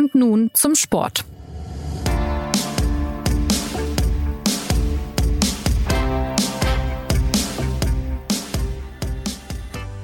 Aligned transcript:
Und 0.00 0.14
nun 0.14 0.50
zum 0.54 0.74
Sport. 0.74 1.26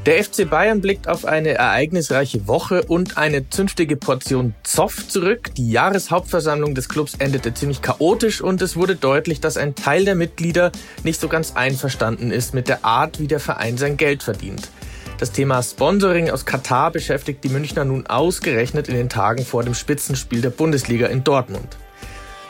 Der 0.05 0.23
FC 0.23 0.51
Bayern 0.51 0.83
blickt 0.83 1.09
auf 1.09 1.25
eine 1.25 1.55
ereignisreiche 1.55 2.47
Woche 2.47 2.83
und 2.83 3.17
eine 3.17 3.49
zünftige 3.49 3.97
Portion 3.97 4.55
Zoff 4.65 5.09
zurück. 5.09 5.55
Die 5.55 5.71
Jahreshauptversammlung 5.71 6.75
des 6.75 6.91
Clubs 6.91 7.15
endete 7.15 7.55
ziemlich 7.55 7.81
chaotisch 7.81 8.43
und 8.43 8.61
es 8.61 8.77
wurde 8.77 8.97
deutlich, 8.97 9.41
dass 9.41 9.57
ein 9.57 9.75
Teil 9.75 10.05
der 10.05 10.15
Mitglieder 10.15 10.73
nicht 11.05 11.19
so 11.19 11.29
ganz 11.29 11.57
einverstanden 11.57 12.31
ist 12.31 12.53
mit 12.53 12.69
der 12.69 12.85
Art, 12.85 13.19
wie 13.19 13.29
der 13.29 13.41
Verein 13.41 13.79
sein 13.79 13.97
Geld 13.97 14.23
verdient. 14.23 14.69
Das 15.19 15.33
Thema 15.33 15.63
Sponsoring 15.63 16.29
aus 16.29 16.45
Katar 16.45 16.91
beschäftigt 16.91 17.43
die 17.43 17.49
Münchner 17.49 17.87
nun 17.87 18.07
ausgerechnet 18.07 18.89
in 18.89 18.95
den 18.95 19.09
Tagen 19.09 19.47
vor 19.47 19.63
dem 19.63 19.73
Spitzenspiel 19.73 20.43
der 20.43 20.51
Bundesliga 20.51 21.07
in 21.07 21.25
Dortmund. 21.25 21.79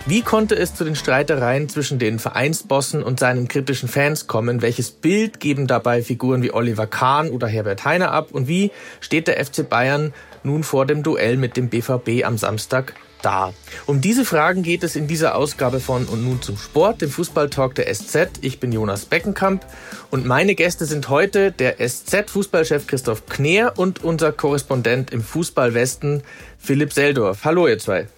Wie 0.05 0.23
konnte 0.23 0.57
es 0.57 0.74
zu 0.74 0.84
den 0.84 0.97
Streitereien 0.97 1.69
zwischen 1.69 2.01
den 2.01 2.19
Vereinsbossen 2.19 3.05
und 3.05 3.21
seinen 3.21 3.47
kritischen 3.47 3.88
Fans 3.88 4.27
kommen? 4.27 4.62
Welches 4.62 4.91
Bild 4.91 5.38
geben 5.38 5.69
dabei 5.69 6.02
Figuren 6.02 6.43
wie 6.43 6.52
Oliver 6.52 6.88
Kahn 6.88 7.30
oder 7.30 7.47
Herbert 7.47 7.84
Heiner 7.84 8.10
ab? 8.10 8.29
Und 8.33 8.48
wie 8.48 8.73
steht 9.01 9.29
der 9.29 9.45
FC 9.45 9.69
Bayern 9.69 10.12
nun 10.43 10.65
vor 10.65 10.87
dem 10.87 11.05
Duell 11.05 11.37
mit 11.37 11.57
dem 11.57 11.69
BVB 11.69 12.24
am 12.24 12.37
Samstag 12.37 12.95
da? 13.23 13.52
Um 13.87 14.01
diese 14.01 14.25
Fragen 14.25 14.62
geht 14.62 14.83
es 14.83 14.97
in 14.97 15.06
dieser 15.06 15.34
Ausgabe 15.34 15.80
von 15.80 16.07
Und 16.07 16.24
nun 16.24 16.43
zum 16.43 16.57
Sport, 16.57 17.02
dem 17.02 17.11
Fußballtalk 17.11 17.74
der 17.74 17.93
SZ. 17.93 18.38
Ich 18.41 18.61
bin 18.61 18.73
Jonas 18.73 19.05
Beckenkamp 19.05 19.65
und 20.11 20.27
meine 20.27 20.55
Gäste 20.55 20.87
sind 20.87 21.09
heute 21.09 21.52
der 21.52 21.77
SZ-Fußballchef 21.79 22.87
Christoph 22.87 23.27
Kneer 23.27 23.74
und 23.77 24.05
unser 24.05 24.33
Korrespondent 24.33 25.10
im 25.12 25.23
Fußballwesten 25.23 26.23
Philipp 26.59 26.93
Seldorf. 26.93 27.45
Hallo 27.45 27.66
ihr 27.69 27.79
zwei. 27.79 28.09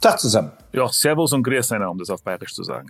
Tag 0.00 0.18
zusammen. 0.18 0.52
Ja, 0.72 0.88
Servus 0.88 1.32
und 1.32 1.42
Grüß 1.42 1.72
einer, 1.72 1.90
um 1.90 1.98
das 1.98 2.10
auf 2.10 2.22
Bayerisch 2.22 2.54
zu 2.54 2.62
sagen. 2.62 2.88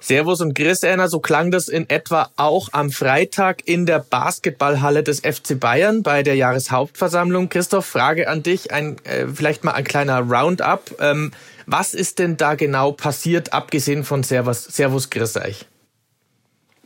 Servus 0.00 0.40
und 0.40 0.54
Grüß 0.54 0.82
einer, 0.84 1.08
so 1.08 1.20
klang 1.20 1.50
das 1.50 1.68
in 1.68 1.88
etwa 1.90 2.30
auch 2.36 2.70
am 2.72 2.90
Freitag 2.90 3.68
in 3.68 3.84
der 3.84 3.98
Basketballhalle 3.98 5.02
des 5.02 5.20
FC 5.20 5.60
Bayern 5.60 6.02
bei 6.02 6.22
der 6.22 6.36
Jahreshauptversammlung. 6.36 7.50
Christoph, 7.50 7.84
Frage 7.84 8.28
an 8.28 8.42
dich, 8.42 8.72
ein, 8.72 8.96
äh, 9.04 9.26
vielleicht 9.28 9.62
mal 9.62 9.72
ein 9.72 9.84
kleiner 9.84 10.20
Roundup. 10.20 10.96
Ähm, 11.00 11.32
was 11.66 11.92
ist 11.92 12.18
denn 12.18 12.38
da 12.38 12.54
genau 12.54 12.92
passiert, 12.92 13.52
abgesehen 13.52 14.02
von 14.02 14.22
Servus, 14.22 14.64
Servus 14.64 15.10
Grüß 15.10 15.36
euch? 15.36 15.66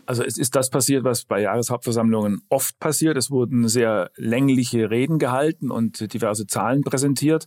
Also 0.06 0.22
es 0.22 0.38
ist 0.38 0.54
das 0.54 0.70
passiert, 0.70 1.04
was 1.04 1.24
bei 1.24 1.40
Jahreshauptversammlungen 1.40 2.42
oft 2.48 2.78
passiert. 2.78 3.16
Es 3.16 3.30
wurden 3.30 3.68
sehr 3.68 4.10
längliche 4.16 4.90
Reden 4.90 5.18
gehalten 5.18 5.70
und 5.70 6.12
diverse 6.12 6.46
Zahlen 6.46 6.82
präsentiert. 6.82 7.46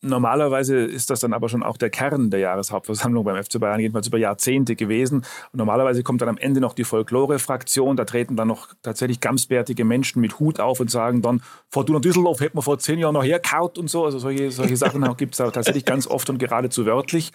Normalerweise 0.00 0.78
ist 0.78 1.10
das 1.10 1.20
dann 1.20 1.32
aber 1.32 1.48
schon 1.48 1.62
auch 1.62 1.76
der 1.76 1.90
Kern 1.90 2.30
der 2.30 2.40
Jahreshauptversammlung 2.40 3.24
beim 3.24 3.42
FC 3.42 3.60
Bayern, 3.60 3.80
jedenfalls 3.80 4.06
über 4.06 4.18
Jahrzehnte 4.18 4.76
gewesen. 4.76 5.18
Und 5.52 5.58
normalerweise 5.58 6.02
kommt 6.02 6.22
dann 6.22 6.28
am 6.28 6.38
Ende 6.38 6.60
noch 6.60 6.74
die 6.74 6.84
Folklore-Fraktion. 6.84 7.96
Da 7.96 8.04
treten 8.04 8.36
dann 8.36 8.48
noch 8.48 8.74
tatsächlich 8.82 9.20
gamsbärtige 9.20 9.84
Menschen 9.84 10.20
mit 10.20 10.38
Hut 10.38 10.60
auf 10.60 10.80
und 10.80 10.90
sagen 10.90 11.22
dann, 11.22 11.42
Fortuna 11.70 11.98
Düsseldorf 11.98 12.40
hätten 12.40 12.56
wir 12.56 12.62
vor 12.62 12.78
zehn 12.78 12.98
Jahren 12.98 13.14
noch 13.14 13.24
herkaut 13.24 13.78
und 13.78 13.90
so. 13.90 14.04
Also 14.04 14.18
solche, 14.18 14.50
solche 14.50 14.76
Sachen 14.78 15.04
gibt 15.16 15.38
es 15.38 15.38
tatsächlich 15.38 15.84
ganz 15.84 16.06
oft 16.06 16.30
und 16.30 16.38
geradezu 16.38 16.86
wörtlich. 16.86 17.32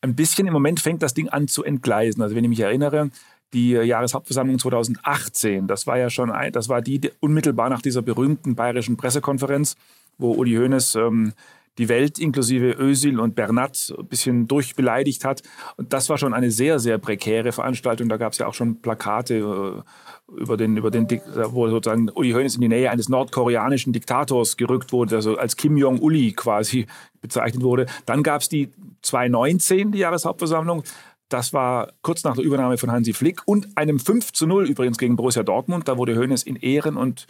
Ein 0.00 0.16
bisschen 0.16 0.46
im 0.48 0.52
Moment 0.52 0.80
fängt 0.80 1.02
das 1.02 1.14
Ding 1.14 1.28
an 1.28 1.46
zu 1.46 1.62
entgleisen. 1.62 2.22
Also 2.22 2.34
wenn 2.34 2.42
ich 2.42 2.50
mich 2.50 2.60
erinnere, 2.60 3.10
die 3.52 3.70
Jahreshauptversammlung 3.72 4.58
2018. 4.58 5.66
Das 5.66 5.86
war 5.86 5.98
ja 5.98 6.10
schon, 6.10 6.30
ein, 6.30 6.52
das 6.52 6.68
war 6.68 6.82
die 6.82 7.10
unmittelbar 7.20 7.68
nach 7.68 7.82
dieser 7.82 8.02
berühmten 8.02 8.54
bayerischen 8.54 8.96
Pressekonferenz, 8.96 9.76
wo 10.18 10.32
Uli 10.32 10.54
Hoeneß 10.54 10.94
ähm, 10.96 11.32
die 11.78 11.88
Welt 11.88 12.18
inklusive 12.18 12.76
Özil 12.78 13.18
und 13.18 13.34
Bernat 13.34 13.94
ein 13.98 14.06
bisschen 14.06 14.46
durchbeleidigt 14.46 15.24
hat. 15.24 15.42
Und 15.76 15.92
das 15.92 16.08
war 16.10 16.18
schon 16.18 16.34
eine 16.34 16.50
sehr, 16.50 16.78
sehr 16.78 16.98
prekäre 16.98 17.52
Veranstaltung. 17.52 18.08
Da 18.08 18.18
gab 18.18 18.32
es 18.32 18.38
ja 18.38 18.46
auch 18.46 18.54
schon 18.54 18.82
Plakate 18.82 19.36
äh, 19.36 20.40
über 20.40 20.56
den, 20.56 20.76
über 20.76 20.90
den, 20.90 21.08
wo 21.08 21.68
sozusagen 21.68 22.10
Uli 22.10 22.32
Hoeneß 22.32 22.56
in 22.56 22.60
die 22.60 22.68
Nähe 22.68 22.90
eines 22.90 23.08
nordkoreanischen 23.08 23.92
Diktators 23.92 24.56
gerückt 24.56 24.92
wurde, 24.92 25.16
also 25.16 25.36
als 25.36 25.56
Kim 25.56 25.76
Jong-Uli 25.76 26.32
quasi 26.32 26.86
bezeichnet 27.20 27.62
wurde. 27.62 27.86
Dann 28.04 28.22
gab 28.22 28.42
es 28.42 28.48
die 28.48 28.70
2019, 29.02 29.92
die 29.92 29.98
Jahreshauptversammlung. 29.98 30.84
Das 31.32 31.54
war 31.54 31.94
kurz 32.02 32.24
nach 32.24 32.34
der 32.34 32.44
Übernahme 32.44 32.76
von 32.76 32.90
Hansi 32.90 33.14
Flick 33.14 33.40
und 33.46 33.78
einem 33.78 33.98
5 33.98 34.32
zu 34.32 34.46
0 34.46 34.68
übrigens 34.68 34.98
gegen 34.98 35.16
Borussia 35.16 35.42
Dortmund. 35.42 35.88
Da 35.88 35.96
wurde 35.96 36.14
Hoeneß 36.14 36.42
in 36.42 36.56
Ehren 36.56 36.98
und 36.98 37.26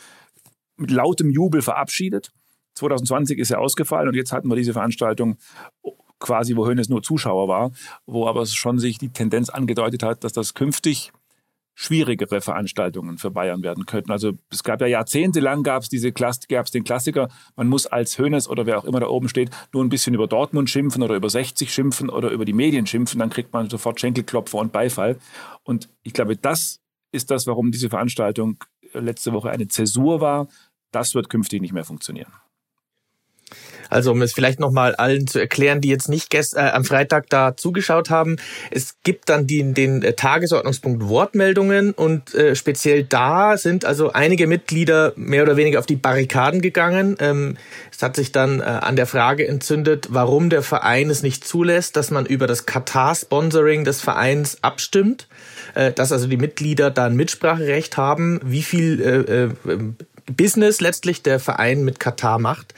mit 0.77 0.91
lautem 0.91 1.31
Jubel 1.31 1.63
verabschiedet. 1.63 2.33
2020 2.75 3.39
ist 3.39 3.53
er 3.53 3.61
ausgefallen 3.61 4.09
und 4.09 4.15
jetzt 4.15 4.33
hatten 4.33 4.49
wir 4.49 4.57
diese 4.57 4.73
Veranstaltung 4.73 5.37
quasi, 6.19 6.57
wo 6.57 6.67
Hoeneß 6.67 6.89
nur 6.89 7.05
Zuschauer 7.05 7.47
war, 7.47 7.71
wo 8.05 8.27
aber 8.27 8.45
schon 8.47 8.81
sich 8.81 8.99
die 8.99 9.13
Tendenz 9.13 9.51
angedeutet 9.51 10.03
hat, 10.03 10.25
dass 10.25 10.33
das 10.33 10.55
künftig 10.55 11.13
schwierigere 11.75 12.41
Veranstaltungen 12.41 13.19
für 13.19 13.31
Bayern 13.31 13.63
werden 13.63 13.87
könnten. 13.87 14.13
Also 14.13 14.33
es 14.51 14.63
gab 14.63 14.81
ja 14.81 14.87
jahrzehntelang 14.87 15.63
gab 15.63 15.83
es 15.83 15.89
diese 15.89 16.13
gab 16.13 16.67
es 16.67 16.71
den 16.71 16.85
Klassiker, 16.85 17.29
man 17.57 17.69
muss 17.69 17.87
als 17.87 18.19
Hönes 18.19 18.49
oder 18.49 18.67
wer 18.67 18.79
auch 18.79 18.85
immer 18.85 19.01
da 19.01 19.07
oben 19.07 19.29
steht, 19.29 19.51
nur 19.73 19.83
ein 19.83 19.89
bisschen 19.89 20.15
über 20.15 20.27
Dortmund 20.27 20.69
schimpfen 20.71 21.03
oder 21.03 21.17
über 21.17 21.31
60 21.31 21.73
schimpfen 21.73 22.11
oder 22.11 22.31
über 22.31 22.45
die 22.45 22.53
Medien 22.53 22.87
schimpfen, 22.87 23.19
dann 23.19 23.31
kriegt 23.31 23.53
man 23.53 23.71
sofort 23.71 24.01
Schenkelklopfer 24.01 24.59
und 24.59 24.73
Beifall. 24.73 25.19
Und 25.63 25.89
ich 26.03 26.13
glaube, 26.13 26.37
das 26.37 26.81
ist 27.11 27.31
das, 27.31 27.47
warum 27.47 27.71
diese 27.71 27.91
Veranstaltung 27.91 28.63
letzte 28.93 29.33
Woche 29.33 29.51
eine 29.51 29.69
Zäsur 29.69 30.21
war. 30.21 30.49
Das 30.91 31.15
wird 31.15 31.31
künftig 31.31 31.63
nicht 31.63 31.73
mehr 31.73 31.85
funktionieren. 31.85 32.33
Also 33.93 34.11
um 34.13 34.23
es 34.23 34.33
vielleicht 34.33 34.59
nochmal 34.59 34.95
allen 34.95 35.27
zu 35.27 35.39
erklären, 35.39 35.81
die 35.81 35.89
jetzt 35.89 36.09
nicht 36.09 36.31
gest 36.31 36.57
äh, 36.57 36.61
am 36.61 36.85
Freitag 36.85 37.29
da 37.29 37.57
zugeschaut 37.57 38.11
haben. 38.11 38.37
Es 38.71 38.97
gibt 39.03 39.29
dann 39.29 39.47
die, 39.47 39.73
den 39.75 40.03
äh, 40.03 40.15
Tagesordnungspunkt 40.15 41.09
Wortmeldungen 41.09 41.93
und 41.93 42.35
äh, 42.35 42.57
speziell 42.57 43.05
da 43.05 43.57
sind 43.57 43.85
also 43.85 44.13
einige 44.13 44.47
Mitglieder 44.47 45.13
mehr 45.17 45.43
oder 45.43 45.57
weniger 45.57 45.79
auf 45.79 45.87
die 45.87 45.97
Barrikaden 45.97 46.63
gegangen. 46.63 47.17
Ähm, 47.21 47.57
es 47.93 48.03
hat 48.03 48.17
sich 48.17 48.33
dann 48.33 48.61
äh, 48.61 48.65
an 48.65 48.97
der 48.97 49.07
Frage 49.07 49.47
entzündet, 49.47 50.09
warum 50.11 50.49
der 50.49 50.63
Verein 50.63 51.11
es 51.11 51.23
nicht 51.23 51.47
zulässt, 51.47 51.97
dass 51.97 52.11
man 52.11 52.25
über 52.25 52.47
das 52.47 52.65
Katar-Sponsoring 52.65 53.85
des 53.85 54.01
Vereins 54.01 54.59
abstimmt, 54.63 55.29
äh, 55.75 55.93
dass 55.93 56.13
also 56.13 56.27
die 56.27 56.39
Mitglieder 56.39 56.91
da 56.91 57.07
ein 57.07 57.17
Mitspracherecht 57.17 57.99
haben, 57.99 58.41
wie 58.43 58.63
viel 58.63 59.01
äh, 59.03 59.71
äh, 59.71 59.79
Business 60.33 60.81
letztlich 60.81 61.23
der 61.23 61.41
Verein 61.41 61.85
mit 61.85 62.01
Katar 62.01 62.39
macht. 62.39 62.75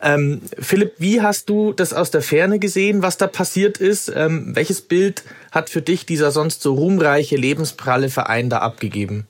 Ähm, 0.00 0.42
Philipp, 0.58 0.94
wie 0.98 1.22
hast 1.22 1.48
du 1.48 1.72
das 1.72 1.92
aus 1.92 2.10
der 2.10 2.22
Ferne 2.22 2.58
gesehen, 2.58 3.02
was 3.02 3.16
da 3.16 3.26
passiert 3.26 3.78
ist? 3.78 4.12
Ähm, 4.14 4.54
welches 4.54 4.82
Bild 4.82 5.24
hat 5.50 5.70
für 5.70 5.82
dich 5.82 6.06
dieser 6.06 6.30
sonst 6.30 6.62
so 6.62 6.74
ruhmreiche, 6.74 7.36
lebenspralle 7.36 8.08
Verein 8.08 8.48
da 8.50 8.58
abgegeben? 8.58 9.26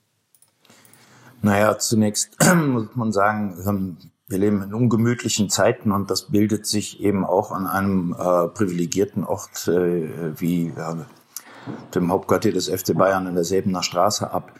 Naja, 1.40 1.78
zunächst 1.78 2.36
muss 2.66 2.88
man 2.94 3.12
sagen, 3.12 3.56
ähm, 3.66 3.96
wir 4.28 4.38
leben 4.38 4.62
in 4.62 4.74
ungemütlichen 4.74 5.48
Zeiten 5.48 5.90
und 5.90 6.10
das 6.10 6.30
bildet 6.30 6.66
sich 6.66 7.00
eben 7.00 7.24
auch 7.24 7.50
an 7.50 7.66
einem 7.66 8.12
äh, 8.18 8.48
privilegierten 8.48 9.24
Ort 9.24 9.68
äh, 9.68 10.38
wie 10.38 10.68
äh, 10.68 10.96
dem 11.94 12.12
Hauptquartier 12.12 12.52
des 12.52 12.68
FC 12.68 12.94
Bayern 12.94 13.26
in 13.26 13.34
der 13.34 13.44
Säbener 13.44 13.82
Straße 13.82 14.30
ab. 14.30 14.52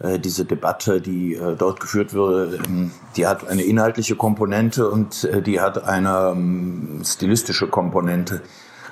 Äh, 0.00 0.18
diese 0.18 0.44
Debatte, 0.44 1.00
die 1.00 1.34
äh, 1.34 1.54
dort 1.56 1.78
geführt 1.78 2.14
wurde, 2.14 2.58
ähm, 2.66 2.90
die 3.16 3.26
hat 3.26 3.46
eine 3.46 3.62
inhaltliche 3.62 4.16
Komponente 4.16 4.90
und 4.90 5.24
äh, 5.24 5.40
die 5.40 5.60
hat 5.60 5.84
eine 5.84 6.32
ähm, 6.32 7.02
stilistische 7.04 7.68
Komponente. 7.68 8.42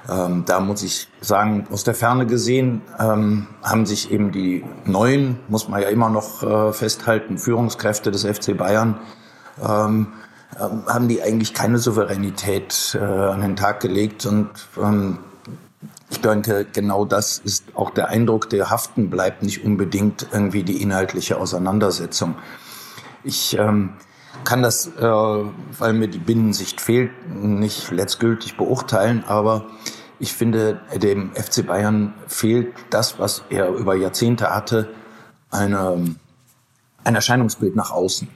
Ähm, 0.08 0.44
da 0.46 0.60
muss 0.60 0.82
ich 0.82 1.08
sagen, 1.20 1.66
aus 1.72 1.82
der 1.84 1.94
Ferne 1.94 2.26
gesehen 2.26 2.82
haben 2.98 3.86
sich 3.86 4.10
eben 4.10 4.32
die 4.32 4.64
neuen, 4.84 5.38
muss 5.48 5.68
man 5.68 5.80
ja 5.80 5.88
immer 5.88 6.08
noch 6.08 6.74
festhalten, 6.74 7.38
Führungskräfte 7.38 8.10
des 8.10 8.24
FC 8.24 8.56
Bayern, 8.56 8.98
haben 9.60 11.08
die 11.08 11.22
eigentlich 11.22 11.54
keine 11.54 11.78
Souveränität 11.78 12.98
an 13.00 13.42
den 13.42 13.54
Tag 13.54 13.78
gelegt 13.78 14.26
und 14.26 14.50
ich 16.10 16.20
denke, 16.20 16.66
genau 16.72 17.04
das 17.04 17.38
ist 17.38 17.64
auch 17.74 17.90
der 17.90 18.08
Eindruck, 18.08 18.50
der 18.50 18.70
haften 18.70 19.10
bleibt, 19.10 19.42
nicht 19.42 19.64
unbedingt 19.64 20.26
irgendwie 20.32 20.62
die 20.62 20.82
inhaltliche 20.82 21.38
Auseinandersetzung. 21.38 22.36
Ich 23.24 23.56
ähm, 23.58 23.94
kann 24.44 24.62
das, 24.62 24.88
äh, 24.88 25.02
weil 25.02 25.92
mir 25.92 26.08
die 26.08 26.18
Binnensicht 26.18 26.80
fehlt, 26.80 27.10
nicht 27.28 27.90
letztgültig 27.90 28.56
beurteilen, 28.56 29.24
aber 29.26 29.66
ich 30.18 30.32
finde, 30.34 30.80
dem 30.94 31.34
FC 31.34 31.66
Bayern 31.66 32.14
fehlt 32.26 32.74
das, 32.90 33.18
was 33.18 33.42
er 33.50 33.70
über 33.70 33.96
Jahrzehnte 33.96 34.54
hatte, 34.54 34.88
eine, 35.50 36.14
ein 37.04 37.14
Erscheinungsbild 37.14 37.74
nach 37.74 37.90
außen. 37.90 38.28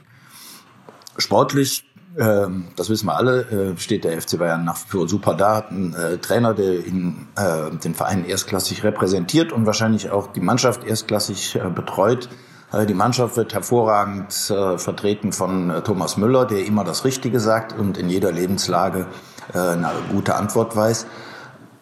Sportlich 1.17 1.85
ähm, 2.17 2.65
das 2.75 2.89
wissen 2.89 3.07
wir 3.07 3.15
alle, 3.15 3.41
äh, 3.75 3.77
steht 3.77 4.03
der 4.03 4.19
FC 4.19 4.37
Bayern 4.37 4.65
nach 4.65 4.77
vor 4.77 5.07
super 5.07 5.35
da, 5.35 5.65
ein 5.69 5.93
äh, 5.93 6.17
Trainer, 6.17 6.53
der 6.53 6.85
ihn, 6.85 7.27
äh, 7.35 7.69
den 7.77 7.93
Verein 7.93 8.25
erstklassig 8.25 8.83
repräsentiert 8.83 9.51
und 9.51 9.65
wahrscheinlich 9.65 10.09
auch 10.09 10.27
die 10.27 10.41
Mannschaft 10.41 10.83
erstklassig 10.83 11.59
betreut. 11.75 12.29
Äh, 12.71 12.85
die 12.85 12.93
Mannschaft 12.93 13.37
wird 13.37 13.53
hervorragend 13.53 14.33
äh, 14.49 14.77
vertreten 14.77 15.31
von 15.31 15.69
äh, 15.69 15.81
Thomas 15.81 16.17
Müller, 16.17 16.45
der 16.45 16.65
immer 16.65 16.83
das 16.83 17.05
Richtige 17.05 17.39
sagt 17.39 17.77
und 17.77 17.97
in 17.97 18.09
jeder 18.09 18.31
Lebenslage 18.31 19.05
äh, 19.53 19.59
eine 19.59 19.91
gute 20.11 20.35
Antwort 20.35 20.75
weiß. 20.75 21.05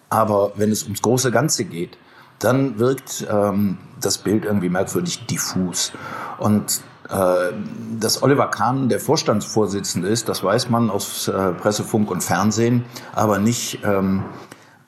Aber 0.09 0.51
wenn 0.55 0.71
es 0.71 0.83
ums 0.83 1.01
große 1.01 1.31
Ganze 1.31 1.65
geht, 1.65 1.97
dann 2.39 2.77
wirkt 2.79 3.25
ähm, 3.29 3.77
das 3.99 4.17
Bild 4.17 4.45
irgendwie 4.45 4.69
merkwürdig 4.69 5.25
diffus. 5.25 5.93
Und 6.37 6.81
äh, 6.81 6.94
dass 7.07 8.23
Oliver 8.23 8.47
Kahn 8.47 8.89
der 8.89 8.99
Vorstandsvorsitzende 8.99 10.07
ist, 10.07 10.27
das 10.27 10.43
weiß 10.43 10.69
man 10.69 10.89
aus 10.89 11.27
äh, 11.27 11.51
Presse, 11.51 11.83
Funk 11.83 12.09
und 12.09 12.23
Fernsehen, 12.23 12.85
aber 13.13 13.37
nicht 13.37 13.79
ähm, 13.83 14.23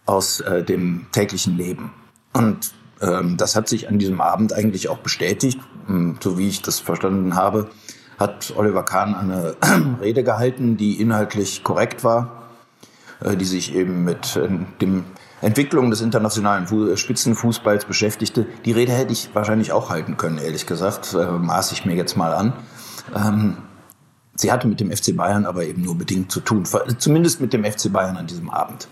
aus 0.05 0.39
äh, 0.39 0.63
dem 0.63 1.05
täglichen 1.11 1.57
Leben. 1.57 1.91
Und 2.33 2.71
ähm, 3.01 3.37
das 3.37 3.55
hat 3.55 3.67
sich 3.67 3.87
an 3.87 3.99
diesem 3.99 4.21
Abend 4.21 4.53
eigentlich 4.53 4.89
auch 4.89 4.97
bestätigt, 4.97 5.59
hm, 5.85 6.17
so 6.19 6.37
wie 6.37 6.47
ich 6.47 6.61
das 6.61 6.79
verstanden 6.79 7.35
habe, 7.35 7.69
hat 8.17 8.53
Oliver 8.55 8.83
Kahn 8.83 9.13
eine 9.13 9.55
Rede 10.01 10.23
gehalten, 10.23 10.77
die 10.77 10.99
inhaltlich 10.99 11.63
korrekt 11.63 12.03
war, 12.03 12.49
äh, 13.19 13.35
die 13.35 13.45
sich 13.45 13.75
eben 13.75 14.03
mit 14.03 14.35
äh, 14.35 14.49
dem 14.81 15.05
Entwicklung 15.41 15.91
des 15.91 16.01
internationalen 16.01 16.67
Spitzenfußballs 16.97 17.85
beschäftigte. 17.85 18.47
Die 18.65 18.71
Rede 18.71 18.91
hätte 18.91 19.13
ich 19.13 19.29
wahrscheinlich 19.33 19.71
auch 19.71 19.89
halten 19.89 20.17
können, 20.17 20.39
ehrlich 20.39 20.65
gesagt, 20.65 21.13
äh, 21.13 21.31
maß 21.31 21.71
ich 21.73 21.85
mir 21.85 21.95
jetzt 21.95 22.17
mal 22.17 22.33
an. 22.33 22.53
Ähm, 23.15 23.57
sie 24.35 24.51
hatte 24.51 24.67
mit 24.67 24.79
dem 24.79 24.91
FC 24.91 25.15
Bayern 25.15 25.45
aber 25.45 25.65
eben 25.65 25.83
nur 25.83 25.95
bedingt 25.95 26.31
zu 26.31 26.39
tun, 26.39 26.63
zumindest 26.97 27.39
mit 27.39 27.53
dem 27.53 27.63
FC 27.63 27.91
Bayern 27.91 28.17
an 28.17 28.27
diesem 28.27 28.49
Abend. 28.49 28.87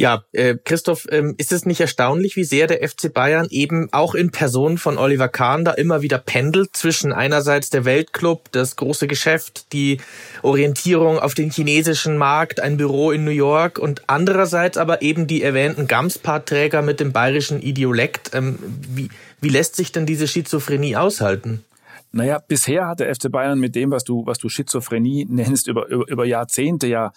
Ja, 0.00 0.24
äh, 0.32 0.56
Christoph, 0.64 1.06
ähm, 1.10 1.34
ist 1.36 1.52
es 1.52 1.66
nicht 1.66 1.78
erstaunlich, 1.78 2.34
wie 2.34 2.44
sehr 2.44 2.66
der 2.66 2.88
FC 2.88 3.12
Bayern 3.12 3.48
eben 3.50 3.90
auch 3.92 4.14
in 4.14 4.30
Person 4.30 4.78
von 4.78 4.96
Oliver 4.96 5.28
Kahn 5.28 5.62
da 5.62 5.72
immer 5.72 6.00
wieder 6.00 6.16
pendelt 6.16 6.74
zwischen 6.74 7.12
einerseits 7.12 7.68
der 7.68 7.84
Weltclub, 7.84 8.50
das 8.50 8.76
große 8.76 9.08
Geschäft, 9.08 9.74
die 9.74 9.98
Orientierung 10.40 11.18
auf 11.18 11.34
den 11.34 11.50
chinesischen 11.50 12.16
Markt, 12.16 12.60
ein 12.60 12.78
Büro 12.78 13.10
in 13.10 13.24
New 13.24 13.30
York 13.30 13.78
und 13.78 14.04
andererseits 14.06 14.78
aber 14.78 15.02
eben 15.02 15.26
die 15.26 15.42
erwähnten 15.42 15.86
Gamspart-Träger 15.86 16.80
mit 16.80 16.98
dem 16.98 17.12
bayerischen 17.12 17.60
Idiolekt. 17.60 18.30
Ähm, 18.32 18.58
wie, 18.88 19.10
wie 19.42 19.50
lässt 19.50 19.76
sich 19.76 19.92
denn 19.92 20.06
diese 20.06 20.26
Schizophrenie 20.26 20.96
aushalten? 20.96 21.62
Naja, 22.12 22.38
bisher 22.38 22.88
hat 22.88 23.00
der 23.00 23.14
FC 23.14 23.30
Bayern 23.30 23.60
mit 23.60 23.74
dem, 23.74 23.90
was 23.90 24.04
du, 24.04 24.24
was 24.24 24.38
du 24.38 24.48
Schizophrenie 24.48 25.26
nennst, 25.28 25.68
über, 25.68 25.88
über, 25.88 26.08
über 26.08 26.24
Jahrzehnte 26.24 26.86
ja 26.86 27.12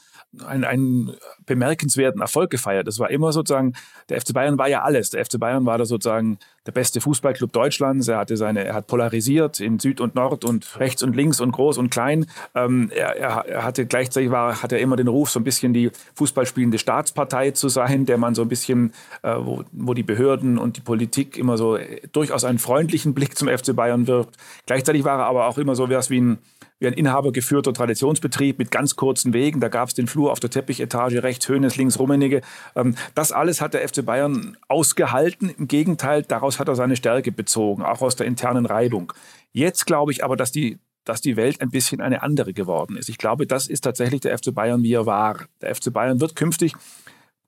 einen, 0.46 0.64
einen 0.64 1.16
bemerkenswerten 1.45 2.22
Erfolg 2.22 2.50
gefeiert. 2.50 2.88
Es 2.88 3.00
war 3.00 3.10
immer 3.10 3.31
sozusagen, 3.31 3.74
der 4.10 4.19
FC 4.22 4.34
Bayern 4.34 4.57
war 4.57 4.68
ja 4.68 4.81
alles. 4.81 5.10
Der 5.10 5.25
FC 5.25 5.40
Bayern 5.40 5.66
war 5.66 5.78
da 5.78 5.86
sozusagen 5.86 6.38
der 6.66 6.72
beste 6.72 7.01
Fußballclub 7.01 7.51
Deutschlands. 7.51 8.07
Er 8.07 8.18
hatte 8.18 8.38
seine, 8.38 8.63
er 8.63 8.74
hat 8.74 8.88
polarisiert 8.88 9.60
in 9.60 9.80
Süd 9.80 10.00
und 10.00 10.16
Nord 10.16 10.45
und 10.45 10.80
rechts 10.80 11.04
und 11.04 11.16
links 11.16 11.42
und 11.42 11.51
groß 11.51 11.78
und 11.78 11.90
klein. 11.90 12.25
Ähm, 12.56 12.90
er, 12.94 13.16
er, 13.18 13.63
hatte 13.63 13.86
gleichzeitig 13.86 14.31
war, 14.31 14.62
hat 14.62 14.72
er 14.72 14.80
immer 14.80 14.95
den 14.95 15.07
Ruf, 15.07 15.30
so 15.30 15.40
ein 15.40 15.44
bisschen 15.44 15.74
die 15.74 15.92
Fußballspielende 16.16 16.78
Staatspartei 16.78 17.51
zu 17.51 17.69
sein, 17.69 18.06
der 18.06 18.18
man 18.18 18.36
so 18.36 18.42
ein 18.42 18.48
bisschen, 18.48 18.94
äh, 19.24 19.36
wo, 19.38 19.63
wo 19.72 19.94
die 19.94 20.04
Behörden 20.04 20.57
und 20.57 20.78
die 20.78 20.81
Politik 20.81 21.38
immer 21.38 21.57
so 21.57 21.75
äh, 21.75 22.01
durchaus 22.12 22.44
einen 22.44 22.60
freundlichen 22.60 23.13
Blick 23.13 23.38
zum 23.38 23.50
FC 23.50 23.75
Bayern 23.75 24.07
wirft. 24.07 24.31
Gleichzeitig 24.66 25.04
war 25.04 25.19
er 25.19 25.25
aber 25.25 25.48
auch 25.48 25.57
immer 25.57 25.75
so 25.75 25.89
was 25.89 26.10
wie 26.10 26.22
ein 26.22 26.38
wie 26.84 26.88
ein 26.88 26.94
inhabergeführter 26.94 27.74
Traditionsbetrieb 27.74 28.60
mit 28.60 28.70
ganz 28.70 28.96
kurzen 28.96 29.34
Wegen. 29.34 29.60
Da 29.60 29.70
gab 29.70 29.88
es 29.88 29.96
den 29.96 30.06
Flur 30.06 30.32
auf 30.32 30.40
der 30.40 30.50
Teppichetage, 30.50 31.24
rechts 31.24 31.48
Höhnes, 31.48 31.78
links 31.78 31.98
Rummenigge. 31.98 32.42
Ähm, 32.76 32.96
das 33.16 33.32
alles 33.32 33.62
hat 33.62 33.74
der 33.74 33.88
FC 33.88 34.06
Bayern 34.06 34.58
ausgehalten. 34.68 35.50
Im 35.58 35.68
Gegenteil, 35.68 36.22
daraus 36.24 36.60
hat 36.60 36.68
er 36.68 36.76
seine 36.76 36.96
Stärke 36.96 37.32
bezogen, 37.32 37.84
auch 37.84 38.02
aus 38.02 38.16
der 38.16 38.28
internen 38.28 38.66
Reibung. 38.66 39.14
Jetzt 39.52 39.86
glaube 39.86 40.12
ich 40.12 40.24
aber, 40.24 40.38
dass 40.38 40.52
die 40.52 40.78
dass 41.06 41.20
die 41.20 41.36
Welt 41.36 41.60
ein 41.60 41.70
bisschen 41.70 42.00
eine 42.00 42.24
andere 42.24 42.54
geworden 42.54 42.96
ist. 42.96 43.10
Ich 43.10 43.18
glaube, 43.18 43.46
das 43.46 43.68
ist 43.68 43.82
tatsächlich 43.82 44.22
der 44.22 44.38
FC 44.38 44.54
Bayern, 44.54 44.84
wie 44.84 44.94
er 44.94 45.06
war. 45.06 45.36
Der 45.62 45.76
FC 45.76 45.92
Bayern 45.92 46.22
wird 46.22 46.38
künftig 46.38 46.76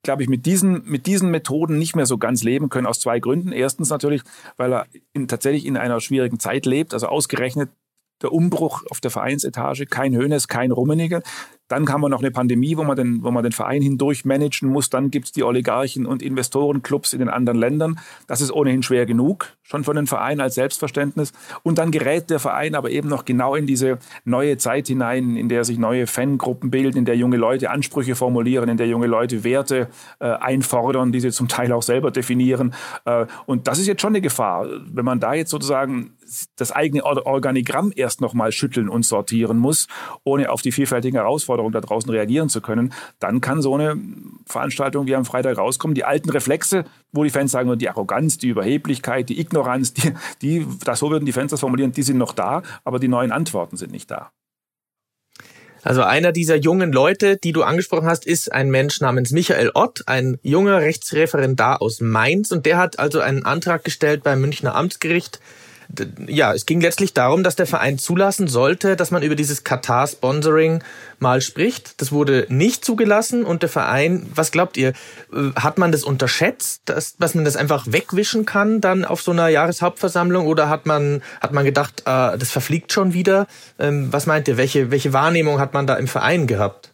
glaube 0.04 0.22
ich, 0.22 0.30
mit 0.30 0.46
diesen, 0.46 0.84
mit 0.86 1.08
diesen 1.08 1.32
Methoden 1.32 1.78
nicht 1.78 1.96
mehr 1.96 2.06
so 2.06 2.18
ganz 2.18 2.44
leben 2.44 2.70
können, 2.70 2.86
aus 2.86 3.00
zwei 3.00 3.20
Gründen. 3.20 3.52
Erstens 3.52 3.90
natürlich, 3.90 4.22
weil 4.56 4.72
er 4.72 4.86
in, 5.14 5.28
tatsächlich 5.28 5.66
in 5.66 5.76
einer 5.76 6.00
schwierigen 6.00 6.40
Zeit 6.40 6.66
lebt, 6.66 6.94
also 6.94 7.08
ausgerechnet 7.08 7.70
der 8.22 8.32
Umbruch 8.32 8.84
auf 8.90 9.02
der 9.02 9.12
Vereinsetage, 9.12 9.86
kein 9.86 10.16
Hönes, 10.16 10.48
kein 10.48 10.72
Rummenigge. 10.72 11.22
Dann 11.68 11.86
kam 11.86 12.02
man 12.02 12.12
noch 12.12 12.20
eine 12.20 12.32
Pandemie, 12.32 12.78
wo 12.78 12.84
man 12.84 12.96
den, 12.96 13.24
wo 13.24 13.32
man 13.32 13.44
den 13.44 13.52
Verein 13.52 13.82
hindurch 13.82 14.24
managen 14.24 14.70
muss. 14.70 14.90
Dann 14.90 15.10
gibt 15.10 15.26
es 15.26 15.32
die 15.32 15.44
Oligarchen 15.44 16.06
und 16.06 16.22
Investorenclubs 16.22 17.14
in 17.14 17.20
den 17.20 17.30
anderen 17.30 17.58
Ländern. 17.58 18.00
Das 18.28 18.42
ist 18.42 18.52
ohnehin 18.52 18.84
schwer 18.84 19.06
genug, 19.06 19.54
schon 19.64 19.84
für 19.84 19.94
den 19.94 20.06
Verein 20.06 20.40
als 20.40 20.56
Selbstverständnis. 20.56 21.34
Und 21.64 21.78
dann 21.80 21.90
gerät 21.90 22.30
der 22.30 22.40
Verein 22.40 22.76
aber 22.76 22.92
eben 22.92 23.10
noch 23.10 23.26
genau 23.26 23.56
in 23.56 23.66
diese 23.66 23.98
neue 24.26 24.58
Zeit 24.58 24.88
hinein, 24.88 25.36
in 25.36 25.50
der 25.50 25.64
sich 25.64 25.80
neue 25.80 26.06
Fangruppen 26.06 26.70
bilden, 26.70 27.00
in 27.00 27.06
der 27.06 27.18
junge 27.18 27.38
Leute 27.38 27.72
Ansprüche 27.72 28.16
formulieren, 28.16 28.70
in 28.70 28.78
der 28.78 28.88
junge 28.88 29.08
Leute 29.08 29.44
Werte 29.44 29.90
äh, 30.20 30.26
einfordern, 30.26 31.12
die 31.12 31.20
sie 31.20 31.32
zum 31.32 31.48
Teil 31.48 31.72
auch 31.72 31.84
selber 31.84 32.12
definieren. 32.12 32.76
Äh, 33.06 33.26
und 33.48 33.68
das 33.68 33.80
ist 33.80 33.88
jetzt 33.88 34.02
schon 34.02 34.12
eine 34.12 34.22
Gefahr. 34.22 34.68
Wenn 34.86 35.06
man 35.06 35.20
da 35.20 35.34
jetzt 35.34 35.50
sozusagen 35.50 36.12
das 36.56 36.72
eigene 36.72 37.04
Organigramm 37.04 37.92
erst 37.96 38.22
nochmal 38.22 38.52
schütteln 38.52 38.90
und 38.90 39.06
sortieren 39.06 39.58
muss, 39.58 39.88
ohne 40.24 40.50
auf 40.50 40.62
die 40.62 40.72
vielfältigen 40.72 41.18
Herausforderungen 41.18 41.55
da 41.58 41.82
draußen 41.82 42.10
reagieren 42.10 42.50
zu 42.50 42.62
können, 42.62 42.94
dann 43.20 43.42
kann 43.42 43.62
so 43.62 43.76
eine 43.76 44.00
Veranstaltung 44.46 45.08
wie 45.08 45.16
am 45.16 45.26
Freitag 45.26 45.58
rauskommen. 45.58 45.96
Die 45.96 46.04
alten 46.04 46.30
Reflexe, 46.30 46.86
wo 47.12 47.24
die 47.24 47.30
Fans 47.30 47.52
sagen, 47.52 47.78
die 47.78 47.90
Arroganz, 47.90 48.38
die 48.38 48.50
Überheblichkeit, 48.50 49.30
die 49.30 49.40
Ignoranz, 49.40 49.94
die, 49.94 50.14
die 50.42 50.68
das 50.84 51.00
so 51.00 51.12
würden 51.12 51.26
die 51.26 51.32
Fans 51.32 51.52
das 51.52 51.60
formulieren, 51.60 51.92
die 51.92 52.04
sind 52.04 52.18
noch 52.18 52.34
da, 52.34 52.62
aber 52.84 53.00
die 53.00 53.08
neuen 53.08 53.32
Antworten 53.32 53.78
sind 53.78 53.92
nicht 53.92 54.10
da. 54.12 54.32
Also 55.86 56.02
einer 56.02 56.32
dieser 56.32 56.56
jungen 56.56 56.92
Leute, 56.92 57.38
die 57.38 57.52
du 57.52 57.62
angesprochen 57.62 58.08
hast, 58.08 58.26
ist 58.26 58.52
ein 58.52 58.72
Mensch 58.72 59.02
namens 59.02 59.30
Michael 59.30 59.70
Ott, 59.76 60.02
ein 60.08 60.40
junger 60.42 60.80
Rechtsreferendar 60.80 61.80
aus 61.80 62.02
Mainz 62.02 62.52
und 62.52 62.66
der 62.66 62.80
hat 62.80 62.98
also 62.98 63.20
einen 63.20 63.46
Antrag 63.46 63.84
gestellt 63.84 64.24
beim 64.24 64.42
Münchner 64.42 64.74
Amtsgericht, 64.74 65.40
ja, 66.28 66.54
es 66.54 66.66
ging 66.66 66.82
letztlich 66.82 67.14
darum, 67.14 67.44
dass 67.44 67.56
der 67.56 67.68
Verein 67.68 67.98
zulassen 67.98 68.48
sollte, 68.48 68.96
dass 68.96 69.12
man 69.12 69.24
über 69.24 69.36
dieses 69.36 69.64
Katar-Sponsoring 69.64 70.84
mal 71.20 71.42
spricht. 71.42 72.02
Das 72.02 72.12
wurde 72.12 72.46
nicht 72.50 72.84
zugelassen 72.84 73.46
und 73.46 73.62
der 73.62 73.70
Verein, 73.70 74.28
was 74.34 74.52
glaubt 74.52 74.78
ihr, 74.78 74.90
äh, 75.34 75.52
hat 75.56 75.78
man 75.78 75.92
das 75.92 76.04
unterschätzt, 76.04 76.82
dass, 76.86 77.18
dass 77.18 77.36
man 77.36 77.46
das 77.46 77.56
einfach 77.56 77.86
wegwischen 77.90 78.46
kann 78.46 78.82
dann 78.82 79.06
auf 79.06 79.22
so 79.22 79.32
einer 79.32 79.48
Jahreshauptversammlung 79.48 80.48
oder 80.48 80.70
hat 80.70 80.86
man, 80.86 81.22
hat 81.42 81.54
man 81.54 81.66
gedacht, 81.66 82.02
äh, 82.02 82.38
das 82.38 82.52
verfliegt 82.52 82.92
schon 82.92 83.14
wieder? 83.14 83.48
Ähm, 83.80 84.12
was 84.12 84.26
meint 84.26 84.48
ihr, 84.48 84.58
welche, 84.58 84.92
welche 84.92 85.14
Wahrnehmung 85.14 85.60
hat 85.60 85.74
man 85.74 85.88
da 85.88 85.96
im 85.96 86.08
Verein 86.08 86.48
gehabt? 86.48 86.92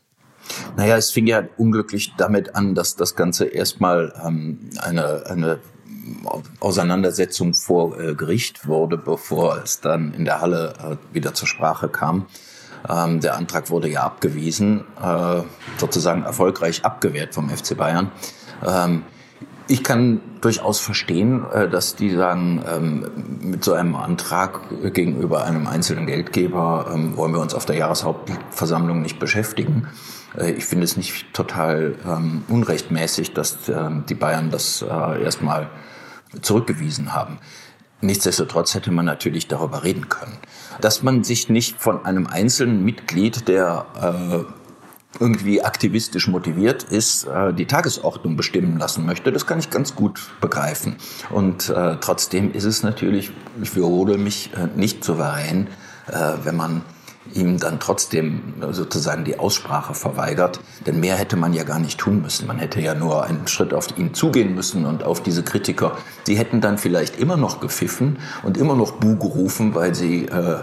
Naja, 0.76 0.98
es 0.98 1.12
fing 1.12 1.28
ja 1.28 1.44
unglücklich 1.58 2.14
damit 2.18 2.56
an, 2.56 2.76
dass 2.76 2.96
das 2.96 3.16
Ganze 3.16 3.46
erstmal 3.46 4.14
ähm, 4.26 4.70
eine, 4.80 5.24
eine 5.28 5.60
Auseinandersetzung 6.60 7.54
vor 7.54 8.00
äh, 8.00 8.16
Gericht 8.16 8.68
wurde, 8.68 8.98
bevor 8.98 9.62
es 9.64 9.82
dann 9.82 10.14
in 10.14 10.26
der 10.26 10.42
Halle 10.42 10.74
äh, 10.80 11.16
wieder 11.16 11.34
zur 11.34 11.48
Sprache 11.48 11.90
kam. 11.90 12.28
Ähm, 12.90 13.20
der 13.20 13.36
Antrag 13.36 13.70
wurde 13.70 13.90
ja 13.90 14.04
abgewiesen, 14.04 14.84
äh, 15.02 15.42
sozusagen 15.78 16.24
erfolgreich 16.24 16.84
abgewehrt 16.84 17.34
vom 17.34 17.50
FC 17.50 17.78
Bayern. 17.78 18.12
Ähm, 18.66 19.04
ich 19.68 19.84
kann 19.84 20.20
durchaus 20.42 20.80
verstehen, 20.80 21.46
äh, 21.54 21.70
dass 21.70 21.96
die 21.96 22.14
sagen, 22.14 22.64
ähm, 22.68 23.06
mit 23.42 23.64
so 23.64 23.74
einem 23.74 23.96
Antrag 23.96 24.62
gegenüber 24.94 25.44
einem 25.46 25.68
einzelnen 25.68 26.08
Geldgeber 26.08 26.92
ähm, 26.94 27.16
wollen 27.16 27.34
wir 27.34 27.40
uns 27.40 27.54
auf 27.54 27.66
der 27.66 27.78
Jahreshauptversammlung 27.78 29.02
nicht 29.02 29.20
beschäftigen. 29.20 29.88
Äh, 30.38 30.52
ich 30.52 30.66
finde 30.66 30.86
es 30.86 30.98
nicht 30.98 31.34
total 31.34 31.96
ähm, 32.06 32.44
unrechtmäßig, 32.50 33.34
dass 33.34 33.60
die 34.10 34.16
Bayern 34.16 34.50
das 34.52 34.82
äh, 34.82 35.24
erstmal 35.24 35.70
zurückgewiesen 36.42 37.14
haben. 37.14 37.40
Nichtsdestotrotz 38.02 38.74
hätte 38.74 38.92
man 38.92 39.06
natürlich 39.06 39.48
darüber 39.48 39.84
reden 39.84 40.10
können. 40.10 40.38
Dass 40.80 41.04
man 41.04 41.24
sich 41.24 41.50
nicht 41.50 41.80
von 41.80 42.04
einem 42.06 42.26
einzelnen 42.26 42.84
Mitglied, 42.84 43.48
der 43.48 43.86
äh, 44.02 44.52
irgendwie 45.20 45.62
aktivistisch 45.62 46.28
motiviert 46.28 46.84
ist, 46.84 47.26
äh, 47.26 47.54
die 47.54 47.68
Tagesordnung 47.68 48.38
bestimmen 48.38 48.80
lassen 48.80 49.06
möchte, 49.06 49.32
das 49.32 49.46
kann 49.46 49.60
ich 49.60 49.70
ganz 49.70 49.96
gut 49.96 50.32
begreifen. 50.42 50.96
Und 51.30 51.70
äh, 51.70 51.98
trotzdem 52.02 52.54
ist 52.54 52.64
es 52.64 52.82
natürlich, 52.82 53.32
ich 53.62 53.76
wiederhole 53.76 54.18
mich, 54.18 54.52
äh, 54.56 54.68
nicht 54.76 55.04
souverän, 55.04 55.68
äh, 56.08 56.34
wenn 56.44 56.56
man 56.56 56.82
ihm 57.34 57.58
dann 57.58 57.80
trotzdem 57.80 58.54
sozusagen 58.72 59.24
die 59.24 59.40
Aussprache 59.40 59.94
verweigert. 59.94 60.60
Denn 60.86 61.00
mehr 61.00 61.16
hätte 61.16 61.38
man 61.38 61.54
ja 61.54 61.64
gar 61.64 61.80
nicht 61.80 62.00
tun 62.00 62.22
müssen. 62.22 62.48
Man 62.48 62.58
hätte 62.58 62.82
ja 62.82 62.96
nur 62.96 63.24
einen 63.24 63.48
Schritt 63.48 63.74
auf 63.74 63.98
ihn 63.98 64.14
zugehen 64.14 64.56
müssen 64.56 64.86
und 64.86 65.04
auf 65.04 65.22
diese 65.22 65.44
Kritiker. 65.44 65.98
Die 66.28 66.36
hätten 66.36 66.62
dann 66.62 66.78
vielleicht 66.78 67.20
immer 67.20 67.38
noch 67.38 67.60
gepfiffen 67.60 68.18
und 68.44 68.58
immer 68.58 68.76
noch 68.76 68.94
Bu 68.94 69.18
gerufen, 69.18 69.76
weil 69.76 69.94
sie, 69.94 70.26
äh, 70.26 70.60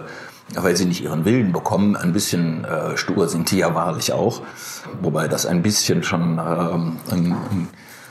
weil 0.54 0.76
sie 0.76 0.86
nicht 0.86 1.02
ihren 1.02 1.24
Willen 1.24 1.52
bekommen. 1.52 1.96
Ein 1.96 2.12
bisschen 2.12 2.64
äh, 2.64 2.96
stur 2.96 3.28
sind 3.28 3.50
die 3.50 3.58
ja 3.58 3.74
wahrlich 3.74 4.12
auch. 4.12 4.42
Wobei 5.00 5.28
das 5.28 5.46
ein 5.46 5.62
bisschen 5.62 6.02
schon 6.02 6.38
äh, 6.38 6.40
ein, 6.40 7.36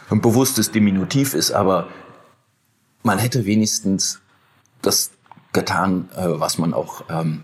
ein 0.10 0.22
bewusstes 0.22 0.72
Diminutiv 0.72 1.34
ist. 1.34 1.52
Aber 1.52 1.88
man 3.04 3.20
hätte 3.20 3.46
wenigstens 3.46 4.22
das 4.82 5.12
getan, 5.54 6.10
äh, 6.16 6.28
was 6.28 6.58
man 6.58 6.74
auch 6.74 7.04
ähm, 7.10 7.18
ähm, 7.18 7.44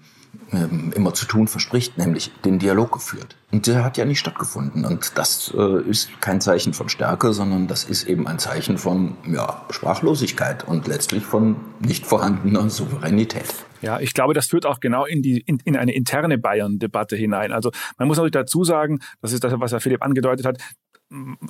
immer 0.54 1.14
zu 1.14 1.26
tun 1.26 1.48
verspricht, 1.48 1.98
nämlich 1.98 2.32
den 2.46 2.60
Dialog 2.60 2.92
geführt. 2.92 3.36
Und 3.52 3.68
der 3.68 3.84
hat 3.84 3.98
ja 3.98 4.06
nicht 4.06 4.20
stattgefunden. 4.20 4.86
Und 4.86 5.18
das 5.18 5.54
äh, 5.56 5.82
ist 5.90 6.10
kein 6.22 6.42
Zeichen 6.42 6.74
von 6.74 6.90
Stärke, 6.90 7.34
sondern 7.34 7.68
das 7.68 7.84
ist 7.84 8.08
eben 8.08 8.28
ein 8.28 8.40
Zeichen 8.40 8.78
von 8.78 9.16
ja, 9.28 9.66
Sprachlosigkeit 9.70 10.68
und 10.68 10.88
letztlich 10.88 11.24
von 11.24 11.56
nicht 11.80 12.06
vorhandener 12.06 12.70
Souveränität. 12.70 13.54
Ja, 13.82 14.00
ich 14.00 14.14
glaube, 14.14 14.34
das 14.34 14.48
führt 14.48 14.66
auch 14.66 14.80
genau 14.80 15.06
in 15.06 15.22
die 15.22 15.42
in, 15.42 15.60
in 15.66 15.76
eine 15.76 15.94
interne 15.94 16.38
Bayern-Debatte 16.38 17.16
hinein. 17.16 17.52
Also 17.52 17.72
man 17.98 18.08
muss 18.08 18.18
natürlich 18.18 18.32
dazu 18.32 18.64
sagen, 18.64 19.00
das 19.22 19.34
ist 19.34 19.44
das, 19.44 19.54
was 19.58 19.72
Herr 19.72 19.82
Philipp 19.82 20.02
angedeutet 20.02 20.46
hat 20.46 20.58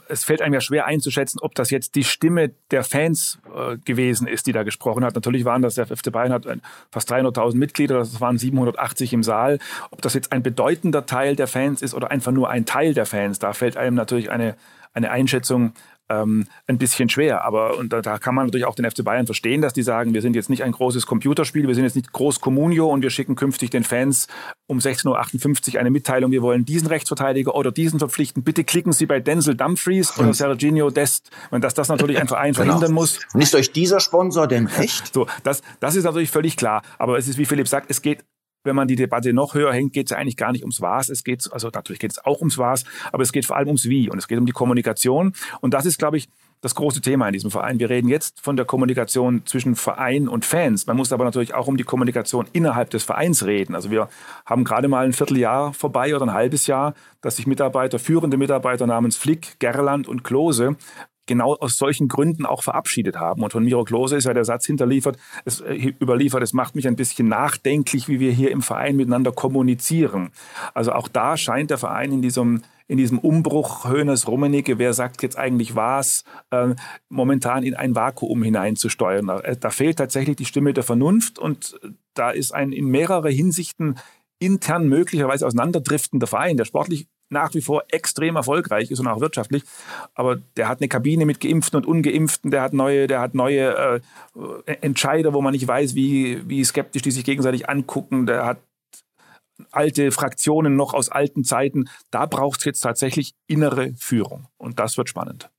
es 0.10 0.24
fällt 0.24 0.42
einem 0.42 0.54
ja 0.54 0.62
schwer 0.62 0.86
einzuschätzen, 0.86 1.40
ob 1.42 1.56
das 1.56 1.70
jetzt 1.70 1.96
die 1.96 2.04
Stimme 2.04 2.52
der 2.72 2.84
Fans 2.84 3.40
äh, 3.56 3.78
gewesen 3.78 4.28
ist, 4.28 4.48
die 4.48 4.52
da 4.52 4.64
gesprochen 4.64 5.04
hat. 5.06 5.16
Natürlich 5.16 5.46
waren 5.46 5.62
das, 5.62 5.76
der 5.76 5.88
FC 5.88 6.12
Bayern 6.12 6.34
hat 6.34 6.48
fast 6.92 7.12
300.000 7.12 7.56
Mitglieder, 7.56 7.98
das 7.98 8.20
waren 8.20 8.38
780 8.38 9.14
im 9.14 9.24
Saal. 9.24 9.60
Ob 9.92 10.02
das 10.02 10.14
jetzt 10.14 10.32
ein 10.32 10.44
bedeutender 10.44 11.06
Teil 11.06 11.36
der 11.36 11.48
Fans 11.48 11.82
ist 11.82 11.94
oder 11.94 12.12
einfach 12.12 12.32
nur 12.32 12.50
ein 12.50 12.66
Teil 12.66 12.94
der 12.94 13.06
Fans, 13.06 13.40
da 13.40 13.54
fällt 13.54 13.78
einem 13.78 13.96
natürlich 13.96 14.30
eine, 14.30 14.56
eine 14.94 15.12
Einschätzung 15.12 15.74
ähm, 16.22 16.48
ein 16.68 16.78
bisschen 16.78 17.10
schwer. 17.10 17.44
Aber 17.46 17.78
und 17.78 17.94
da, 17.94 18.02
da, 18.02 18.18
kann 18.18 18.36
man 18.36 18.46
natürlich 18.48 18.66
auch 18.66 18.76
den 18.76 18.90
FC 18.90 19.04
Bayern 19.04 19.26
verstehen, 19.26 19.62
dass 19.62 19.74
die 19.74 19.84
sagen, 19.84 20.14
wir 20.14 20.22
sind 20.22 20.36
jetzt 20.36 20.50
nicht 20.50 20.64
ein 20.64 20.72
großes 20.72 21.06
Computerspiel, 21.06 21.68
wir 21.68 21.76
sind 21.76 21.84
jetzt 21.84 21.96
nicht 21.96 22.12
groß 22.12 22.40
Communio 22.40 22.88
und 22.88 23.02
wir 23.02 23.10
schicken 23.10 23.36
künftig 23.36 23.70
den 23.70 23.84
Fans 23.84 24.28
um 24.68 24.80
16.58 24.80 25.74
Uhr 25.74 25.80
eine 25.80 25.90
Mitteilung, 25.90 26.32
wir 26.32 26.42
wollen 26.42 26.66
diesen 26.66 26.88
Rechtsverteidiger 26.88 27.56
oder 27.56 27.72
diesen 27.72 28.00
verpflichten. 28.00 28.44
Bitte 28.44 28.64
klicken 28.64 28.94
Sie 28.94 29.06
bei 29.06 29.20
Denzel 29.20 29.56
Dumfries 29.56 30.18
oder 30.18 30.34
Serginho 30.34 30.90
Dest. 30.90 31.32
Und 31.52 31.64
dass 31.64 31.74
das 31.74 31.90
natürlich 31.90 32.20
ein 32.20 32.28
Verein 32.28 32.54
genau. 32.54 32.66
verhindern 32.66 32.94
muss. 32.94 33.20
Und 33.34 33.42
ist 33.42 33.56
euch 33.56 33.72
dieser 33.72 34.00
Sponsor 34.00 34.48
denn 34.48 34.68
recht? 34.68 35.14
So, 35.14 35.28
das, 35.44 35.62
das 35.80 35.96
ist 35.96 36.04
natürlich 36.04 36.32
völlig 36.32 36.58
klar. 36.58 36.82
Aber 36.98 37.18
es 37.18 37.28
ist, 37.28 37.38
wie 37.38 37.46
Philipp 37.46 37.68
sagt, 37.68 37.90
es 37.90 38.02
geht 38.02 38.24
wenn 38.64 38.76
man 38.76 38.88
die 38.88 38.96
Debatte 38.96 39.34
noch 39.34 39.54
höher 39.54 39.74
hängt, 39.74 39.94
geht 39.94 40.08
es 40.08 40.18
eigentlich 40.18 40.38
gar 40.38 40.52
nicht 40.52 40.64
ums 40.64 40.82
Was. 40.82 41.10
Es 41.10 41.24
geht, 41.24 41.48
also 41.52 41.70
natürlich 41.74 42.00
geht 42.00 42.12
es 42.12 42.24
auch 42.24 42.40
ums 42.40 42.58
Was, 42.58 42.84
aber 43.12 43.24
es 43.24 43.32
geht 43.32 43.46
vor 43.46 43.58
allem 43.58 43.68
ums 43.68 43.86
Wie 43.86 44.10
und 44.10 44.18
es 44.18 44.28
geht 44.28 44.38
um 44.38 44.46
die 44.46 44.52
Kommunikation. 44.52 45.34
Und 45.62 45.74
das 45.74 45.86
ist, 45.86 45.98
glaube 46.00 46.18
ich, 46.18 46.28
das 46.64 46.76
große 46.76 47.02
Thema 47.02 47.28
in 47.28 47.34
diesem 47.34 47.52
Verein. 47.52 47.78
Wir 47.80 47.90
reden 47.90 48.08
jetzt 48.08 48.40
von 48.40 48.56
der 48.56 48.66
Kommunikation 48.66 49.46
zwischen 49.46 49.76
Verein 49.76 50.30
und 50.30 50.46
Fans. 50.46 50.88
Man 50.88 50.96
muss 50.96 51.12
aber 51.12 51.26
natürlich 51.26 51.54
auch 51.54 51.68
um 51.68 51.76
die 51.76 51.84
Kommunikation 51.84 52.48
innerhalb 52.54 52.90
des 52.90 53.04
Vereins 53.04 53.46
reden. 53.46 53.76
Also 53.76 53.92
wir 53.92 54.08
haben 54.46 54.64
gerade 54.64 54.88
mal 54.88 55.06
ein 55.06 55.12
Vierteljahr 55.12 55.74
vorbei 55.74 56.16
oder 56.16 56.26
ein 56.26 56.34
halbes 56.34 56.66
Jahr, 56.66 56.94
dass 57.22 57.36
sich 57.36 57.48
Mitarbeiter, 57.48 58.00
führende 58.00 58.38
Mitarbeiter 58.38 58.88
namens 58.88 59.18
Flick, 59.18 59.60
Gerland 59.60 60.08
und 60.08 60.24
Klose 60.24 60.78
genau 61.26 61.56
aus 61.56 61.78
solchen 61.78 62.08
Gründen 62.08 62.46
auch 62.46 62.64
verabschiedet 62.64 63.18
haben. 63.18 63.44
Und 63.44 63.52
von 63.52 63.64
Miro 63.64 63.84
Klose 63.84 64.18
ist 64.18 64.26
ja 64.26 64.34
der 64.34 64.46
Satz 64.46 64.66
hinterliefert, 64.66 65.18
es, 65.46 65.62
äh, 65.62 65.94
überliefert, 66.00 66.44
es 66.44 66.54
macht 66.54 66.76
mich 66.76 66.88
ein 66.88 66.96
bisschen 66.96 67.28
nachdenklich, 67.28 68.08
wie 68.08 68.20
wir 68.20 68.32
hier 68.32 68.52
im 68.52 68.62
Verein 68.62 68.96
miteinander 68.96 69.32
kommunizieren. 69.32 70.32
Also 70.74 70.92
auch 70.94 71.08
da 71.08 71.38
scheint 71.38 71.70
der 71.70 71.78
Verein 71.78 72.12
in 72.12 72.22
diesem 72.22 72.64
in 72.86 72.98
diesem 72.98 73.18
Umbruch 73.18 73.86
Hönes 73.86 74.28
Rummenigge, 74.28 74.78
wer 74.78 74.94
sagt 74.94 75.24
jetzt 75.24 75.38
eigentlich 75.38 75.74
was, 75.76 76.26
äh, 76.52 76.76
momentan 77.08 77.64
in 77.64 77.76
ein 77.76 77.96
Vakuum 77.96 78.44
hineinzusteuern. 78.44 79.28
Da, 79.28 79.40
da 79.40 79.70
fehlt 79.70 79.98
tatsächlich 79.98 80.36
die 80.36 80.46
Stimme 80.46 80.74
der 80.74 80.84
Vernunft 80.84 81.40
und 81.40 81.80
da 82.14 82.32
ist 82.32 82.54
ein 82.54 82.74
in 82.74 82.88
mehrere 82.88 83.30
Hinsichten 83.30 83.98
intern 84.40 84.88
möglicherweise 84.88 85.48
auseinanderdriftender 85.48 86.28
Verein, 86.28 86.58
der 86.58 86.66
sportlich 86.66 87.08
nach 87.34 87.54
wie 87.54 87.62
vor 87.62 87.84
extrem 87.90 88.38
erfolgreich 88.38 88.90
ist 88.92 89.00
und 89.00 89.08
auch 89.08 89.20
wirtschaftlich. 89.20 89.64
Aber 90.14 90.38
der 90.56 90.70
hat 90.70 90.80
eine 90.80 90.88
Kabine 90.88 91.26
mit 91.26 91.42
Geimpften 91.42 91.78
und 91.78 91.86
Ungeimpften, 91.86 92.52
der 92.52 92.62
hat 92.62 92.74
neue, 92.74 93.08
der 93.08 93.20
hat 93.20 93.36
neue 93.36 94.02
äh, 94.66 94.74
Entscheider, 94.82 95.34
wo 95.34 95.42
man 95.42 95.52
nicht 95.52 95.68
weiß, 95.68 95.96
wie, 95.96 96.48
wie 96.48 96.64
skeptisch 96.64 97.02
die 97.02 97.12
sich 97.12 97.26
gegenseitig 97.26 97.70
angucken. 97.70 98.26
Der 98.26 98.46
hat 98.46 98.58
alte 99.72 100.12
Fraktionen 100.12 100.76
noch 100.76 100.94
aus 100.94 101.10
alten 101.10 101.44
Zeiten. 101.44 101.90
Da 102.12 102.26
braucht 102.26 102.60
es 102.60 102.66
jetzt 102.66 102.80
tatsächlich 102.82 103.34
innere 103.48 103.94
Führung. 103.98 104.48
Und 104.58 104.80
das 104.80 104.98
wird 104.98 105.10
spannend. 105.10 105.50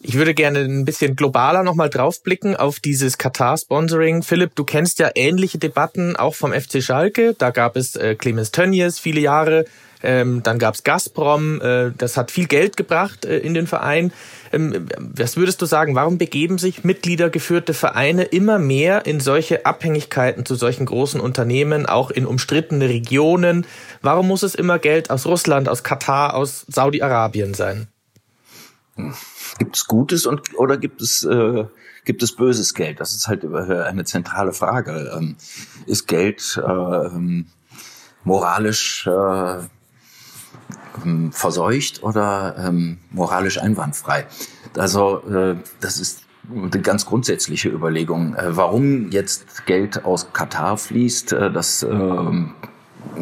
Ich 0.00 0.14
würde 0.14 0.34
gerne 0.34 0.60
ein 0.60 0.84
bisschen 0.84 1.16
globaler 1.16 1.62
nochmal 1.62 1.88
draufblicken 1.88 2.56
auf 2.56 2.78
dieses 2.78 3.16
Katar-Sponsoring. 3.16 4.22
Philipp, 4.22 4.54
du 4.54 4.64
kennst 4.64 4.98
ja 4.98 5.10
ähnliche 5.14 5.58
Debatten 5.58 6.16
auch 6.16 6.34
vom 6.34 6.52
FC 6.52 6.82
Schalke. 6.82 7.34
Da 7.38 7.50
gab 7.50 7.76
es 7.76 7.96
äh, 7.96 8.14
Clemens 8.14 8.50
Tönnies 8.50 8.98
viele 8.98 9.20
Jahre, 9.20 9.64
ähm, 10.04 10.42
dann 10.42 10.58
gab's 10.58 10.84
Gazprom, 10.84 11.62
äh, 11.62 11.90
das 11.96 12.18
hat 12.18 12.30
viel 12.30 12.46
Geld 12.46 12.76
gebracht 12.76 13.24
äh, 13.24 13.38
in 13.38 13.54
den 13.54 13.66
Verein. 13.66 14.12
Ähm, 14.52 14.86
was 14.98 15.38
würdest 15.38 15.62
du 15.62 15.66
sagen, 15.66 15.94
warum 15.94 16.18
begeben 16.18 16.58
sich 16.58 16.84
mitgliedergeführte 16.84 17.72
Vereine 17.72 18.24
immer 18.24 18.58
mehr 18.58 19.06
in 19.06 19.18
solche 19.18 19.64
Abhängigkeiten 19.64 20.44
zu 20.44 20.56
solchen 20.56 20.84
großen 20.84 21.20
Unternehmen, 21.20 21.86
auch 21.86 22.10
in 22.10 22.26
umstrittene 22.26 22.90
Regionen? 22.90 23.66
Warum 24.02 24.28
muss 24.28 24.42
es 24.42 24.54
immer 24.54 24.78
Geld 24.78 25.08
aus 25.08 25.24
Russland, 25.24 25.70
aus 25.70 25.82
Katar, 25.82 26.34
aus 26.34 26.66
Saudi-Arabien 26.68 27.54
sein? 27.54 27.88
Gibt 29.58 29.76
es 29.76 29.86
Gutes 29.86 30.26
und 30.26 30.56
oder 30.56 30.76
gibt 30.76 31.00
es 31.00 31.24
äh, 31.24 31.64
gibt 32.04 32.22
es 32.22 32.36
böses 32.36 32.74
Geld? 32.74 33.00
Das 33.00 33.14
ist 33.14 33.26
halt 33.26 33.44
eine 33.44 34.04
zentrale 34.04 34.52
Frage. 34.52 35.12
Ähm, 35.16 35.36
ist 35.86 36.06
Geld 36.06 36.60
äh, 36.64 37.08
moralisch 38.24 39.06
äh, 39.06 39.58
ähm, 41.04 41.32
verseucht 41.32 42.02
oder 42.02 42.54
ähm, 42.58 42.98
moralisch 43.10 43.58
einwandfrei. 43.58 44.26
Also 44.76 45.22
äh, 45.28 45.56
das 45.80 45.98
ist 45.98 46.22
eine 46.50 46.80
ganz 46.82 47.06
grundsätzliche 47.06 47.68
Überlegung. 47.68 48.34
Äh, 48.34 48.56
warum 48.56 49.10
jetzt 49.10 49.66
Geld 49.66 50.04
aus 50.04 50.32
Katar 50.32 50.76
fließt, 50.76 51.32
äh, 51.32 51.50
das 51.50 51.82
ähm, 51.82 52.54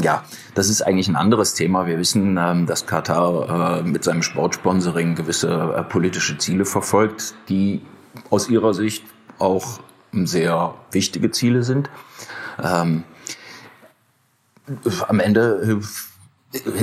ja, 0.01 0.25
das 0.55 0.69
ist 0.69 0.83
eigentlich 0.83 1.09
ein 1.09 1.17
anderes 1.17 1.55
Thema. 1.55 1.87
Wir 1.87 1.99
wissen, 1.99 2.39
ähm, 2.39 2.67
dass 2.67 2.87
Katar 2.87 3.81
äh, 3.81 3.83
mit 3.83 4.05
seinem 4.05 4.23
Sportsponsoring 4.23 5.15
gewisse 5.15 5.51
äh, 5.51 5.83
politische 5.83 6.39
Ziele 6.39 6.65
verfolgt, 6.65 7.35
die 7.49 7.83
aus 8.31 8.49
ihrer 8.49 8.75
Sicht 8.75 9.05
auch 9.39 9.81
sehr 10.13 10.75
wichtige 10.91 11.31
Ziele 11.31 11.63
sind. 11.63 11.91
Ähm, 12.63 13.05
am 15.09 15.21
Ende 15.21 15.81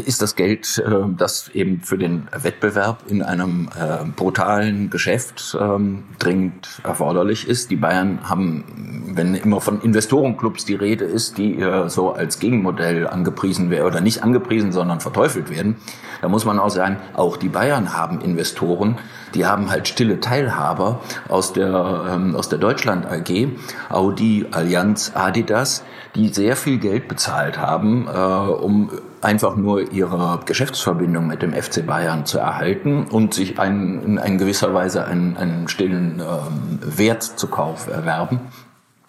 ist 0.05 0.21
das 0.21 0.35
Geld, 0.35 0.81
äh, 0.85 0.91
das 1.15 1.49
eben 1.49 1.81
für 1.81 1.97
den 1.97 2.27
Wettbewerb 2.31 3.03
in 3.07 3.21
einem 3.21 3.69
äh, 3.79 4.05
brutalen 4.05 4.89
Geschäft 4.89 5.55
ähm, 5.59 6.05
dringend 6.17 6.81
erforderlich 6.83 7.47
ist. 7.47 7.69
Die 7.69 7.75
Bayern 7.75 8.29
haben, 8.29 9.11
wenn 9.13 9.35
immer 9.35 9.61
von 9.61 9.81
Investorenclubs 9.81 10.65
die 10.65 10.75
Rede 10.75 11.05
ist, 11.05 11.37
die 11.37 11.59
äh, 11.59 11.87
so 11.87 12.13
als 12.13 12.39
Gegenmodell 12.39 13.07
angepriesen 13.07 13.69
werden 13.69 13.85
oder 13.85 14.01
nicht 14.01 14.23
angepriesen, 14.23 14.71
sondern 14.71 15.01
verteufelt 15.01 15.49
werden, 15.49 15.75
da 16.21 16.27
muss 16.27 16.45
man 16.45 16.59
auch 16.59 16.69
sagen, 16.69 16.97
auch 17.13 17.37
die 17.37 17.49
Bayern 17.49 17.93
haben 17.93 18.21
Investoren, 18.21 18.97
die 19.35 19.45
haben 19.45 19.69
halt 19.69 19.87
stille 19.87 20.19
Teilhaber 20.19 21.01
aus 21.27 21.53
der, 21.53 22.05
ähm, 22.11 22.35
aus 22.35 22.49
der 22.49 22.59
Deutschland 22.59 23.05
AG, 23.05 23.47
Audi, 23.89 24.47
Allianz, 24.51 25.11
Adidas, 25.13 25.83
die 26.15 26.29
sehr 26.29 26.55
viel 26.55 26.79
Geld 26.79 27.07
bezahlt 27.07 27.59
haben, 27.59 28.07
äh, 28.07 28.11
um 28.11 28.89
einfach 29.21 29.55
nur 29.55 29.91
ihre 29.91 30.39
Geschäftsverbindung 30.45 31.27
mit 31.27 31.41
dem 31.41 31.53
FC 31.53 31.85
Bayern 31.85 32.25
zu 32.25 32.39
erhalten 32.39 33.05
und 33.05 33.33
sich 33.33 33.59
ein, 33.59 34.03
in, 34.03 34.17
in 34.17 34.37
gewisser 34.37 34.73
Weise 34.73 35.05
einen, 35.05 35.37
einen 35.37 35.67
stillen 35.67 36.19
ähm, 36.19 36.79
Wert 36.81 37.23
zu 37.23 37.47
Kauf 37.47 37.87
erwerben. 37.87 38.39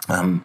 Ähm, 0.08 0.42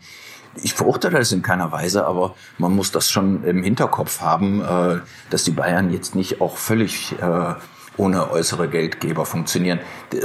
ich 0.61 0.73
verurteile 0.73 1.19
das 1.19 1.31
in 1.31 1.41
keiner 1.41 1.71
Weise, 1.71 2.05
aber 2.05 2.35
man 2.57 2.73
muss 2.73 2.91
das 2.91 3.11
schon 3.11 3.43
im 3.43 3.63
Hinterkopf 3.63 4.21
haben, 4.21 4.61
äh, 4.61 4.99
dass 5.29 5.43
die 5.43 5.51
Bayern 5.51 5.91
jetzt 5.91 6.15
nicht 6.15 6.41
auch 6.41 6.57
völlig 6.57 7.15
äh, 7.19 7.55
ohne 7.97 8.31
äußere 8.31 8.67
Geldgeber 8.67 9.25
funktionieren. 9.25 9.79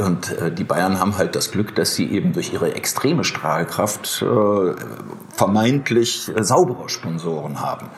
Und 0.05 0.33
äh, 0.33 0.53
die 0.53 0.65
Bayern 0.65 0.99
haben 0.99 1.19
halt 1.19 1.37
das 1.37 1.51
Glück, 1.51 1.75
dass 1.75 1.95
sie 1.95 2.11
eben 2.11 2.33
durch 2.33 2.53
ihre 2.53 2.75
extreme 2.75 3.25
Strahlkraft 3.25 4.23
äh, 4.23 4.75
vermeintlich 5.33 6.31
äh, 6.35 6.43
saubere 6.43 6.89
Sponsoren 6.89 7.61
haben. 7.61 7.89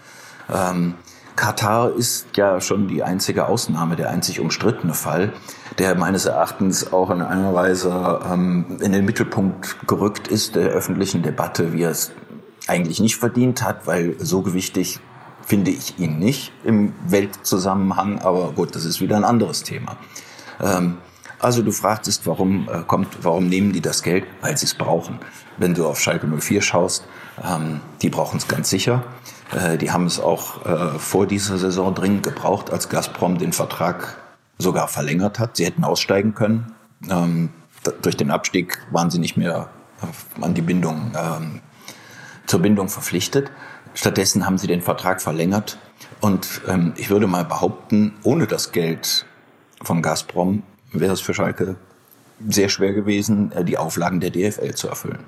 Ähm, 0.52 0.94
Katar 1.36 1.92
ist 1.94 2.36
ja 2.36 2.60
schon 2.60 2.88
die 2.88 3.02
einzige 3.02 3.46
Ausnahme, 3.46 3.96
der 3.96 4.10
einzig 4.10 4.40
umstrittene 4.40 4.94
Fall, 4.94 5.32
der 5.78 5.94
meines 5.94 6.26
Erachtens 6.26 6.92
auch 6.92 7.10
in 7.10 7.22
einer 7.22 7.54
Weise 7.54 8.20
ähm, 8.30 8.78
in 8.80 8.92
den 8.92 9.04
Mittelpunkt 9.04 9.86
gerückt 9.86 10.28
ist 10.28 10.56
der 10.56 10.68
öffentlichen 10.68 11.22
Debatte, 11.22 11.72
wie 11.72 11.82
er 11.82 11.90
es 11.90 12.12
eigentlich 12.66 13.00
nicht 13.00 13.16
verdient 13.16 13.62
hat, 13.62 13.86
weil 13.86 14.16
so 14.18 14.42
gewichtig 14.42 15.00
finde 15.44 15.70
ich 15.70 15.98
ihn 15.98 16.18
nicht 16.18 16.52
im 16.64 16.92
Weltzusammenhang, 17.06 18.20
aber 18.20 18.52
gut, 18.52 18.74
das 18.74 18.84
ist 18.84 19.00
wieder 19.00 19.16
ein 19.16 19.24
anderes 19.24 19.62
Thema. 19.62 19.96
Ähm, 20.60 20.98
also 21.38 21.62
du 21.62 21.72
fragtest, 21.72 22.26
warum 22.26 22.68
äh, 22.68 22.82
kommt, 22.86 23.08
warum 23.22 23.48
nehmen 23.48 23.72
die 23.72 23.80
das 23.80 24.02
Geld? 24.02 24.24
Weil 24.40 24.56
sie 24.56 24.66
es 24.66 24.74
brauchen. 24.74 25.18
Wenn 25.58 25.74
du 25.74 25.86
auf 25.86 26.00
Schalke 26.00 26.26
04 26.26 26.62
schaust, 26.62 27.04
ähm, 27.42 27.80
die 28.02 28.10
brauchen 28.10 28.36
es 28.38 28.48
ganz 28.48 28.70
sicher. 28.70 29.04
Äh, 29.52 29.78
die 29.78 29.90
haben 29.90 30.06
es 30.06 30.20
auch 30.20 30.64
äh, 30.66 30.98
vor 30.98 31.26
dieser 31.26 31.58
Saison 31.58 31.94
dringend 31.94 32.22
gebraucht, 32.22 32.70
als 32.70 32.88
Gazprom 32.88 33.38
den 33.38 33.52
Vertrag 33.52 34.16
sogar 34.58 34.88
verlängert 34.88 35.38
hat. 35.38 35.56
Sie 35.56 35.64
hätten 35.64 35.84
aussteigen 35.84 36.34
können. 36.34 36.74
Ähm, 37.10 37.50
durch 38.02 38.16
den 38.16 38.30
Abstieg 38.30 38.78
waren 38.90 39.10
sie 39.10 39.18
nicht 39.18 39.36
mehr 39.36 39.68
an 40.40 40.54
die 40.54 40.62
Bindung, 40.62 41.12
ähm, 41.16 41.60
zur 42.46 42.60
Bindung 42.60 42.88
verpflichtet. 42.88 43.50
Stattdessen 43.94 44.46
haben 44.46 44.58
sie 44.58 44.66
den 44.66 44.82
Vertrag 44.82 45.20
verlängert. 45.20 45.78
Und 46.20 46.62
ähm, 46.68 46.92
ich 46.96 47.10
würde 47.10 47.26
mal 47.26 47.44
behaupten, 47.44 48.14
ohne 48.22 48.46
das 48.46 48.72
Geld 48.72 49.26
von 49.82 50.02
Gazprom 50.02 50.62
wäre 50.92 51.12
es 51.12 51.20
für 51.20 51.34
Schalke 51.34 51.76
sehr 52.48 52.68
schwer 52.68 52.92
gewesen, 52.92 53.52
äh, 53.52 53.64
die 53.64 53.78
Auflagen 53.78 54.20
der 54.20 54.30
DFL 54.30 54.74
zu 54.74 54.88
erfüllen. 54.88 55.24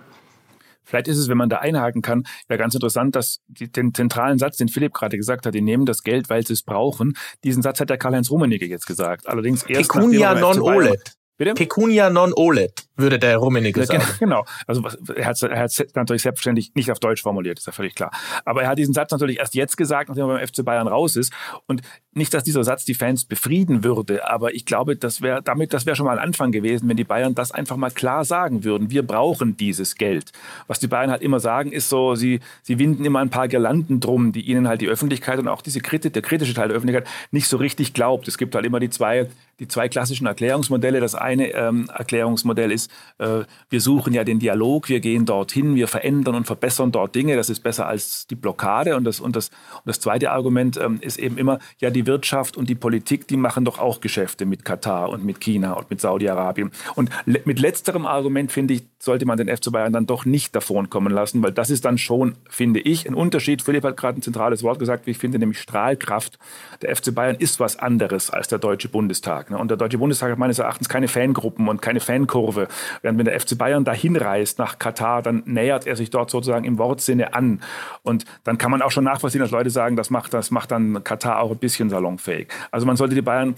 Vielleicht 0.84 1.08
ist 1.08 1.18
es, 1.18 1.28
wenn 1.28 1.38
man 1.38 1.48
da 1.48 1.58
einhaken 1.58 2.02
kann, 2.02 2.24
ja 2.48 2.56
ganz 2.56 2.74
interessant, 2.74 3.16
dass 3.16 3.40
die, 3.48 3.70
den 3.70 3.94
zentralen 3.94 4.38
Satz, 4.38 4.56
den 4.56 4.68
Philipp 4.68 4.94
gerade 4.94 5.16
gesagt 5.16 5.46
hat, 5.46 5.54
die 5.54 5.62
nehmen 5.62 5.86
das 5.86 6.02
Geld, 6.02 6.30
weil 6.30 6.46
sie 6.46 6.52
es 6.52 6.62
brauchen. 6.62 7.14
Diesen 7.42 7.62
Satz 7.62 7.80
hat 7.80 7.90
der 7.90 7.98
Karl-Heinz 7.98 8.30
Rummenigge 8.30 8.66
jetzt 8.66 8.86
gesagt. 8.86 9.26
Allerdings 9.28 9.62
erst 9.64 9.90
Pecunia 9.90 10.34
non 10.34 10.60
olet. 10.60 11.16
Bitte? 11.36 11.54
Pecunia 11.54 12.10
non 12.10 12.32
olet, 12.34 12.86
würde 12.96 13.18
der 13.18 13.36
Rummenigge 13.38 13.84
sagen. 13.84 14.02
Genau. 14.18 14.44
Also 14.66 14.82
er 15.14 15.26
hat 15.26 15.42
es 15.42 15.84
natürlich 15.94 16.22
selbstverständlich 16.22 16.72
nicht 16.74 16.90
auf 16.90 17.00
Deutsch 17.00 17.22
formuliert, 17.22 17.58
ist 17.58 17.66
ja 17.66 17.72
völlig 17.72 17.94
klar. 17.94 18.10
Aber 18.44 18.62
er 18.62 18.68
hat 18.68 18.78
diesen 18.78 18.94
Satz 18.94 19.10
natürlich 19.10 19.38
erst 19.38 19.54
jetzt 19.54 19.76
gesagt, 19.76 20.08
nachdem 20.08 20.28
er 20.28 20.38
beim 20.38 20.46
FC 20.46 20.64
Bayern 20.64 20.86
raus 20.86 21.16
ist. 21.16 21.32
Und 21.66 21.82
nicht, 22.12 22.32
dass 22.32 22.44
dieser 22.44 22.62
Satz 22.62 22.84
die 22.84 22.94
Fans 22.94 23.24
befrieden 23.24 23.82
würde, 23.82 24.28
aber 24.28 24.54
ich 24.54 24.66
glaube, 24.66 24.96
das 24.96 25.20
wäre 25.20 25.42
damit, 25.42 25.72
das 25.72 25.84
wäre 25.84 25.96
schon 25.96 26.06
mal 26.06 26.18
ein 26.18 26.24
Anfang 26.24 26.52
gewesen, 26.52 26.88
wenn 26.88 26.96
die 26.96 27.04
Bayern 27.04 27.34
das 27.34 27.50
einfach 27.50 27.76
mal 27.76 27.90
klar 27.90 28.24
sagen 28.24 28.62
würden. 28.62 28.90
Wir 28.90 29.04
brauchen 29.04 29.56
dieses 29.56 29.96
Geld. 29.96 30.32
Was 30.68 30.78
die 30.78 30.86
Bayern 30.86 31.10
halt 31.10 31.22
immer 31.22 31.40
sagen, 31.40 31.72
ist 31.72 31.88
so, 31.88 32.14
sie, 32.14 32.40
sie 32.62 32.78
winden 32.78 33.04
immer 33.04 33.18
ein 33.18 33.30
paar 33.30 33.48
Girlanden 33.48 33.98
drum, 33.98 34.32
die 34.32 34.42
ihnen 34.42 34.68
halt 34.68 34.80
die 34.80 34.88
Öffentlichkeit 34.88 35.38
und 35.38 35.48
auch 35.48 35.62
diese 35.62 35.80
Kritik, 35.80 36.12
der 36.12 36.22
kritische 36.22 36.54
Teil 36.54 36.68
der 36.68 36.76
Öffentlichkeit 36.76 37.08
nicht 37.32 37.48
so 37.48 37.56
richtig 37.56 37.94
glaubt. 37.94 38.28
Es 38.28 38.38
gibt 38.38 38.54
halt 38.54 38.64
immer 38.64 38.78
die 38.78 38.90
zwei 38.90 39.28
die 39.60 39.68
zwei 39.68 39.88
klassischen 39.88 40.26
Erklärungsmodelle. 40.26 41.00
Das 41.00 41.14
eine 41.14 41.52
ähm, 41.52 41.88
Erklärungsmodell 41.94 42.72
ist, 42.72 42.83
äh, 43.18 43.44
wir 43.70 43.80
suchen 43.80 44.12
ja 44.14 44.24
den 44.24 44.38
Dialog, 44.38 44.88
wir 44.88 45.00
gehen 45.00 45.26
dorthin, 45.26 45.74
wir 45.74 45.88
verändern 45.88 46.34
und 46.34 46.46
verbessern 46.46 46.92
dort 46.92 47.14
Dinge. 47.14 47.36
Das 47.36 47.50
ist 47.50 47.60
besser 47.60 47.86
als 47.86 48.26
die 48.26 48.34
Blockade. 48.34 48.96
Und 48.96 49.04
das, 49.04 49.20
und 49.20 49.36
das, 49.36 49.48
und 49.48 49.86
das 49.86 50.00
zweite 50.00 50.30
Argument 50.30 50.76
ähm, 50.76 50.98
ist 51.00 51.18
eben 51.18 51.38
immer, 51.38 51.58
ja, 51.78 51.90
die 51.90 52.06
Wirtschaft 52.06 52.56
und 52.56 52.68
die 52.68 52.74
Politik, 52.74 53.28
die 53.28 53.36
machen 53.36 53.64
doch 53.64 53.78
auch 53.78 54.00
Geschäfte 54.00 54.46
mit 54.46 54.64
Katar 54.64 55.10
und 55.10 55.24
mit 55.24 55.40
China 55.40 55.72
und 55.72 55.90
mit 55.90 56.00
Saudi-Arabien. 56.00 56.70
Und 56.94 57.10
le 57.26 57.40
mit 57.44 57.58
letzterem 57.58 58.06
Argument, 58.06 58.50
finde 58.50 58.74
ich, 58.74 58.82
sollte 58.98 59.26
man 59.26 59.36
den 59.36 59.54
FC 59.54 59.70
Bayern 59.70 59.92
dann 59.92 60.06
doch 60.06 60.24
nicht 60.24 60.56
davon 60.56 60.88
kommen 60.88 61.12
lassen, 61.12 61.42
weil 61.42 61.52
das 61.52 61.70
ist 61.70 61.84
dann 61.84 61.98
schon, 61.98 62.36
finde 62.48 62.80
ich, 62.80 63.06
ein 63.06 63.14
Unterschied. 63.14 63.62
Philipp 63.62 63.84
hat 63.84 63.96
gerade 63.96 64.18
ein 64.18 64.22
zentrales 64.22 64.62
Wort 64.62 64.78
gesagt, 64.78 65.06
wie 65.06 65.10
ich 65.10 65.18
finde, 65.18 65.38
nämlich 65.38 65.60
Strahlkraft. 65.60 66.38
Der 66.82 66.94
FC 66.94 67.14
Bayern 67.14 67.36
ist 67.36 67.60
was 67.60 67.78
anderes 67.78 68.30
als 68.30 68.48
der 68.48 68.58
Deutsche 68.58 68.88
Bundestag. 68.88 69.50
Ne? 69.50 69.58
Und 69.58 69.68
der 69.68 69.76
Deutsche 69.76 69.98
Bundestag 69.98 70.32
hat 70.32 70.38
meines 70.38 70.58
Erachtens 70.58 70.88
keine 70.88 71.08
Fangruppen 71.08 71.68
und 71.68 71.82
keine 71.82 72.00
Fankurve. 72.00 72.68
Während 73.02 73.18
wenn 73.18 73.26
der 73.26 73.38
FC 73.38 73.56
Bayern 73.56 73.84
dahin 73.84 74.16
reist 74.16 74.58
nach 74.58 74.78
Katar, 74.78 75.22
dann 75.22 75.42
nähert 75.46 75.86
er 75.86 75.96
sich 75.96 76.10
dort 76.10 76.30
sozusagen 76.30 76.64
im 76.64 76.78
Wortsinne 76.78 77.34
an. 77.34 77.60
Und 78.02 78.24
dann 78.44 78.58
kann 78.58 78.70
man 78.70 78.82
auch 78.82 78.90
schon 78.90 79.04
nachvollziehen, 79.04 79.40
dass 79.40 79.50
Leute 79.50 79.70
sagen, 79.70 79.96
das 79.96 80.10
macht, 80.10 80.34
das 80.34 80.50
macht 80.50 80.70
dann 80.70 81.04
Katar 81.04 81.40
auch 81.40 81.50
ein 81.50 81.58
bisschen 81.58 81.90
salonfähig. 81.90 82.48
Also 82.70 82.86
man 82.86 82.96
sollte 82.96 83.14
die 83.14 83.22
Bayern 83.22 83.54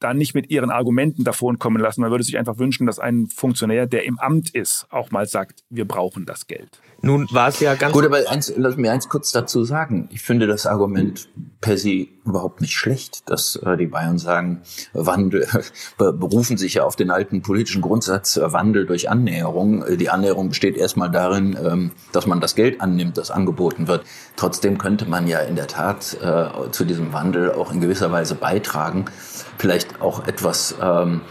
da 0.00 0.14
nicht 0.14 0.34
mit 0.34 0.50
ihren 0.50 0.70
Argumenten 0.70 1.24
davon 1.24 1.58
kommen 1.58 1.80
lassen. 1.80 2.00
Man 2.00 2.10
würde 2.10 2.24
sich 2.24 2.38
einfach 2.38 2.58
wünschen, 2.58 2.86
dass 2.86 2.98
ein 2.98 3.26
Funktionär, 3.26 3.86
der 3.86 4.04
im 4.04 4.18
Amt 4.18 4.50
ist, 4.50 4.86
auch 4.90 5.10
mal 5.10 5.26
sagt, 5.26 5.62
wir 5.68 5.86
brauchen 5.86 6.24
das 6.24 6.46
Geld. 6.46 6.80
Nun 7.02 7.26
war 7.30 7.48
es 7.48 7.60
ja 7.60 7.74
ganz... 7.74 7.92
Gut, 7.92 8.04
aber 8.04 8.18
eins, 8.28 8.52
lass 8.56 8.76
mir 8.76 8.92
eins 8.92 9.08
kurz 9.08 9.32
dazu 9.32 9.64
sagen. 9.64 10.08
Ich 10.12 10.20
finde 10.20 10.46
das 10.46 10.66
Argument 10.66 11.28
per 11.60 11.78
se 11.78 12.08
überhaupt 12.24 12.60
nicht 12.60 12.74
schlecht, 12.74 13.28
dass 13.30 13.56
äh, 13.56 13.76
die 13.76 13.86
Bayern 13.86 14.18
sagen, 14.18 14.62
Wandel, 14.92 15.46
berufen 15.98 16.58
sich 16.58 16.74
ja 16.74 16.84
auf 16.84 16.96
den 16.96 17.10
alten 17.10 17.42
politischen 17.42 17.80
Grundsatz 17.80 18.36
äh, 18.36 18.52
Wandel 18.52 18.86
durch 18.86 19.08
Annäherung. 19.08 19.82
Äh, 19.82 19.96
die 19.96 20.10
Annäherung 20.10 20.50
besteht 20.50 20.76
erstmal 20.76 21.10
darin, 21.10 21.56
ähm, 21.62 21.92
dass 22.12 22.26
man 22.26 22.40
das 22.40 22.54
Geld 22.54 22.80
annimmt, 22.80 23.16
das 23.16 23.30
angeboten 23.30 23.88
wird. 23.88 24.04
Trotzdem 24.36 24.76
könnte 24.76 25.06
man 25.06 25.26
ja 25.26 25.40
in 25.40 25.56
der 25.56 25.66
Tat 25.66 26.16
äh, 26.22 26.70
zu 26.70 26.84
diesem 26.84 27.12
Wandel 27.12 27.52
auch 27.52 27.72
in 27.72 27.80
gewisser 27.80 28.12
Weise 28.12 28.34
beitragen, 28.34 29.06
vielleicht 29.58 30.02
auch 30.02 30.26
etwas 30.26 30.74
ähm, 30.82 31.22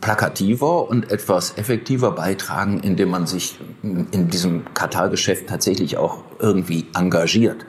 plakativer 0.00 0.88
und 0.88 1.12
etwas 1.12 1.56
effektiver 1.56 2.12
beitragen, 2.12 2.80
indem 2.80 3.10
man 3.10 3.26
sich 3.26 3.58
in 3.82 4.28
diesem 4.28 4.64
Katar-Geschäft 4.74 5.48
tatsächlich 5.48 5.96
auch 5.96 6.18
irgendwie 6.38 6.86
engagiert. 6.94 7.66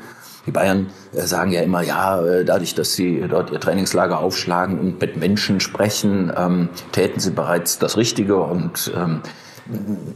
Die 0.47 0.51
Bayern 0.51 0.87
äh, 1.13 1.21
sagen 1.21 1.51
ja 1.51 1.61
immer, 1.61 1.83
ja, 1.83 2.19
äh, 2.21 2.45
dadurch, 2.45 2.73
dass 2.73 2.93
sie 2.93 3.23
dort 3.29 3.51
ihr 3.51 3.59
Trainingslager 3.59 4.19
aufschlagen 4.19 4.79
und 4.79 4.99
mit 4.99 5.17
Menschen 5.17 5.59
sprechen, 5.59 6.31
ähm, 6.35 6.69
täten 6.91 7.19
sie 7.19 7.31
bereits 7.31 7.77
das 7.77 7.97
Richtige 7.97 8.37
und 8.37 8.91
ähm, 8.95 9.21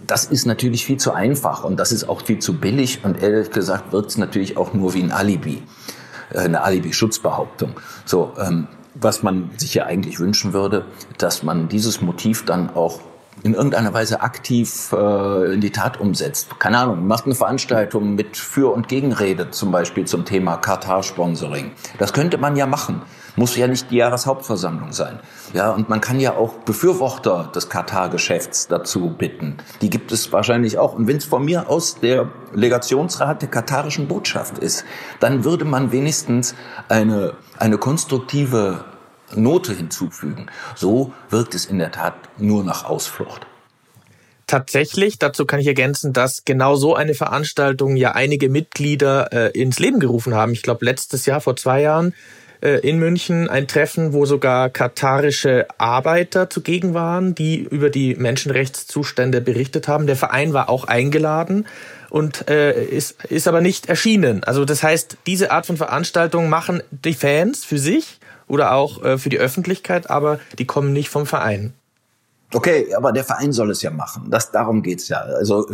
das 0.07 0.25
ist 0.25 0.45
natürlich 0.45 0.85
viel 0.85 0.97
zu 0.97 1.13
einfach 1.13 1.63
und 1.63 1.79
das 1.79 1.91
ist 1.91 2.09
auch 2.09 2.21
viel 2.25 2.39
zu 2.39 2.59
billig 2.59 3.01
und 3.03 3.21
ehrlich 3.21 3.51
gesagt 3.51 3.93
wird 3.93 4.07
es 4.07 4.17
natürlich 4.17 4.57
auch 4.57 4.73
nur 4.73 4.95
wie 4.95 5.03
ein 5.03 5.11
Alibi, 5.11 5.61
äh, 6.31 6.39
eine 6.39 6.63
Alibi-Schutzbehauptung. 6.63 7.79
So, 8.05 8.33
ähm, 8.39 8.67
was 8.95 9.23
man 9.23 9.49
sich 9.57 9.73
ja 9.73 9.85
eigentlich 9.85 10.19
wünschen 10.19 10.53
würde, 10.53 10.85
dass 11.17 11.43
man 11.43 11.67
dieses 11.69 12.01
Motiv 12.01 12.45
dann 12.45 12.69
auch 12.69 12.99
in 13.43 13.53
irgendeiner 13.53 13.93
Weise 13.93 14.21
aktiv 14.21 14.91
äh, 14.93 15.53
in 15.53 15.61
die 15.61 15.71
Tat 15.71 15.99
umsetzt. 15.99 16.59
Keine 16.59 16.79
Ahnung, 16.79 17.05
macht 17.05 17.25
eine 17.25 17.35
Veranstaltung 17.35 18.15
mit 18.15 18.37
Für- 18.37 18.73
und 18.73 18.87
Gegenrede 18.87 19.51
zum 19.51 19.71
Beispiel 19.71 20.05
zum 20.05 20.25
Thema 20.25 20.57
Katar-Sponsoring. 20.57 21.71
Das 21.99 22.13
könnte 22.13 22.37
man 22.37 22.55
ja 22.55 22.65
machen. 22.65 23.01
Muss 23.35 23.57
ja 23.57 23.67
nicht 23.67 23.91
die 23.91 23.97
Jahreshauptversammlung 23.97 24.93
sein. 24.93 25.19
Ja, 25.53 25.71
und 25.71 25.89
man 25.89 25.99
kann 25.99 26.21
ja 26.21 26.35
auch 26.35 26.53
Befürworter 26.59 27.51
des 27.53 27.67
Katar-Geschäfts 27.67 28.69
dazu 28.69 29.09
bitten. 29.09 29.57
Die 29.81 29.89
gibt 29.89 30.13
es 30.13 30.31
wahrscheinlich 30.31 30.77
auch. 30.77 30.93
Und 30.93 31.07
wenn 31.07 31.17
es 31.17 31.25
von 31.25 31.43
mir 31.43 31.69
aus 31.69 31.99
der 31.99 32.29
Legationsrat 32.53 33.41
der 33.41 33.49
katarischen 33.49 34.07
Botschaft 34.07 34.57
ist, 34.57 34.85
dann 35.19 35.43
würde 35.43 35.65
man 35.65 35.91
wenigstens 35.91 36.55
eine, 36.87 37.33
eine 37.57 37.77
konstruktive 37.77 38.85
Note 39.33 39.73
hinzufügen. 39.73 40.47
So 40.75 41.13
wirkt 41.29 41.55
es 41.55 41.65
in 41.65 41.79
der 41.79 41.91
Tat 41.91 42.15
nur 42.37 42.63
nach 42.63 42.85
Ausflucht. 42.85 43.47
Tatsächlich, 44.47 45.17
dazu 45.17 45.45
kann 45.45 45.59
ich 45.59 45.65
ergänzen, 45.65 46.13
dass 46.13 46.45
genau 46.45 46.75
so 46.75 46.93
eine 46.93 47.15
Veranstaltung 47.15 47.95
ja 47.95 48.11
einige 48.11 48.47
Mitglieder 48.47 49.33
äh, 49.33 49.59
ins 49.59 49.79
Leben 49.79 49.99
gerufen 49.99 50.35
haben. 50.35 50.51
Ich 50.51 50.61
glaube, 50.61 50.85
letztes 50.85 51.25
Jahr, 51.25 51.41
vor 51.41 51.55
zwei 51.55 51.81
Jahren, 51.81 52.13
äh, 52.61 52.79
in 52.87 52.99
München 52.99 53.49
ein 53.49 53.67
Treffen, 53.67 54.13
wo 54.13 54.25
sogar 54.25 54.69
katarische 54.69 55.67
Arbeiter 55.79 56.49
zugegen 56.49 56.93
waren, 56.93 57.33
die 57.33 57.57
über 57.57 57.89
die 57.89 58.15
Menschenrechtszustände 58.15 59.41
berichtet 59.41 59.87
haben. 59.87 60.05
Der 60.05 60.15
Verein 60.15 60.53
war 60.53 60.69
auch 60.69 60.85
eingeladen 60.85 61.65
und 62.09 62.49
äh, 62.49 62.83
ist, 62.83 63.23
ist 63.25 63.47
aber 63.47 63.61
nicht 63.61 63.87
erschienen. 63.87 64.43
Also 64.43 64.65
das 64.65 64.83
heißt, 64.83 65.17
diese 65.25 65.51
Art 65.51 65.65
von 65.65 65.77
Veranstaltungen 65.77 66.49
machen 66.49 66.81
die 66.91 67.13
Fans 67.13 67.65
für 67.65 67.77
sich 67.77 68.19
oder 68.47 68.73
auch 68.73 69.03
äh, 69.03 69.17
für 69.17 69.29
die 69.29 69.39
Öffentlichkeit, 69.39 70.09
aber 70.09 70.39
die 70.57 70.65
kommen 70.65 70.93
nicht 70.93 71.09
vom 71.09 71.25
Verein. 71.25 71.73
Okay, 72.53 72.93
aber 72.95 73.11
der 73.11 73.23
Verein 73.23 73.51
soll 73.51 73.71
es 73.71 73.81
ja 73.81 73.89
machen. 73.89 74.29
Das, 74.29 74.51
darum 74.51 74.81
geht's 74.81 75.07
ja. 75.09 75.17
Also 75.17 75.65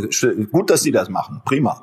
gut, 0.52 0.70
dass 0.70 0.82
sie 0.82 0.92
das 0.92 1.10
machen, 1.10 1.42
prima. 1.46 1.82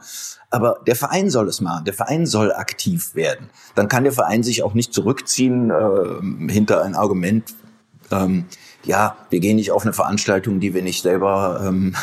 Aber 0.51 0.81
der 0.87 0.97
Verein 0.97 1.31
soll 1.31 1.47
es 1.49 1.61
machen. 1.61 1.85
Der 1.85 1.95
Verein 1.95 2.27
soll 2.27 2.53
aktiv 2.53 3.15
werden. 3.15 3.51
Dann 3.75 3.89
kann 3.89 4.05
der 4.05 4.13
Verein 4.13 4.43
sich 4.43 4.63
auch 4.63 4.75
nicht 4.75 4.95
zurückziehen 4.95 5.71
äh, 5.71 6.51
hinter 6.53 6.83
ein 6.83 6.95
Argument. 6.95 7.55
Ähm, 8.11 8.47
ja, 8.85 9.17
wir 9.29 9.41
gehen 9.41 9.57
nicht 9.57 9.71
auf 9.71 9.83
eine 9.83 9.93
Veranstaltung, 9.93 10.59
die 10.59 10.73
wir 10.73 10.83
nicht 10.83 11.03
selber 11.03 11.63
ähm, 11.65 11.95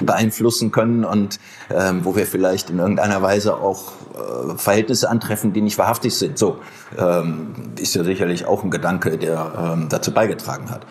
beeinflussen 0.00 0.70
können 0.70 1.04
und 1.04 1.38
ähm, 1.70 2.04
wo 2.04 2.16
wir 2.16 2.26
vielleicht 2.26 2.70
in 2.70 2.78
irgendeiner 2.78 3.22
Weise 3.22 3.56
auch 3.56 3.92
äh, 4.14 4.56
Verhältnisse 4.56 5.10
antreffen, 5.10 5.52
die 5.52 5.60
nicht 5.60 5.78
wahrhaftig 5.78 6.14
sind. 6.14 6.38
So 6.38 6.60
ähm, 6.98 7.54
ist 7.78 7.94
ja 7.94 8.04
sicherlich 8.04 8.46
auch 8.46 8.62
ein 8.64 8.70
Gedanke, 8.70 9.18
der 9.18 9.74
ähm, 9.74 9.88
dazu 9.88 10.12
beigetragen 10.12 10.70
hat. 10.70 10.86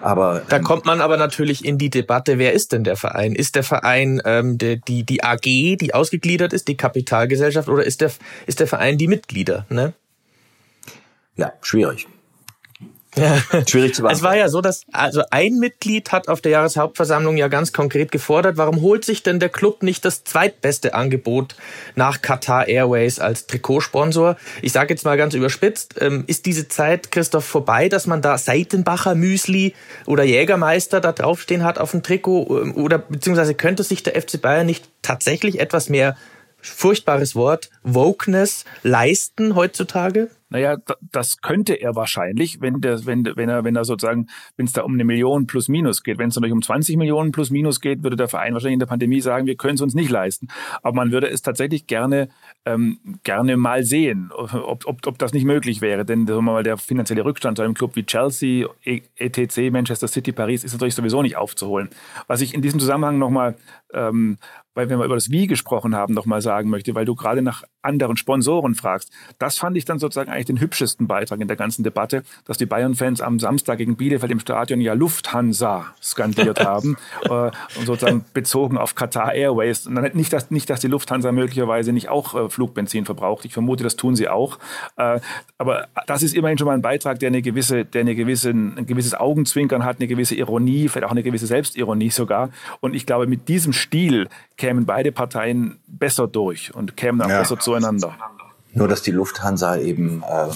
Aber 0.00 0.42
da 0.48 0.56
ähm, 0.56 0.64
kommt 0.64 0.84
man 0.84 1.00
aber 1.00 1.16
natürlich 1.16 1.64
in 1.64 1.78
die 1.78 1.90
Debatte: 1.90 2.38
Wer 2.38 2.52
ist 2.52 2.72
denn 2.72 2.84
der 2.84 2.96
Verein? 2.96 3.34
Ist 3.34 3.54
der 3.54 3.62
Verein 3.62 4.20
ähm, 4.24 4.58
der, 4.58 4.76
die 4.76 5.04
die 5.04 5.22
AG, 5.22 5.42
die 5.44 5.94
ausgegliedert 5.94 6.52
ist, 6.52 6.68
die 6.68 6.76
Kapitalgesellschaft, 6.76 7.68
oder 7.68 7.84
ist 7.84 8.00
der 8.00 8.10
ist 8.46 8.60
der 8.60 8.66
Verein 8.66 8.98
die 8.98 9.08
Mitglieder? 9.08 9.66
Ne? 9.68 9.94
Ja, 11.36 11.52
schwierig. 11.62 12.06
Ja. 13.14 13.36
Schwierig 13.68 13.94
zu 13.94 14.02
beantworten. 14.02 14.12
Es 14.12 14.22
war 14.22 14.36
ja 14.36 14.48
so, 14.48 14.60
dass 14.60 14.84
also 14.92 15.22
ein 15.30 15.58
Mitglied 15.58 16.12
hat 16.12 16.28
auf 16.28 16.40
der 16.40 16.52
Jahreshauptversammlung 16.52 17.36
ja 17.36 17.48
ganz 17.48 17.72
konkret 17.72 18.10
gefordert, 18.10 18.56
warum 18.56 18.80
holt 18.80 19.04
sich 19.04 19.22
denn 19.22 19.38
der 19.38 19.50
Club 19.50 19.82
nicht 19.82 20.04
das 20.04 20.24
zweitbeste 20.24 20.94
Angebot 20.94 21.54
nach 21.94 22.22
Qatar 22.22 22.68
Airways 22.68 23.18
als 23.18 23.46
Trikotsponsor? 23.46 24.36
Ich 24.62 24.72
sage 24.72 24.94
jetzt 24.94 25.04
mal 25.04 25.16
ganz 25.16 25.34
überspitzt, 25.34 25.96
ähm, 26.00 26.24
ist 26.26 26.46
diese 26.46 26.68
Zeit, 26.68 27.10
Christoph, 27.10 27.44
vorbei, 27.44 27.88
dass 27.88 28.06
man 28.06 28.22
da 28.22 28.38
Seitenbacher 28.38 29.14
Müsli 29.14 29.74
oder 30.06 30.24
Jägermeister 30.24 31.00
da 31.00 31.12
draufstehen 31.12 31.64
hat 31.64 31.78
auf 31.78 31.90
dem 31.90 32.02
Trikot? 32.02 32.62
Ähm, 32.62 32.76
oder 32.76 32.98
beziehungsweise 32.98 33.54
könnte 33.54 33.82
sich 33.82 34.02
der 34.02 34.20
FC 34.20 34.40
Bayern 34.40 34.66
nicht 34.66 34.88
tatsächlich 35.02 35.60
etwas 35.60 35.90
mehr 35.90 36.16
furchtbares 36.62 37.34
Wort, 37.34 37.70
Wokeness 37.82 38.64
leisten 38.82 39.54
heutzutage? 39.54 40.30
Naja, 40.52 40.76
das 41.12 41.38
könnte 41.38 41.74
er 41.74 41.96
wahrscheinlich, 41.96 42.60
wenn, 42.60 42.82
der, 42.82 43.06
wenn, 43.06 43.24
wenn, 43.24 43.48
er, 43.48 43.64
wenn 43.64 43.74
er 43.74 43.86
sozusagen, 43.86 44.26
wenn 44.58 44.66
es 44.66 44.74
da 44.74 44.82
um 44.82 44.92
eine 44.92 45.04
Million 45.04 45.46
plus 45.46 45.68
minus 45.68 46.02
geht. 46.02 46.18
Wenn 46.18 46.28
es 46.28 46.36
natürlich 46.36 46.52
um 46.52 46.60
20 46.60 46.98
Millionen 46.98 47.32
plus 47.32 47.48
minus 47.48 47.80
geht, 47.80 48.02
würde 48.02 48.16
der 48.16 48.28
Verein 48.28 48.52
wahrscheinlich 48.52 48.74
in 48.74 48.80
der 48.80 48.86
Pandemie 48.86 49.22
sagen, 49.22 49.46
wir 49.46 49.56
können 49.56 49.76
es 49.76 49.80
uns 49.80 49.94
nicht 49.94 50.10
leisten. 50.10 50.48
Aber 50.82 50.94
man 50.94 51.10
würde 51.10 51.30
es 51.30 51.40
tatsächlich 51.40 51.86
gerne, 51.86 52.28
ähm, 52.66 52.98
gerne 53.24 53.56
mal 53.56 53.82
sehen, 53.82 54.30
ob, 54.30 54.86
ob, 54.86 55.06
ob 55.06 55.18
das 55.18 55.32
nicht 55.32 55.44
möglich 55.44 55.80
wäre. 55.80 56.04
Denn 56.04 56.26
sagen 56.26 56.44
wir 56.44 56.52
mal, 56.52 56.62
der 56.62 56.76
finanzielle 56.76 57.24
Rückstand 57.24 57.56
zu 57.56 57.62
einem 57.62 57.72
Club 57.72 57.96
wie 57.96 58.04
Chelsea, 58.04 58.68
ETC, 58.84 59.72
Manchester 59.72 60.06
City, 60.06 60.32
Paris 60.32 60.64
ist 60.64 60.74
natürlich 60.74 60.94
sowieso 60.94 61.22
nicht 61.22 61.38
aufzuholen. 61.38 61.88
Was 62.26 62.42
ich 62.42 62.52
in 62.52 62.60
diesem 62.60 62.78
Zusammenhang 62.78 63.18
nochmal 63.18 63.56
ähm, 63.94 64.36
weil 64.74 64.88
wir 64.88 64.96
mal 64.96 65.06
über 65.06 65.14
das 65.14 65.30
Wie 65.30 65.46
gesprochen 65.46 65.94
haben, 65.94 66.14
noch 66.14 66.26
mal 66.26 66.40
sagen 66.40 66.70
möchte, 66.70 66.94
weil 66.94 67.04
du 67.04 67.14
gerade 67.14 67.42
nach 67.42 67.62
anderen 67.82 68.16
Sponsoren 68.16 68.74
fragst. 68.74 69.10
Das 69.38 69.58
fand 69.58 69.76
ich 69.76 69.84
dann 69.84 69.98
sozusagen 69.98 70.30
eigentlich 70.30 70.46
den 70.46 70.60
hübschesten 70.60 71.06
Beitrag 71.06 71.40
in 71.40 71.48
der 71.48 71.56
ganzen 71.56 71.82
Debatte, 71.82 72.22
dass 72.44 72.56
die 72.56 72.66
Bayern-Fans 72.66 73.20
am 73.20 73.38
Samstag 73.38 73.78
gegen 73.78 73.96
Bielefeld 73.96 74.30
im 74.30 74.40
Stadion 74.40 74.80
ja 74.80 74.94
Lufthansa 74.94 75.86
skandiert 76.00 76.60
haben 76.64 76.96
äh, 77.24 77.50
und 77.78 77.86
sozusagen 77.86 78.24
bezogen 78.32 78.78
auf 78.78 78.94
Qatar 78.94 79.34
Airways. 79.34 79.86
Und 79.86 79.96
dann 79.96 80.10
nicht, 80.14 80.32
dass, 80.32 80.50
nicht, 80.50 80.70
dass 80.70 80.80
die 80.80 80.86
Lufthansa 80.86 81.32
möglicherweise 81.32 81.92
nicht 81.92 82.08
auch 82.08 82.34
äh, 82.34 82.48
Flugbenzin 82.48 83.04
verbraucht. 83.04 83.44
Ich 83.44 83.52
vermute, 83.52 83.84
das 83.84 83.96
tun 83.96 84.16
sie 84.16 84.28
auch. 84.28 84.58
Äh, 84.96 85.20
aber 85.58 85.88
das 86.06 86.22
ist 86.22 86.34
immerhin 86.34 86.58
schon 86.58 86.66
mal 86.66 86.74
ein 86.74 86.82
Beitrag, 86.82 87.18
der 87.18 87.28
eine 87.28 87.42
gewisse, 87.42 87.84
der 87.84 88.02
eine 88.02 88.14
gewisse, 88.14 88.50
ein 88.50 88.86
gewisses 88.86 89.14
Augenzwinkern 89.14 89.84
hat, 89.84 89.98
eine 89.98 90.06
gewisse 90.06 90.34
Ironie, 90.34 90.88
vielleicht 90.88 91.06
auch 91.06 91.10
eine 91.12 91.22
gewisse 91.22 91.46
Selbstironie 91.46 92.10
sogar. 92.10 92.50
Und 92.80 92.94
ich 92.94 93.06
glaube, 93.06 93.26
mit 93.26 93.48
diesem 93.48 93.72
Stil 93.72 94.28
kämen 94.62 94.86
beide 94.86 95.10
Parteien 95.10 95.80
besser 95.88 96.28
durch 96.28 96.72
und 96.72 96.96
kämen 96.96 97.20
auch 97.20 97.28
ja. 97.28 97.40
besser 97.40 97.58
zueinander. 97.58 98.14
Nur, 98.74 98.86
dass 98.86 99.02
die 99.02 99.10
Lufthansa 99.10 99.76
eben 99.76 100.22
äh, 100.22 100.50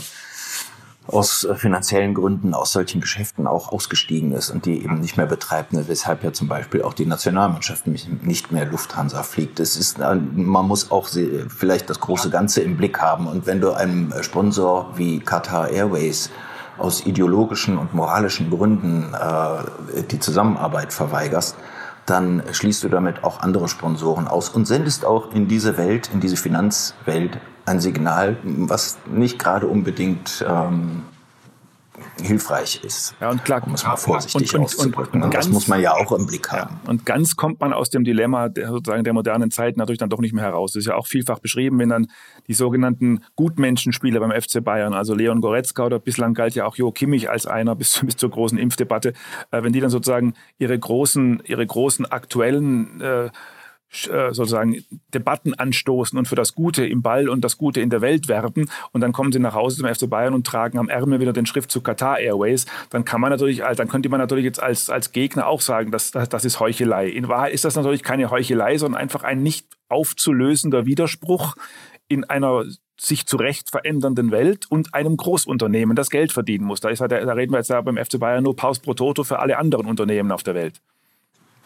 aus 1.09 1.49
finanziellen 1.57 2.14
Gründen 2.14 2.55
aus 2.55 2.71
solchen 2.71 3.01
Geschäften 3.01 3.49
auch 3.49 3.73
ausgestiegen 3.73 4.31
ist 4.31 4.51
und 4.51 4.64
die 4.64 4.81
eben 4.85 5.01
nicht 5.01 5.16
mehr 5.16 5.27
betreibt, 5.27 5.73
ne, 5.73 5.88
weshalb 5.88 6.23
ja 6.23 6.33
zum 6.33 6.47
Beispiel 6.47 6.83
auch 6.83 6.95
die 6.95 7.05
Nationalmannschaft 7.05 7.88
nicht 7.88 8.53
mehr 8.53 8.66
Lufthansa 8.66 9.25
fliegt. 9.25 9.59
Es 9.59 9.77
ist, 9.77 9.99
äh, 9.99 10.14
man 10.14 10.69
muss 10.69 10.92
auch 10.92 11.09
vielleicht 11.09 11.90
das 11.90 11.99
große 11.99 12.31
Ganze 12.31 12.61
im 12.61 12.77
Blick 12.77 13.01
haben 13.01 13.27
und 13.27 13.47
wenn 13.47 13.61
du 13.61 13.73
einem 13.73 14.14
Sponsor 14.21 14.92
wie 14.97 15.19
Qatar 15.19 15.71
Airways 15.71 16.31
aus 16.79 17.05
ideologischen 17.05 17.77
und 17.77 17.92
moralischen 17.92 18.51
Gründen 18.51 19.12
äh, 19.14 20.03
die 20.05 20.21
Zusammenarbeit 20.21 20.92
verweigerst, 20.92 21.57
dann 22.07 22.42
schließt 22.51 22.85
du 22.85 22.88
damit 22.88 23.25
auch 23.25 23.40
andere 23.40 23.69
Sponsoren 23.69 24.29
aus 24.29 24.49
und 24.49 24.66
sendest 24.66 25.05
auch 25.05 25.33
in 25.33 25.49
diese 25.49 25.77
Welt, 25.77 26.09
in 26.12 26.21
diese 26.21 26.37
Finanzwelt 26.37 27.38
ein 27.66 27.81
Signal, 27.81 28.37
was 28.45 28.99
nicht 29.07 29.38
gerade 29.38 29.66
unbedingt 29.66 30.45
ähm, 30.49 31.03
hilfreich 32.21 32.83
ist. 32.85 33.15
Ja, 33.21 33.31
und 33.31 33.45
klar, 33.45 33.63
um 33.67 33.75
es 33.75 33.85
mal 33.85 33.97
vorsichtig 33.97 34.55
und, 34.55 34.65
auszudrücken. 34.65 35.21
Und, 35.21 35.27
und, 35.27 35.31
ganz, 35.31 35.47
das 35.47 35.53
muss 35.53 35.69
man 35.69 35.81
ja 35.81 35.93
auch 35.93 36.13
im 36.13 36.27
Blick 36.27 36.51
haben. 36.51 36.81
Ja, 36.85 36.91
und 36.91 37.07
ganz 37.07 37.37
kommt 37.37 37.61
man 37.61 37.73
aus 37.73 37.91
dem 37.91 38.05
Dilemma 38.05 38.49
der, 38.49 38.69
sozusagen 38.69 39.05
der 39.05 39.13
modernen 39.13 39.51
Zeit 39.51 39.77
natürlich 39.77 39.99
dann 39.99 40.11
doch 40.11 40.21
nicht 40.21 40.33
mehr 40.33 40.45
heraus. 40.45 40.73
Das 40.73 40.81
ist 40.81 40.87
ja 40.87 40.95
auch 40.95 41.07
vielfach 41.07 41.39
beschrieben, 41.39 41.79
wenn 41.79 41.89
dann 41.89 42.09
die 42.49 42.55
sogenannten 42.55 43.25
Gutmenschenspieler 43.37 44.21
beim 44.21 44.31
FC 44.31 44.63
Bayern, 44.63 44.95
also 44.95 45.15
Leon 45.15 45.41
Goretzka 45.41 45.87
oder 45.87 45.99
bislang 45.99 46.35
galt 46.35 46.55
ja 46.55 46.67
auch 46.67 46.77
Jo 46.77 46.91
Kimmich 46.93 47.31
als 47.31 47.47
einer 47.47 47.75
bis, 47.75 48.01
bis 48.05 48.17
zur 48.17 48.31
großen 48.31 48.59
Impfdebatte, 48.59 49.13
äh, 49.51 49.63
wenn 49.63 49.73
die 49.73 49.81
dann 49.81 49.91
sozusagen 49.91 50.35
ihre 50.59 50.79
großen, 50.79 51.43
ihre 51.45 51.67
großen 51.67 52.07
aktuellen 52.07 53.01
äh, 53.01 53.31
sozusagen 53.90 54.85
Debatten 55.14 55.55
anstoßen 55.55 56.18
und 56.18 56.29
für 56.29 56.35
das 56.35 56.55
Gute 56.55 56.87
im 56.87 57.03
Ball 57.03 57.29
und 57.29 57.42
das 57.42 57.57
Gute 57.57 57.81
in 57.81 57.90
der 57.90 58.01
Welt 58.01 58.29
werben 58.29 58.68
und 58.92 59.01
dann 59.01 59.12
kommen 59.12 59.33
sie 59.33 59.38
nach 59.38 59.55
Hause 59.55 59.79
zum 59.79 59.92
FC 59.92 60.09
Bayern 60.11 60.35
und 60.35 60.46
tragen 60.46 60.79
am 60.79 60.88
Ärmel 60.88 61.20
wieder 61.20 61.33
den 61.33 61.46
Schriftzug 61.46 61.85
Qatar 61.85 62.18
Airways, 62.18 62.66
dann 62.90 63.05
kann 63.05 63.20
man 63.20 63.31
natürlich, 63.31 63.62
dann 63.77 63.88
könnte 63.88 64.09
man 64.09 64.20
natürlich 64.20 64.44
jetzt 64.44 64.62
als, 64.62 64.90
als 64.90 65.12
Gegner 65.12 65.46
auch 65.46 65.61
sagen, 65.61 65.90
dass, 65.90 66.11
das, 66.11 66.29
das 66.29 66.44
ist 66.44 66.61
Heuchelei. 66.61 67.09
In 67.09 67.29
Wahrheit 67.29 67.53
ist 67.53 67.64
das 67.64 67.77
natürlich 67.77 68.03
keine 68.03 68.31
Heuchelei, 68.31 68.77
sondern 68.77 69.01
einfach 69.01 69.22
ein 69.22 69.42
nicht 69.42 69.66
aufzulösender 69.88 70.87
Widerspruch 70.87 71.55
in 72.09 72.25
einer 72.25 72.64
sich 72.99 73.27
zu 73.27 73.37
Recht 73.37 73.70
verändernden 73.70 74.31
Welt 74.31 74.66
und 74.70 74.94
einem 74.94 75.16
Großunternehmen, 75.16 75.96
das 75.96 76.11
Geld 76.11 76.33
verdienen 76.33 76.64
muss. 76.64 76.81
Da, 76.81 76.88
ist, 76.88 77.01
da 77.01 77.07
reden 77.07 77.53
wir 77.53 77.59
jetzt 77.59 77.68
ja 77.68 77.81
beim 77.81 77.96
FC 77.96 78.18
Bayern 78.18 78.42
nur 78.42 78.57
Paus 78.57 78.79
pro 78.79 78.94
Toto 78.94 79.22
für 79.22 79.38
alle 79.38 79.59
anderen 79.59 79.87
Unternehmen 79.87 80.33
auf 80.33 80.42
der 80.42 80.55
Welt. 80.55 80.81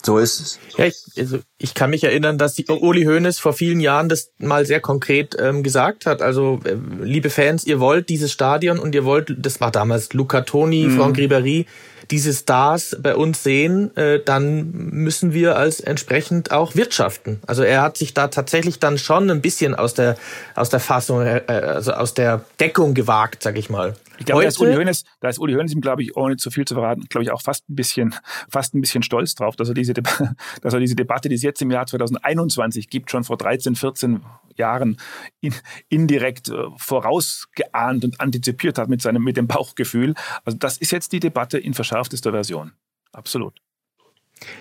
So 0.02 0.18
ist 0.18 0.40
es. 0.40 0.58
Ja, 0.78 0.86
ich, 0.86 0.96
also 1.18 1.38
ich 1.58 1.74
kann 1.74 1.90
mich 1.90 2.04
erinnern, 2.04 2.38
dass 2.38 2.54
die 2.54 2.64
Uli 2.66 3.04
Hoeneß 3.04 3.38
vor 3.38 3.52
vielen 3.52 3.80
Jahren 3.80 4.08
das 4.08 4.32
mal 4.38 4.64
sehr 4.64 4.80
konkret 4.80 5.36
ähm, 5.38 5.62
gesagt 5.62 6.06
hat. 6.06 6.22
Also, 6.22 6.60
äh, 6.64 6.76
liebe 7.02 7.30
Fans, 7.30 7.64
ihr 7.64 7.80
wollt 7.80 8.08
dieses 8.08 8.32
Stadion 8.32 8.78
und 8.78 8.94
ihr 8.94 9.04
wollt, 9.04 9.34
das 9.38 9.60
war 9.60 9.70
damals 9.70 10.12
Luca 10.12 10.40
Toni, 10.42 10.84
mhm. 10.84 10.96
Franck 10.96 11.18
Ribéry, 11.18 11.66
diese 12.10 12.32
Stars 12.32 12.96
bei 13.00 13.14
uns 13.14 13.42
sehen, 13.42 13.96
äh, 13.96 14.20
dann 14.24 14.70
müssen 14.72 15.32
wir 15.32 15.56
als 15.56 15.80
entsprechend 15.80 16.50
auch 16.50 16.74
wirtschaften. 16.74 17.40
Also 17.46 17.62
er 17.62 17.82
hat 17.82 17.96
sich 17.96 18.14
da 18.14 18.28
tatsächlich 18.28 18.78
dann 18.78 18.98
schon 18.98 19.30
ein 19.30 19.40
bisschen 19.40 19.74
aus 19.74 19.94
der 19.94 20.16
aus 20.54 20.70
der 20.70 20.80
Fassung, 20.80 21.24
äh, 21.24 21.42
also 21.46 21.92
aus 21.92 22.14
der 22.14 22.44
Deckung 22.58 22.94
gewagt, 22.94 23.42
sag 23.42 23.56
ich 23.56 23.70
mal. 23.70 23.94
Ich 24.20 24.26
glaube, 24.26 24.42
da 24.42 24.48
ist 24.48 24.61
Uli 24.61 24.74
Hoeneß, 24.74 25.04
da 25.20 25.30
ist 25.30 25.38
Uli 25.38 25.54
Hoeneß, 25.54 25.74
glaube 25.80 26.02
ich, 26.02 26.14
ohne 26.14 26.37
zu 26.37 26.50
viel 26.50 26.66
zu 26.66 26.74
verraten, 26.74 27.06
glaube 27.09 27.24
ich, 27.24 27.30
auch 27.30 27.40
fast 27.40 27.68
ein 27.70 27.74
bisschen, 27.74 28.14
fast 28.50 28.74
ein 28.74 28.83
bisschen 28.83 29.02
stolz 29.02 29.35
drauf, 29.35 29.56
dass 29.56 29.68
er 29.68 29.74
diese, 29.74 29.94
dass 30.62 30.74
er 30.74 30.78
diese 30.78 30.94
Debatte, 30.94 31.30
die 31.30 31.37
es 31.37 31.42
jetzt 31.42 31.62
im 31.62 31.70
Jahr 31.70 31.87
2021 31.87 32.90
gibt, 32.90 33.11
schon 33.11 33.24
vor 33.24 33.38
13, 33.38 33.76
14 33.76 34.20
Jahren 34.56 34.98
in, 35.40 35.54
indirekt 35.88 36.50
äh, 36.50 36.64
vorausgeahnt 36.76 38.04
und 38.04 38.20
antizipiert 38.20 38.76
hat 38.76 38.90
mit 38.90 39.00
seinem, 39.00 39.24
mit 39.24 39.38
dem 39.38 39.46
Bauchgefühl. 39.46 40.14
Also 40.44 40.59
das 40.59 40.76
ist 40.76 40.90
jetzt 40.90 41.12
die 41.12 41.20
Debatte 41.20 41.56
in 41.59 41.72
verschärftester 41.72 42.33
Version. 42.33 42.72
Absolut. 43.12 43.61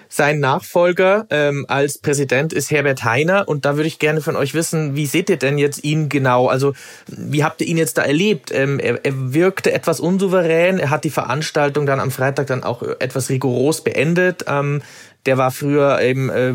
Sein 0.08 0.40
Nachfolger 0.40 1.28
ähm, 1.30 1.66
als 1.68 2.00
Präsident 2.00 2.52
ist 2.52 2.72
Herbert 2.72 3.04
Heiner 3.04 3.48
und 3.48 3.66
da 3.66 3.76
würde 3.76 3.88
ich 3.88 4.00
gerne 4.00 4.22
von 4.22 4.36
euch 4.36 4.54
wissen, 4.54 4.96
wie 4.96 5.06
seht 5.06 5.30
ihr 5.30 5.38
denn 5.38 5.58
jetzt 5.58 5.84
ihn 5.84 6.10
genau? 6.10 6.48
Also 6.48 6.74
wie 7.08 7.44
habt 7.44 7.62
ihr 7.62 7.68
ihn 7.68 7.78
jetzt 7.78 7.98
da 7.98 8.02
erlebt? 8.02 8.52
Ähm, 8.52 8.80
er, 8.80 9.06
er 9.06 9.34
wirkte 9.34 9.72
etwas 9.72 10.00
unsouverän, 10.00 10.80
er 10.80 10.90
hat 10.90 11.04
die 11.04 11.10
Veranstaltung 11.10 11.86
dann 11.86 12.00
am 12.00 12.12
Freitag 12.12 12.48
dann 12.48 12.64
auch 12.64 12.82
etwas 12.82 13.30
rigoros 13.30 13.84
beendet. 13.84 14.46
Ähm, 14.48 14.82
der 15.26 15.38
war 15.38 15.52
früher 15.52 16.02
eben 16.02 16.30
äh, 16.30 16.54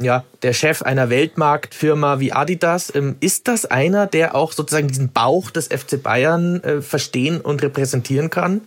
ja 0.00 0.24
der 0.42 0.52
Chef 0.52 0.82
einer 0.82 1.10
Weltmarktfirma 1.10 2.20
wie 2.20 2.32
Adidas. 2.32 2.94
Ähm, 2.94 3.16
ist 3.20 3.48
das 3.48 3.66
einer, 3.66 4.06
der 4.06 4.34
auch 4.34 4.52
sozusagen 4.52 4.88
diesen 4.88 5.12
Bauch 5.12 5.50
des 5.50 5.66
FC 5.66 6.02
Bayern 6.02 6.62
äh, 6.62 6.82
verstehen 6.82 7.40
und 7.40 7.62
repräsentieren 7.62 8.30
kann? 8.30 8.62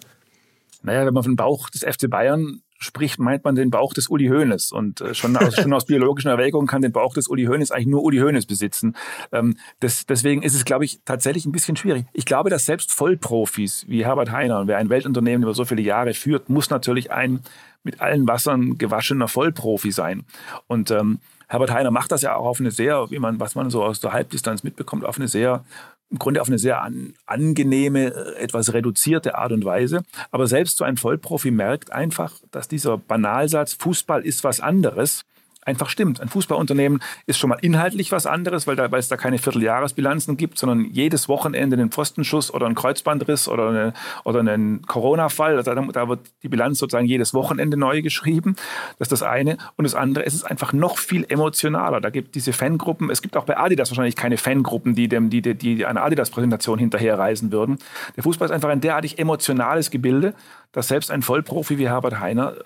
Naja, 0.84 1.06
wenn 1.06 1.14
man 1.14 1.24
von 1.24 1.36
Bauch 1.36 1.70
des 1.70 1.82
FC 1.82 2.10
Bayern 2.10 2.62
spricht, 2.80 3.20
meint 3.20 3.44
man 3.44 3.56
den 3.56 3.70
Bauch 3.70 3.94
des 3.94 4.08
Uli 4.08 4.28
Hoeneß. 4.28 4.72
Und 4.72 5.02
äh, 5.02 5.14
schon, 5.14 5.36
aus, 5.38 5.56
schon 5.56 5.74
aus 5.74 5.86
biologischen 5.86 6.30
Erwägungen 6.30 6.68
kann 6.68 6.82
den 6.82 6.94
Bauch 6.94 7.14
des 7.14 7.28
Uli 7.28 7.46
Hoeneß 7.46 7.72
eigentlich 7.72 7.88
nur 7.88 8.04
Uli 8.04 8.20
Hoeneß 8.20 8.46
besitzen. 8.46 8.96
Ähm, 9.32 9.58
das, 9.80 10.06
deswegen 10.06 10.42
ist 10.42 10.56
es, 10.56 10.66
glaube 10.66 10.86
ich, 10.86 11.02
tatsächlich 11.06 11.46
ein 11.46 11.52
bisschen 11.52 11.76
schwierig. 11.76 12.06
Ich 12.14 12.26
glaube, 12.26 12.50
dass 12.50 12.66
selbst 12.66 12.94
Vollprofis 12.94 13.86
wie 13.88 14.06
Herbert 14.06 14.32
Heiner, 14.32 14.66
wer 14.68 14.78
ein 14.78 14.90
Weltunternehmen 14.90 15.44
über 15.44 15.54
so 15.54 15.66
viele 15.66 15.82
Jahre 15.82 16.14
führt, 16.14 16.50
muss 16.50 16.70
natürlich 16.70 17.12
ein 17.12 17.42
mit 17.84 18.02
allen 18.02 18.28
Wassern 18.28 18.78
gewaschener 18.78 19.28
Vollprofi 19.28 19.92
sein. 19.92 20.26
Und 20.68 20.92
ähm, 20.92 21.20
Herbert 21.48 21.72
Heiner 21.72 21.92
macht 21.92 22.12
das 22.12 22.22
ja 22.22 22.36
auch 22.36 22.46
auf 22.46 22.60
eine 22.60 22.72
sehr, 22.72 23.10
wie 23.10 23.20
man, 23.20 23.40
was 23.40 23.56
man 23.56 23.70
so 23.70 23.84
aus 23.84 24.00
der 24.00 24.14
Halbdistanz 24.14 24.64
mitbekommt, 24.64 25.06
auf 25.06 25.18
eine 25.18 25.28
sehr 25.28 25.64
im 26.12 26.18
Grunde 26.18 26.42
auf 26.42 26.48
eine 26.48 26.58
sehr 26.58 26.82
an, 26.82 27.14
angenehme, 27.26 28.14
äh, 28.14 28.36
etwas 28.38 28.74
reduzierte 28.74 29.36
Art 29.36 29.52
und 29.52 29.64
Weise. 29.66 30.04
Aber 30.32 30.48
selbst 30.48 30.78
so 30.78 30.84
ein 30.84 30.98
Vollprofi 30.98 31.52
merkt 31.52 31.92
einfach, 31.92 32.34
dass 32.52 32.68
dieser 32.68 32.98
Banalsatz, 32.98 33.74
Fußball 33.74 34.26
ist 34.26 34.44
was 34.44 34.60
anderes, 34.60 35.26
einfach 35.70 35.90
stimmt. 35.90 36.20
Ein 36.20 36.28
Fußballunternehmen 36.30 37.02
ist 37.26 37.40
schon 37.40 37.50
mal 37.50 37.60
inhaltlich 37.62 38.12
was 38.12 38.26
anderes, 38.26 38.68
weil, 38.68 38.76
da, 38.76 38.92
weil 38.92 39.00
es 39.00 39.08
da 39.08 39.18
keine 39.18 39.38
Vierteljahresbilanzen 39.38 40.36
gibt, 40.36 40.58
sondern 40.58 40.86
jedes 40.92 41.30
Wochenende 41.30 41.78
einen 41.78 41.92
Pfostenschuss 41.92 42.54
oder 42.54 42.66
einen 42.66 42.76
Kreuzbandriss 42.76 43.48
oder, 43.48 43.70
eine, 43.70 43.94
oder 44.26 44.40
einen 44.40 44.82
Corona-Fall. 44.82 45.58
Also 45.58 45.74
da, 45.74 45.82
da, 45.82 46.10
wird 46.10 46.22
die 46.44 46.50
Bilanz 46.50 46.80
sozusagen 46.80 47.06
jedes 47.06 47.34
Wochenende 47.34 47.78
neu 47.78 48.02
geschrieben. 48.02 48.56
Das 48.98 49.08
ist 49.08 49.12
das 49.12 49.24
eine. 49.24 49.58
Und 49.78 49.84
das 49.84 49.96
andere, 49.96 50.26
es 50.26 50.34
ist 50.34 50.44
einfach 50.44 50.74
noch 50.74 50.98
viel 50.98 51.26
emotionaler. 51.30 52.02
Da 52.02 52.10
gibt 52.10 52.36
diese 52.36 52.52
Fangruppen, 52.52 53.10
es 53.10 53.22
gibt 53.22 53.38
auch 53.38 53.46
bei 53.46 53.58
Adidas 53.58 53.92
wahrscheinlich 53.92 54.16
keine 54.16 54.38
Fangruppen, 54.38 54.96
die, 54.96 55.08
dem, 55.08 55.30
die, 55.30 55.42
die, 55.42 55.56
die 55.56 55.86
einer 55.86 56.04
Adidas-Präsentation 56.04 56.80
hinterherreisen 56.80 57.52
würden. 57.52 57.78
Der 58.16 58.24
Fußball 58.24 58.48
ist 58.48 58.52
einfach 58.52 58.70
ein 58.70 58.82
derartig 58.82 59.20
emotionales 59.20 59.92
Gebilde, 59.92 60.34
dass 60.72 60.88
selbst 60.88 61.12
ein 61.12 61.22
Vollprofi 61.22 61.78
wie 61.78 61.88
Herbert 61.88 62.20
Heiner 62.20 62.54
äh, 62.54 62.62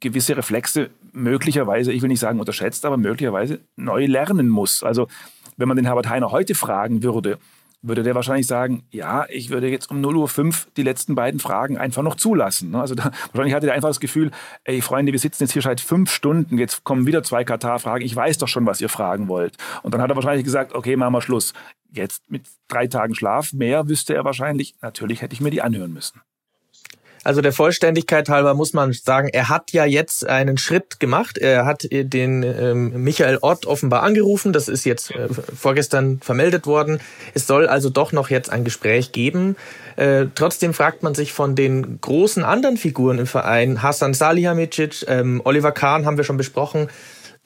gewisse 0.00 0.36
Reflexe 0.36 0.90
möglicherweise, 1.12 1.92
ich 1.92 2.02
will 2.02 2.08
nicht 2.08 2.20
sagen 2.20 2.40
unterschätzt, 2.40 2.84
aber 2.84 2.96
möglicherweise 2.96 3.60
neu 3.76 4.06
lernen 4.06 4.48
muss. 4.48 4.82
Also 4.82 5.08
wenn 5.56 5.68
man 5.68 5.76
den 5.76 5.86
Herbert 5.86 6.08
Heiner 6.08 6.32
heute 6.32 6.54
fragen 6.54 7.02
würde, 7.02 7.38
würde 7.86 8.02
der 8.02 8.14
wahrscheinlich 8.14 8.46
sagen, 8.46 8.82
ja, 8.90 9.26
ich 9.28 9.50
würde 9.50 9.68
jetzt 9.68 9.90
um 9.90 10.02
0.05 10.02 10.46
Uhr 10.46 10.54
die 10.76 10.82
letzten 10.82 11.14
beiden 11.14 11.38
Fragen 11.38 11.76
einfach 11.76 12.02
noch 12.02 12.14
zulassen. 12.14 12.70
Ne? 12.70 12.80
Also 12.80 12.94
da, 12.94 13.04
wahrscheinlich 13.32 13.54
hatte 13.54 13.68
er 13.68 13.74
einfach 13.74 13.90
das 13.90 14.00
Gefühl, 14.00 14.30
ey 14.64 14.80
Freunde, 14.80 15.12
wir 15.12 15.18
sitzen 15.18 15.44
jetzt 15.44 15.52
hier 15.52 15.62
seit 15.62 15.80
fünf 15.80 16.10
Stunden, 16.10 16.58
jetzt 16.58 16.84
kommen 16.84 17.06
wieder 17.06 17.22
zwei 17.22 17.44
Katar-Fragen, 17.44 18.04
ich 18.04 18.16
weiß 18.16 18.38
doch 18.38 18.48
schon, 18.48 18.66
was 18.66 18.80
ihr 18.80 18.88
fragen 18.88 19.28
wollt. 19.28 19.56
Und 19.82 19.92
dann 19.92 20.00
hat 20.00 20.10
er 20.10 20.16
wahrscheinlich 20.16 20.44
gesagt, 20.44 20.74
okay, 20.74 20.96
machen 20.96 21.12
wir 21.12 21.20
Schluss. 21.20 21.52
Jetzt 21.92 22.30
mit 22.30 22.46
drei 22.68 22.86
Tagen 22.86 23.14
Schlaf, 23.14 23.52
mehr 23.52 23.88
wüsste 23.88 24.14
er 24.14 24.24
wahrscheinlich, 24.24 24.74
natürlich 24.80 25.22
hätte 25.22 25.34
ich 25.34 25.40
mir 25.40 25.50
die 25.50 25.62
anhören 25.62 25.92
müssen. 25.92 26.20
Also 27.24 27.40
der 27.40 27.52
Vollständigkeit 27.52 28.28
halber 28.28 28.54
muss 28.54 28.74
man 28.74 28.92
sagen, 28.92 29.28
er 29.32 29.48
hat 29.48 29.72
ja 29.72 29.84
jetzt 29.84 30.26
einen 30.26 30.58
Schritt 30.58 31.00
gemacht. 31.00 31.38
Er 31.38 31.64
hat 31.64 31.90
äh, 31.90 32.04
den 32.04 32.42
ähm, 32.42 33.02
Michael 33.02 33.38
Ott 33.40 33.66
offenbar 33.66 34.02
angerufen. 34.02 34.52
Das 34.52 34.68
ist 34.68 34.84
jetzt 34.84 35.10
äh, 35.10 35.28
vorgestern 35.28 36.20
vermeldet 36.20 36.66
worden. 36.66 37.00
Es 37.32 37.46
soll 37.46 37.66
also 37.66 37.90
doch 37.90 38.12
noch 38.12 38.30
jetzt 38.30 38.50
ein 38.50 38.62
Gespräch 38.62 39.12
geben. 39.12 39.56
Äh, 39.96 40.26
trotzdem 40.34 40.74
fragt 40.74 41.02
man 41.02 41.14
sich 41.14 41.32
von 41.32 41.54
den 41.54 42.00
großen 42.00 42.44
anderen 42.44 42.76
Figuren 42.76 43.18
im 43.18 43.26
Verein, 43.26 43.82
Hassan 43.82 44.12
Salihamidzic, 44.12 45.04
ähm, 45.08 45.40
Oliver 45.44 45.72
Kahn 45.72 46.04
haben 46.04 46.16
wir 46.16 46.24
schon 46.24 46.36
besprochen, 46.36 46.88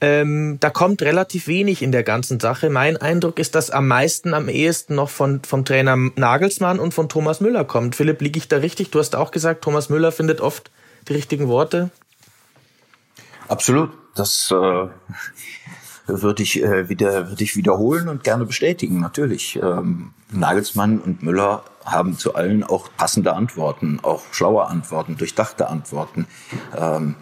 ähm, 0.00 0.58
da 0.61 0.70
kommt 0.70 1.02
relativ 1.02 1.48
wenig 1.48 1.82
in 1.82 1.90
der 1.90 2.04
ganzen 2.04 2.38
Sache. 2.38 2.70
Mein 2.70 2.96
Eindruck 2.96 3.38
ist, 3.38 3.54
dass 3.54 3.70
am 3.70 3.88
meisten, 3.88 4.32
am 4.32 4.48
ehesten 4.48 4.94
noch 4.94 5.11
von, 5.11 5.42
vom 5.42 5.64
Trainer 5.64 5.96
Nagelsmann 5.96 6.78
und 6.78 6.94
von 6.94 7.08
Thomas 7.08 7.40
Müller 7.40 7.64
kommt. 7.64 7.96
Philipp, 7.96 8.20
liege 8.20 8.38
ich 8.38 8.48
da 8.48 8.58
richtig? 8.58 8.90
Du 8.90 9.00
hast 9.00 9.16
auch 9.16 9.32
gesagt, 9.32 9.62
Thomas 9.64 9.88
Müller 9.88 10.12
findet 10.12 10.40
oft 10.40 10.70
die 11.08 11.14
richtigen 11.14 11.48
Worte. 11.48 11.90
Absolut. 13.48 13.90
Das 14.14 14.52
äh, 14.52 14.88
würde 16.06 16.42
ich, 16.42 16.62
äh, 16.62 16.88
wieder, 16.88 17.30
würde 17.30 17.42
ich 17.42 17.56
wiederholen 17.56 18.08
und 18.08 18.22
gerne 18.22 18.44
bestätigen, 18.44 19.00
natürlich. 19.00 19.58
Ähm, 19.61 20.12
Nagelsmann 20.30 20.98
und 20.98 21.22
Müller 21.22 21.64
haben 21.84 22.18
zu 22.18 22.34
allen 22.34 22.62
auch 22.62 22.88
passende 22.96 23.32
Antworten, 23.32 23.98
auch 24.02 24.22
schlaue 24.32 24.66
Antworten, 24.66 25.16
durchdachte 25.16 25.68
Antworten. 25.68 26.26
Ähm, 26.76 27.16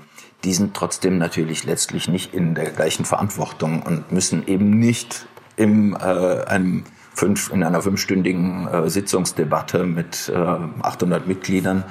die 0.44 0.54
sind 0.54 0.74
trotzdem 0.74 1.18
natürlich 1.18 1.64
letztlich 1.64 2.08
nicht 2.08 2.34
in 2.34 2.54
der 2.54 2.70
gleichen 2.70 3.04
Verantwortung 3.04 3.82
und 3.82 4.12
müssen 4.12 4.46
eben 4.46 4.70
nicht 4.70 5.26
im, 5.56 5.94
äh, 5.94 6.44
einem 6.44 6.84
fünf, 7.14 7.50
in 7.52 7.64
einer 7.64 7.82
fünfstündigen 7.82 8.68
äh, 8.68 8.90
Sitzungsdebatte 8.90 9.84
mit 9.84 10.28
äh, 10.28 10.36
800 10.36 11.26
Mitgliedern 11.26 11.84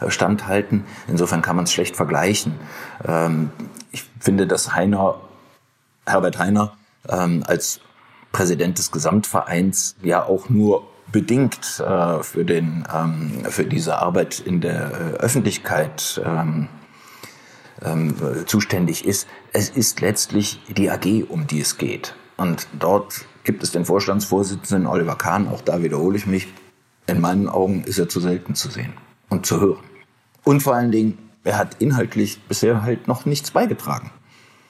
äh, 0.00 0.10
standhalten. 0.10 0.84
Insofern 1.06 1.42
kann 1.42 1.56
man 1.56 1.66
es 1.66 1.72
schlecht 1.72 1.96
vergleichen. 1.96 2.54
Ähm, 3.06 3.50
ich 3.92 4.04
finde, 4.18 4.46
dass 4.46 4.74
Heiner, 4.74 5.16
Herbert 6.06 6.38
Heiner 6.38 6.72
ähm, 7.08 7.44
als 7.46 7.80
Präsident 8.32 8.78
des 8.78 8.90
Gesamtvereins 8.90 9.96
ja 10.02 10.24
auch 10.24 10.48
nur 10.48 10.86
bedingt 11.12 11.80
äh, 11.80 12.22
für, 12.22 12.44
den, 12.44 12.84
ähm, 12.94 13.44
für 13.48 13.64
diese 13.64 13.98
Arbeit 13.98 14.40
in 14.40 14.60
der 14.60 14.90
äh, 14.90 15.16
Öffentlichkeit 15.18 16.20
ähm, 16.24 16.68
ähm, 17.84 18.14
zuständig 18.46 19.04
ist. 19.04 19.26
Es 19.52 19.70
ist 19.70 20.00
letztlich 20.00 20.60
die 20.68 20.90
AG, 20.90 21.24
um 21.28 21.46
die 21.46 21.60
es 21.60 21.78
geht. 21.78 22.14
Und 22.36 22.66
dort 22.78 23.24
gibt 23.44 23.62
es 23.62 23.72
den 23.72 23.84
Vorstandsvorsitzenden 23.84 24.86
Oliver 24.86 25.16
Kahn, 25.16 25.48
auch 25.48 25.60
da 25.60 25.82
wiederhole 25.82 26.16
ich 26.16 26.26
mich. 26.26 26.48
In 27.06 27.20
meinen 27.20 27.48
Augen 27.48 27.84
ist 27.84 27.98
er 27.98 28.08
zu 28.08 28.20
selten 28.20 28.54
zu 28.54 28.70
sehen 28.70 28.92
und 29.28 29.46
zu 29.46 29.60
hören. 29.60 29.84
Und 30.44 30.62
vor 30.62 30.74
allen 30.74 30.92
Dingen, 30.92 31.18
er 31.44 31.58
hat 31.58 31.76
inhaltlich 31.80 32.40
bisher 32.42 32.82
halt 32.82 33.08
noch 33.08 33.24
nichts 33.24 33.50
beigetragen. 33.50 34.10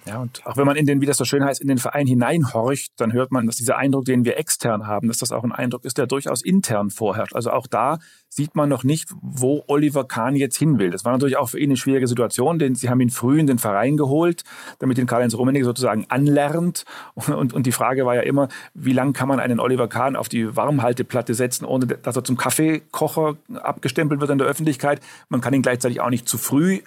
Ja, 0.07 0.19
und 0.19 0.45
auch 0.47 0.57
wenn 0.57 0.67
man 0.67 0.77
in 0.77 0.87
den, 0.87 1.01
wie 1.01 1.07
das 1.07 1.19
so 1.19 1.25
schön 1.25 1.45
heißt, 1.45 1.61
in 1.61 1.69
den 1.69 1.79
Verein 1.79 2.07
hineinhorcht, 2.07 2.93
dann 2.97 3.13
hört 3.13 3.33
man, 3.33 3.47
dass 3.47 3.57
dieser 3.57 3.77
Eindruck, 3.77 4.07
den 4.07 4.25
wir 4.25 4.39
extern 4.39 4.87
haben, 4.87 5.09
dass 5.09 5.19
das 5.19 5.31
auch 5.31 5.45
ein 5.45 5.53
Eindruck 5.53 5.85
ist, 5.85 5.99
der 5.99 6.07
durchaus 6.07 6.43
intern 6.43 6.91
vorherrscht. 6.91 7.35
Also 7.35 7.51
auch 7.51 7.67
da 7.67 7.99
sieht 8.29 8.55
man 8.55 8.69
noch 8.69 8.85
nicht, 8.85 9.11
wo 9.21 9.65
Oliver 9.67 10.05
Kahn 10.05 10.37
jetzt 10.37 10.57
hin 10.57 10.79
will. 10.79 10.91
Das 10.91 11.05
war 11.05 11.13
natürlich 11.13 11.37
auch 11.37 11.51
für 11.51 11.59
ihn 11.59 11.71
eine 11.71 11.77
schwierige 11.77 12.07
Situation, 12.07 12.59
denn 12.59 12.75
sie 12.75 12.89
haben 12.89 13.01
ihn 13.01 13.11
früh 13.11 13.39
in 13.39 13.47
den 13.47 13.59
Verein 13.59 13.97
geholt, 13.97 14.45
damit 14.79 14.99
ihn 14.99 15.07
Karl-Heinz 15.07 15.35
Rummenigge 15.35 15.65
sozusagen 15.65 16.07
anlernt. 16.09 16.85
Und, 17.31 17.53
und 17.53 17.67
die 17.67 17.73
Frage 17.73 18.07
war 18.07 18.15
ja 18.15 18.23
immer, 18.23 18.49
wie 18.75 18.93
lange 18.93 19.13
kann 19.13 19.29
man 19.29 19.41
einen 19.41 19.61
Oliver 19.61 19.89
Kahn 19.89 20.17
auf 20.17 20.29
die 20.29 20.57
Warmhalteplatte 20.57 21.35
setzen, 21.35 21.65
ohne 21.65 21.87
dass 21.87 22.17
er 22.17 22.25
zum 22.25 22.37
Kaffeekocher 22.37 23.37
abgestempelt 23.55 24.21
wird 24.21 24.31
in 24.31 24.39
der 24.39 24.47
Öffentlichkeit. 24.47 25.01
Man 25.29 25.41
kann 25.41 25.55
ihn 25.55 25.63
gleichzeitig 25.63 26.01
auch 26.01 26.11
nicht 26.11 26.29
zu 26.29 26.39
früh 26.39 26.81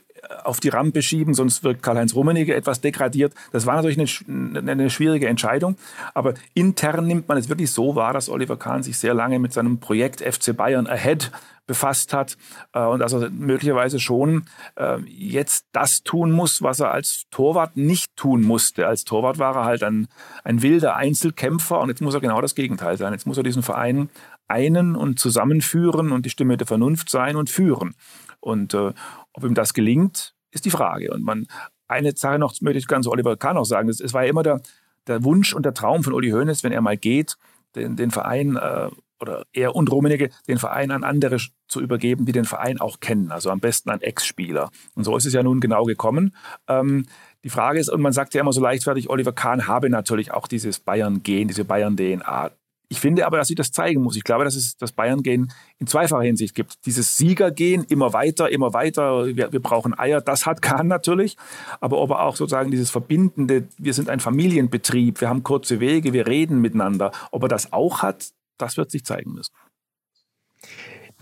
auf 0.43 0.59
die 0.59 0.69
Rampe 0.69 1.01
schieben, 1.01 1.33
sonst 1.33 1.63
wirkt 1.63 1.83
Karl-Heinz 1.83 2.15
Rummenigge 2.15 2.55
etwas 2.55 2.81
degradiert. 2.81 3.33
Das 3.51 3.65
war 3.65 3.75
natürlich 3.75 4.25
eine, 4.27 4.71
eine, 4.71 4.89
schwierige 4.89 5.27
Entscheidung. 5.27 5.77
Aber 6.13 6.33
intern 6.53 7.07
nimmt 7.07 7.27
man 7.27 7.37
es 7.37 7.49
wirklich 7.49 7.71
so 7.71 7.95
wahr, 7.95 8.13
dass 8.13 8.29
Oliver 8.29 8.57
Kahn 8.57 8.83
sich 8.83 8.97
sehr 8.97 9.13
lange 9.13 9.39
mit 9.39 9.53
seinem 9.53 9.79
Projekt 9.79 10.21
FC 10.21 10.55
Bayern 10.55 10.87
Ahead 10.87 11.31
befasst 11.65 12.13
hat 12.13 12.37
äh, 12.73 12.83
und 12.83 12.99
dass 12.99 13.13
er 13.13 13.29
möglicherweise 13.29 13.99
schon 13.99 14.45
äh, 14.75 14.99
jetzt 15.07 15.65
das 15.71 16.03
tun 16.03 16.31
muss, 16.31 16.61
was 16.61 16.81
er 16.81 16.91
als 16.91 17.23
Torwart 17.31 17.77
nicht 17.77 18.15
tun 18.17 18.41
musste. 18.41 18.85
Als 18.85 19.05
Torwart 19.05 19.39
war 19.39 19.55
er 19.55 19.63
halt 19.63 19.83
ein, 19.83 20.07
ein 20.43 20.61
wilder 20.61 20.95
Einzelkämpfer 20.97 21.79
und 21.79 21.89
jetzt 21.89 22.01
muss 22.01 22.13
er 22.13 22.19
genau 22.19 22.41
das 22.41 22.55
Gegenteil 22.55 22.97
sein. 22.97 23.13
Jetzt 23.13 23.27
muss 23.27 23.37
er 23.37 23.43
diesen 23.43 23.63
Verein 23.63 24.09
einen 24.49 24.95
und 24.95 25.19
zusammenführen 25.19 26.11
und 26.11 26.25
die 26.25 26.29
Stimme 26.29 26.57
der 26.57 26.67
Vernunft 26.67 27.09
sein 27.09 27.37
und 27.37 27.49
führen. 27.49 27.95
Und 28.43 28.73
äh, 28.73 28.93
ob 29.33 29.43
ihm 29.43 29.55
das 29.55 29.73
gelingt, 29.73 30.35
ist 30.51 30.65
die 30.65 30.71
Frage. 30.71 31.11
Und 31.13 31.23
man, 31.23 31.47
eine 31.87 32.15
Sache 32.15 32.39
noch, 32.39 32.53
möchte 32.61 32.79
ich 32.79 32.87
ganz 32.87 33.07
Oliver 33.07 33.37
Kahn 33.37 33.55
noch 33.55 33.65
sagen, 33.65 33.89
es 33.89 34.13
war 34.13 34.23
ja 34.23 34.29
immer 34.29 34.43
der, 34.43 34.61
der 35.07 35.23
Wunsch 35.23 35.53
und 35.53 35.65
der 35.65 35.73
Traum 35.73 36.03
von 36.03 36.13
Uli 36.13 36.31
Hoeneß, 36.31 36.63
wenn 36.63 36.71
er 36.71 36.81
mal 36.81 36.97
geht, 36.97 37.37
den, 37.75 37.95
den 37.95 38.11
Verein 38.11 38.55
äh, 38.55 38.89
oder 39.19 39.45
er 39.53 39.75
und 39.75 39.91
Rummenigge 39.91 40.29
den 40.47 40.57
Verein 40.57 40.91
an 40.91 41.03
andere 41.03 41.37
zu 41.67 41.79
übergeben, 41.79 42.25
die 42.25 42.33
den 42.33 42.45
Verein 42.45 42.79
auch 42.79 42.99
kennen, 42.99 43.31
also 43.31 43.49
am 43.49 43.61
besten 43.61 43.89
an 43.89 44.01
Ex-Spieler. 44.01 44.69
Und 44.95 45.05
so 45.05 45.15
ist 45.15 45.25
es 45.25 45.33
ja 45.33 45.43
nun 45.43 45.61
genau 45.61 45.85
gekommen. 45.85 46.35
Ähm, 46.67 47.05
die 47.43 47.49
Frage 47.49 47.79
ist, 47.79 47.89
und 47.89 48.01
man 48.01 48.13
sagt 48.13 48.33
ja 48.33 48.41
immer 48.41 48.53
so 48.53 48.61
leichtfertig, 48.61 49.09
Oliver 49.09 49.31
Kahn 49.31 49.67
habe 49.67 49.89
natürlich 49.89 50.31
auch 50.31 50.47
dieses 50.47 50.79
Bayern-Gen, 50.79 51.47
diese 51.47 51.65
Bayern-DNA. 51.65 52.51
Ich 52.89 52.99
finde 52.99 53.25
aber, 53.25 53.37
dass 53.37 53.47
sie 53.47 53.55
das 53.55 53.71
zeigen 53.71 54.01
muss. 54.01 54.15
Ich 54.15 54.23
glaube, 54.23 54.43
dass 54.43 54.55
es 54.55 54.77
das 54.77 54.91
Bayern-Gehen 54.91 55.51
in 55.79 55.87
zweifacher 55.87 56.23
Hinsicht 56.23 56.53
gibt. 56.53 56.85
Dieses 56.85 57.17
Siegergehen, 57.17 57.83
immer 57.85 58.13
weiter, 58.13 58.49
immer 58.49 58.73
weiter, 58.73 59.25
wir, 59.35 59.51
wir, 59.51 59.61
brauchen 59.61 59.97
Eier, 59.97 60.21
das 60.21 60.45
hat 60.45 60.61
Kahn 60.61 60.87
natürlich. 60.87 61.37
Aber 61.79 61.97
ob 61.97 62.11
er 62.11 62.23
auch 62.23 62.35
sozusagen 62.35 62.71
dieses 62.71 62.91
Verbindende, 62.91 63.67
wir 63.77 63.93
sind 63.93 64.09
ein 64.09 64.19
Familienbetrieb, 64.19 65.21
wir 65.21 65.29
haben 65.29 65.43
kurze 65.43 65.79
Wege, 65.79 66.13
wir 66.13 66.27
reden 66.27 66.61
miteinander, 66.61 67.11
ob 67.31 67.43
er 67.43 67.49
das 67.49 67.73
auch 67.73 68.01
hat, 68.01 68.31
das 68.57 68.77
wird 68.77 68.91
sich 68.91 69.03
zeigen 69.03 69.33
müssen. 69.33 69.53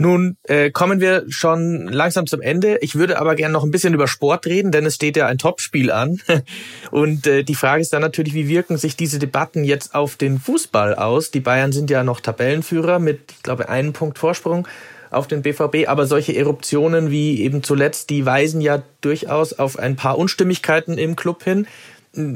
Nun 0.02 0.38
äh, 0.44 0.72
kommen 0.72 1.00
wir 1.00 1.26
schon 1.30 1.88
langsam 1.88 2.26
zum 2.26 2.42
Ende. 2.42 2.80
Ich 2.82 2.96
würde 2.96 3.20
aber 3.20 3.36
gerne 3.36 3.54
noch 3.54 3.64
ein 3.64 3.70
bisschen 3.70 3.94
über 3.94 4.08
Sport 4.08 4.48
reden, 4.48 4.72
denn 4.72 4.84
es 4.86 4.96
steht 4.96 5.16
ja 5.16 5.28
ein 5.28 5.38
Topspiel 5.38 5.92
an. 5.92 6.20
Und 6.92 7.28
äh, 7.28 7.44
die 7.44 7.54
Frage 7.54 7.82
ist 7.82 7.94
dann 7.94 8.02
natürlich, 8.02 8.34
wie 8.34 8.48
wirken 8.48 8.78
sich 8.78 8.96
diese 8.96 9.20
Debatten 9.20 9.64
jetzt 9.64 9.94
auf 9.94 10.16
den 10.16 10.40
Fußball 10.40 10.96
aus? 10.96 11.30
Die 11.30 11.40
Bayern 11.40 11.72
sind 11.72 11.92
ja 11.92 12.04
noch 12.04 12.20
Tabellenführer 12.20 12.98
mit, 12.98 13.32
ich 13.32 13.44
glaube, 13.44 13.70
einem 13.70 13.94
Punkt 13.94 14.18
Vorsprung 14.18 14.68
auf 15.12 15.28
den 15.28 15.44
BVB, 15.44 15.88
aber 15.88 16.08
solche 16.08 16.36
Eruptionen 16.36 17.12
wie 17.12 17.42
eben 17.42 17.62
zuletzt, 17.62 18.10
die 18.10 18.26
weisen 18.26 18.62
ja 18.62 18.82
durchaus 19.02 19.54
auf 19.54 19.78
ein 19.78 19.96
paar 19.96 20.18
Unstimmigkeiten 20.18 20.98
im 20.98 21.16
Club 21.16 21.44
hin. 21.44 21.68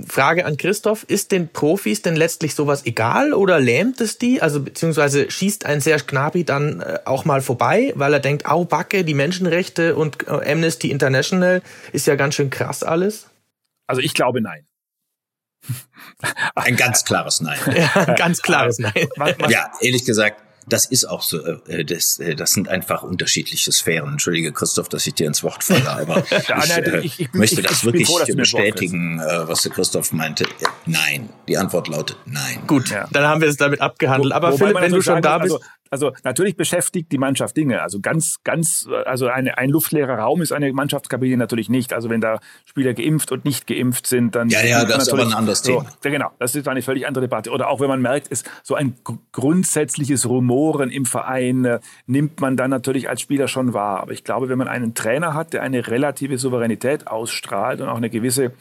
Frage 0.07 0.45
an 0.45 0.55
Christoph, 0.55 1.03
ist 1.03 1.33
den 1.33 1.49
Profis 1.49 2.01
denn 2.01 2.15
letztlich 2.15 2.55
sowas 2.55 2.85
egal 2.85 3.33
oder 3.33 3.59
lähmt 3.59 3.99
es 3.99 4.17
die? 4.17 4.41
Also 4.41 4.61
beziehungsweise 4.61 5.29
schießt 5.29 5.65
ein 5.65 5.81
Serge 5.81 6.05
Gnabry 6.07 6.45
dann 6.45 6.79
äh, 6.79 6.99
auch 7.03 7.25
mal 7.25 7.41
vorbei, 7.41 7.91
weil 7.95 8.13
er 8.13 8.21
denkt, 8.21 8.45
au 8.45 8.63
Backe, 8.63 9.03
die 9.03 9.13
Menschenrechte 9.13 9.95
und 9.95 10.27
äh, 10.27 10.51
Amnesty 10.51 10.91
International 10.91 11.61
ist 11.91 12.07
ja 12.07 12.15
ganz 12.15 12.35
schön 12.35 12.49
krass 12.49 12.83
alles? 12.83 13.27
Also 13.85 14.01
ich 14.01 14.13
glaube 14.13 14.41
nein. 14.41 14.65
Ein 16.55 16.75
ganz 16.75 17.03
klares 17.03 17.41
Nein. 17.41 17.57
Ja, 17.75 18.05
ganz 18.15 18.41
klares 18.41 18.79
Nein. 18.79 18.93
Ja, 19.49 19.71
ehrlich 19.81 20.05
gesagt, 20.05 20.41
das 20.67 20.85
ist 20.85 21.05
auch 21.05 21.21
so. 21.21 21.43
Äh, 21.67 21.85
das, 21.85 22.19
äh, 22.19 22.35
das 22.35 22.51
sind 22.51 22.69
einfach 22.69 23.03
unterschiedliche 23.03 23.71
Sphären. 23.71 24.13
Entschuldige, 24.13 24.51
Christoph, 24.51 24.89
dass 24.89 25.05
ich 25.05 25.13
dir 25.13 25.27
ins 25.27 25.43
Wort 25.43 25.63
falle, 25.63 25.89
aber 25.89 26.23
ich, 26.29 26.49
äh, 26.49 26.99
ich, 27.01 27.19
ich, 27.19 27.33
möchte 27.33 27.61
das 27.61 27.83
wirklich 27.83 28.07
froh, 28.07 28.21
bestätigen, 28.35 29.19
äh, 29.19 29.47
was 29.47 29.61
der 29.61 29.71
Christoph 29.71 30.11
meinte. 30.11 30.45
Nein. 30.85 31.29
Die 31.47 31.57
Antwort 31.57 31.87
lautet 31.87 32.17
nein. 32.25 32.63
Gut, 32.67 32.89
ja. 32.89 33.07
dann 33.11 33.25
haben 33.25 33.41
wir 33.41 33.47
es 33.47 33.57
damit 33.57 33.81
abgehandelt. 33.81 34.33
Aber 34.33 34.57
Philipp, 34.57 34.79
wenn 34.79 34.91
du 34.91 35.01
schon 35.01 35.21
da 35.21 35.37
bist. 35.37 35.53
Also, 35.53 35.65
also 35.95 36.11
natürlich 36.23 36.57
beschäftigt 36.57 37.11
die 37.11 37.17
Mannschaft 37.17 37.55
Dinge. 37.55 37.81
Also 37.81 38.01
ganz, 38.01 38.43
ganz, 38.43 38.87
also 39.05 39.27
eine, 39.27 39.57
ein 39.57 39.69
luftleerer 39.69 40.19
Raum 40.19 40.41
ist 40.41 40.51
eine 40.51 40.73
Mannschaftskabine 40.73 41.37
natürlich 41.37 41.69
nicht. 41.69 41.93
Also 41.93 42.09
wenn 42.09 42.19
da 42.19 42.39
Spieler 42.65 42.93
geimpft 42.93 43.31
und 43.31 43.45
nicht 43.45 43.65
geimpft 43.65 44.07
sind, 44.07 44.35
dann 44.35 44.49
ja, 44.49 44.63
ja, 44.63 44.83
das 44.83 45.03
ist 45.03 45.13
aber 45.13 45.23
ein 45.23 45.33
anderes 45.33 45.61
Thema. 45.61 45.83
So, 45.83 45.87
ja, 46.03 46.11
genau, 46.11 46.31
das 46.37 46.53
ist 46.53 46.67
eine 46.67 46.81
völlig 46.81 47.07
andere 47.07 47.23
Debatte. 47.23 47.51
Oder 47.51 47.69
auch 47.69 47.79
wenn 47.79 47.87
man 47.87 48.01
merkt, 48.01 48.27
ist 48.27 48.49
so 48.61 48.75
ein 48.75 48.95
grundsätzliches 49.31 50.27
Rumoren 50.27 50.89
im 50.89 51.05
Verein 51.05 51.63
äh, 51.63 51.79
nimmt 52.07 52.41
man 52.41 52.57
dann 52.57 52.69
natürlich 52.69 53.07
als 53.09 53.21
Spieler 53.21 53.47
schon 53.47 53.73
wahr. 53.73 54.01
Aber 54.01 54.11
ich 54.11 54.25
glaube, 54.25 54.49
wenn 54.49 54.57
man 54.57 54.67
einen 54.67 54.95
Trainer 54.95 55.33
hat, 55.33 55.53
der 55.53 55.61
eine 55.61 55.87
relative 55.87 56.37
Souveränität 56.37 57.07
ausstrahlt 57.07 57.79
und 57.79 57.87
auch 57.87 57.97
eine 57.97 58.09
gewisse 58.09 58.51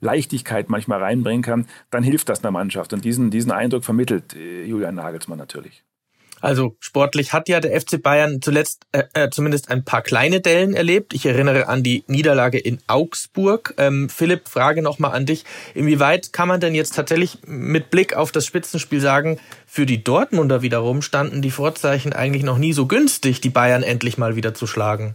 Leichtigkeit 0.00 0.68
manchmal 0.68 1.02
reinbringen 1.02 1.42
kann, 1.42 1.66
dann 1.90 2.04
hilft 2.04 2.28
das 2.28 2.44
einer 2.44 2.52
Mannschaft. 2.52 2.92
Und 2.92 3.04
diesen, 3.04 3.30
diesen 3.30 3.50
Eindruck 3.50 3.84
vermittelt 3.84 4.34
äh, 4.34 4.64
Julian 4.64 4.94
Nagelsmann 4.94 5.38
natürlich. 5.38 5.82
Also 6.44 6.76
sportlich 6.78 7.32
hat 7.32 7.48
ja 7.48 7.58
der 7.58 7.80
FC 7.80 8.02
Bayern 8.02 8.42
zuletzt 8.42 8.82
äh, 8.92 9.04
äh, 9.14 9.30
zumindest 9.30 9.70
ein 9.70 9.82
paar 9.82 10.02
kleine 10.02 10.42
Dellen 10.42 10.74
erlebt. 10.74 11.14
Ich 11.14 11.24
erinnere 11.24 11.68
an 11.68 11.82
die 11.82 12.04
Niederlage 12.06 12.58
in 12.58 12.80
Augsburg. 12.86 13.72
Ähm, 13.78 14.10
Philipp, 14.10 14.50
Frage 14.50 14.82
nochmal 14.82 15.12
an 15.12 15.24
dich. 15.24 15.46
Inwieweit 15.74 16.34
kann 16.34 16.48
man 16.48 16.60
denn 16.60 16.74
jetzt 16.74 16.94
tatsächlich 16.94 17.38
mit 17.46 17.90
Blick 17.90 18.14
auf 18.14 18.30
das 18.30 18.44
Spitzenspiel 18.44 19.00
sagen, 19.00 19.40
für 19.66 19.86
die 19.86 20.04
Dortmunder 20.04 20.60
wiederum 20.60 21.00
standen 21.00 21.40
die 21.40 21.50
Vorzeichen 21.50 22.12
eigentlich 22.12 22.42
noch 22.42 22.58
nie 22.58 22.74
so 22.74 22.84
günstig, 22.84 23.40
die 23.40 23.48
Bayern 23.48 23.82
endlich 23.82 24.18
mal 24.18 24.36
wieder 24.36 24.52
zu 24.52 24.66
schlagen? 24.66 25.14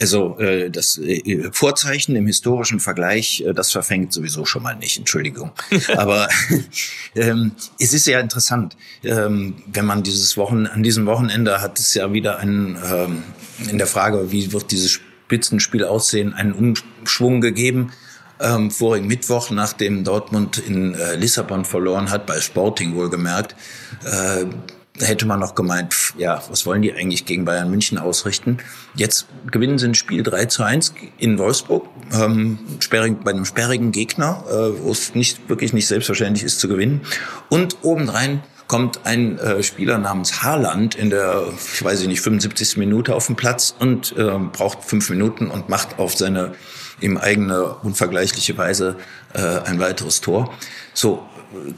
Also 0.00 0.38
äh, 0.38 0.70
das 0.70 0.98
äh, 0.98 1.50
Vorzeichen 1.52 2.16
im 2.16 2.26
historischen 2.26 2.80
Vergleich, 2.80 3.42
äh, 3.46 3.52
das 3.52 3.72
verfängt 3.72 4.12
sowieso 4.12 4.44
schon 4.44 4.62
mal 4.62 4.76
nicht, 4.76 4.98
Entschuldigung. 4.98 5.52
Aber 5.96 6.28
ähm, 7.14 7.52
es 7.78 7.92
ist 7.92 8.06
ja 8.06 8.20
interessant, 8.20 8.76
ähm, 9.02 9.56
wenn 9.66 9.86
man 9.86 10.02
dieses 10.02 10.36
Wochen 10.36 10.66
an 10.66 10.82
diesem 10.82 11.06
Wochenende 11.06 11.60
hat 11.60 11.78
es 11.78 11.94
ja 11.94 12.12
wieder 12.12 12.38
einen 12.38 12.78
ähm, 12.84 13.22
in 13.70 13.78
der 13.78 13.86
Frage, 13.86 14.30
wie 14.30 14.52
wird 14.52 14.70
dieses 14.70 14.92
Spitzenspiel 14.92 15.84
aussehen, 15.84 16.32
einen 16.34 16.52
Umschwung 16.52 17.40
gegeben. 17.40 17.92
Ähm, 18.40 18.70
vorigen 18.70 19.08
Mittwoch, 19.08 19.50
nachdem 19.50 20.04
Dortmund 20.04 20.58
in 20.58 20.94
äh, 20.94 21.16
Lissabon 21.16 21.64
verloren 21.64 22.10
hat, 22.10 22.24
bei 22.24 22.40
Sporting 22.40 22.94
wohlgemerkt, 22.94 23.56
äh, 24.04 24.44
hätte 25.00 25.26
man 25.26 25.40
noch 25.40 25.54
gemeint, 25.54 25.94
ja, 26.16 26.42
was 26.48 26.66
wollen 26.66 26.82
die 26.82 26.92
eigentlich 26.92 27.24
gegen 27.24 27.44
Bayern 27.44 27.70
München 27.70 27.98
ausrichten? 27.98 28.58
Jetzt 28.94 29.26
gewinnen 29.50 29.78
sie 29.78 29.86
ein 29.86 29.94
Spiel 29.94 30.22
3 30.22 30.46
zu 30.46 30.62
1 30.62 30.94
in 31.18 31.38
Wolfsburg, 31.38 31.86
ähm, 32.12 32.58
sperrig, 32.80 33.22
bei 33.22 33.30
einem 33.30 33.44
sperrigen 33.44 33.92
Gegner, 33.92 34.44
äh, 34.48 34.82
wo 34.82 34.90
es 34.90 35.14
nicht, 35.14 35.48
wirklich 35.48 35.72
nicht 35.72 35.86
selbstverständlich 35.86 36.44
ist 36.44 36.60
zu 36.60 36.68
gewinnen. 36.68 37.02
Und 37.48 37.78
obendrein 37.82 38.42
kommt 38.66 39.06
ein 39.06 39.38
äh, 39.38 39.62
Spieler 39.62 39.98
namens 39.98 40.42
Haaland 40.42 40.94
in 40.94 41.10
der, 41.10 41.44
ich 41.72 41.82
weiß 41.82 42.04
nicht, 42.06 42.20
75. 42.20 42.76
Minute 42.76 43.14
auf 43.14 43.26
den 43.26 43.36
Platz 43.36 43.74
und 43.78 44.14
äh, 44.16 44.38
braucht 44.52 44.84
fünf 44.84 45.08
Minuten 45.10 45.48
und 45.48 45.68
macht 45.68 45.98
auf 45.98 46.16
seine 46.16 46.52
ihm 47.00 47.16
eigene 47.16 47.76
unvergleichliche 47.76 48.58
Weise 48.58 48.96
äh, 49.32 49.40
ein 49.40 49.78
weiteres 49.78 50.20
Tor. 50.20 50.52
So 50.94 51.22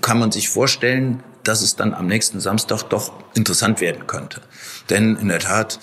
kann 0.00 0.18
man 0.18 0.32
sich 0.32 0.48
vorstellen, 0.48 1.22
dass 1.44 1.62
es 1.62 1.76
dann 1.76 1.94
am 1.94 2.06
nächsten 2.06 2.40
Samstag 2.40 2.84
doch 2.84 3.12
interessant 3.34 3.80
werden 3.80 4.06
könnte. 4.06 4.40
Denn 4.88 5.16
in 5.16 5.28
der 5.28 5.40
Tat, 5.40 5.80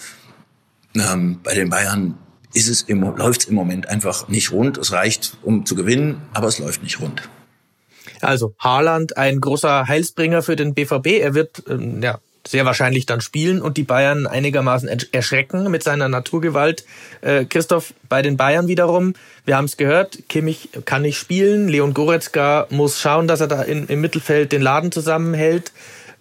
ähm, 0.95 1.39
bei 1.43 1.53
den 1.53 1.69
Bayern 1.69 2.17
ist 2.53 2.69
es 2.69 2.81
im, 2.83 3.01
läuft 3.01 3.41
es 3.41 3.47
im 3.47 3.55
Moment 3.55 3.87
einfach 3.87 4.27
nicht 4.27 4.51
rund. 4.51 4.77
Es 4.77 4.91
reicht, 4.91 5.37
um 5.43 5.65
zu 5.65 5.75
gewinnen, 5.75 6.21
aber 6.33 6.47
es 6.47 6.59
läuft 6.59 6.83
nicht 6.83 6.99
rund. 6.99 7.29
Also 8.21 8.55
Haaland, 8.59 9.17
ein 9.17 9.39
großer 9.39 9.87
Heilsbringer 9.87 10.41
für 10.41 10.55
den 10.55 10.73
BVB. 10.73 11.07
Er 11.19 11.33
wird 11.33 11.63
ähm, 11.67 12.01
ja 12.01 12.19
sehr 12.49 12.65
wahrscheinlich 12.65 13.05
dann 13.05 13.21
spielen 13.21 13.61
und 13.61 13.77
die 13.77 13.83
Bayern 13.83 14.27
einigermaßen 14.27 14.89
erschrecken 15.11 15.69
mit 15.69 15.83
seiner 15.83 16.09
Naturgewalt. 16.09 16.85
Äh, 17.21 17.45
Christoph, 17.45 17.93
bei 18.09 18.21
den 18.21 18.37
Bayern 18.37 18.67
wiederum, 18.67 19.13
wir 19.45 19.57
haben 19.57 19.65
es 19.65 19.77
gehört, 19.77 20.27
Kimmich 20.29 20.69
kann 20.85 21.01
nicht 21.01 21.17
spielen, 21.17 21.67
Leon 21.67 21.93
Goretzka 21.93 22.67
muss 22.69 22.99
schauen, 22.99 23.27
dass 23.27 23.41
er 23.41 23.47
da 23.47 23.61
in, 23.61 23.87
im 23.87 24.01
Mittelfeld 24.01 24.51
den 24.51 24.61
Laden 24.61 24.91
zusammenhält. 24.91 25.71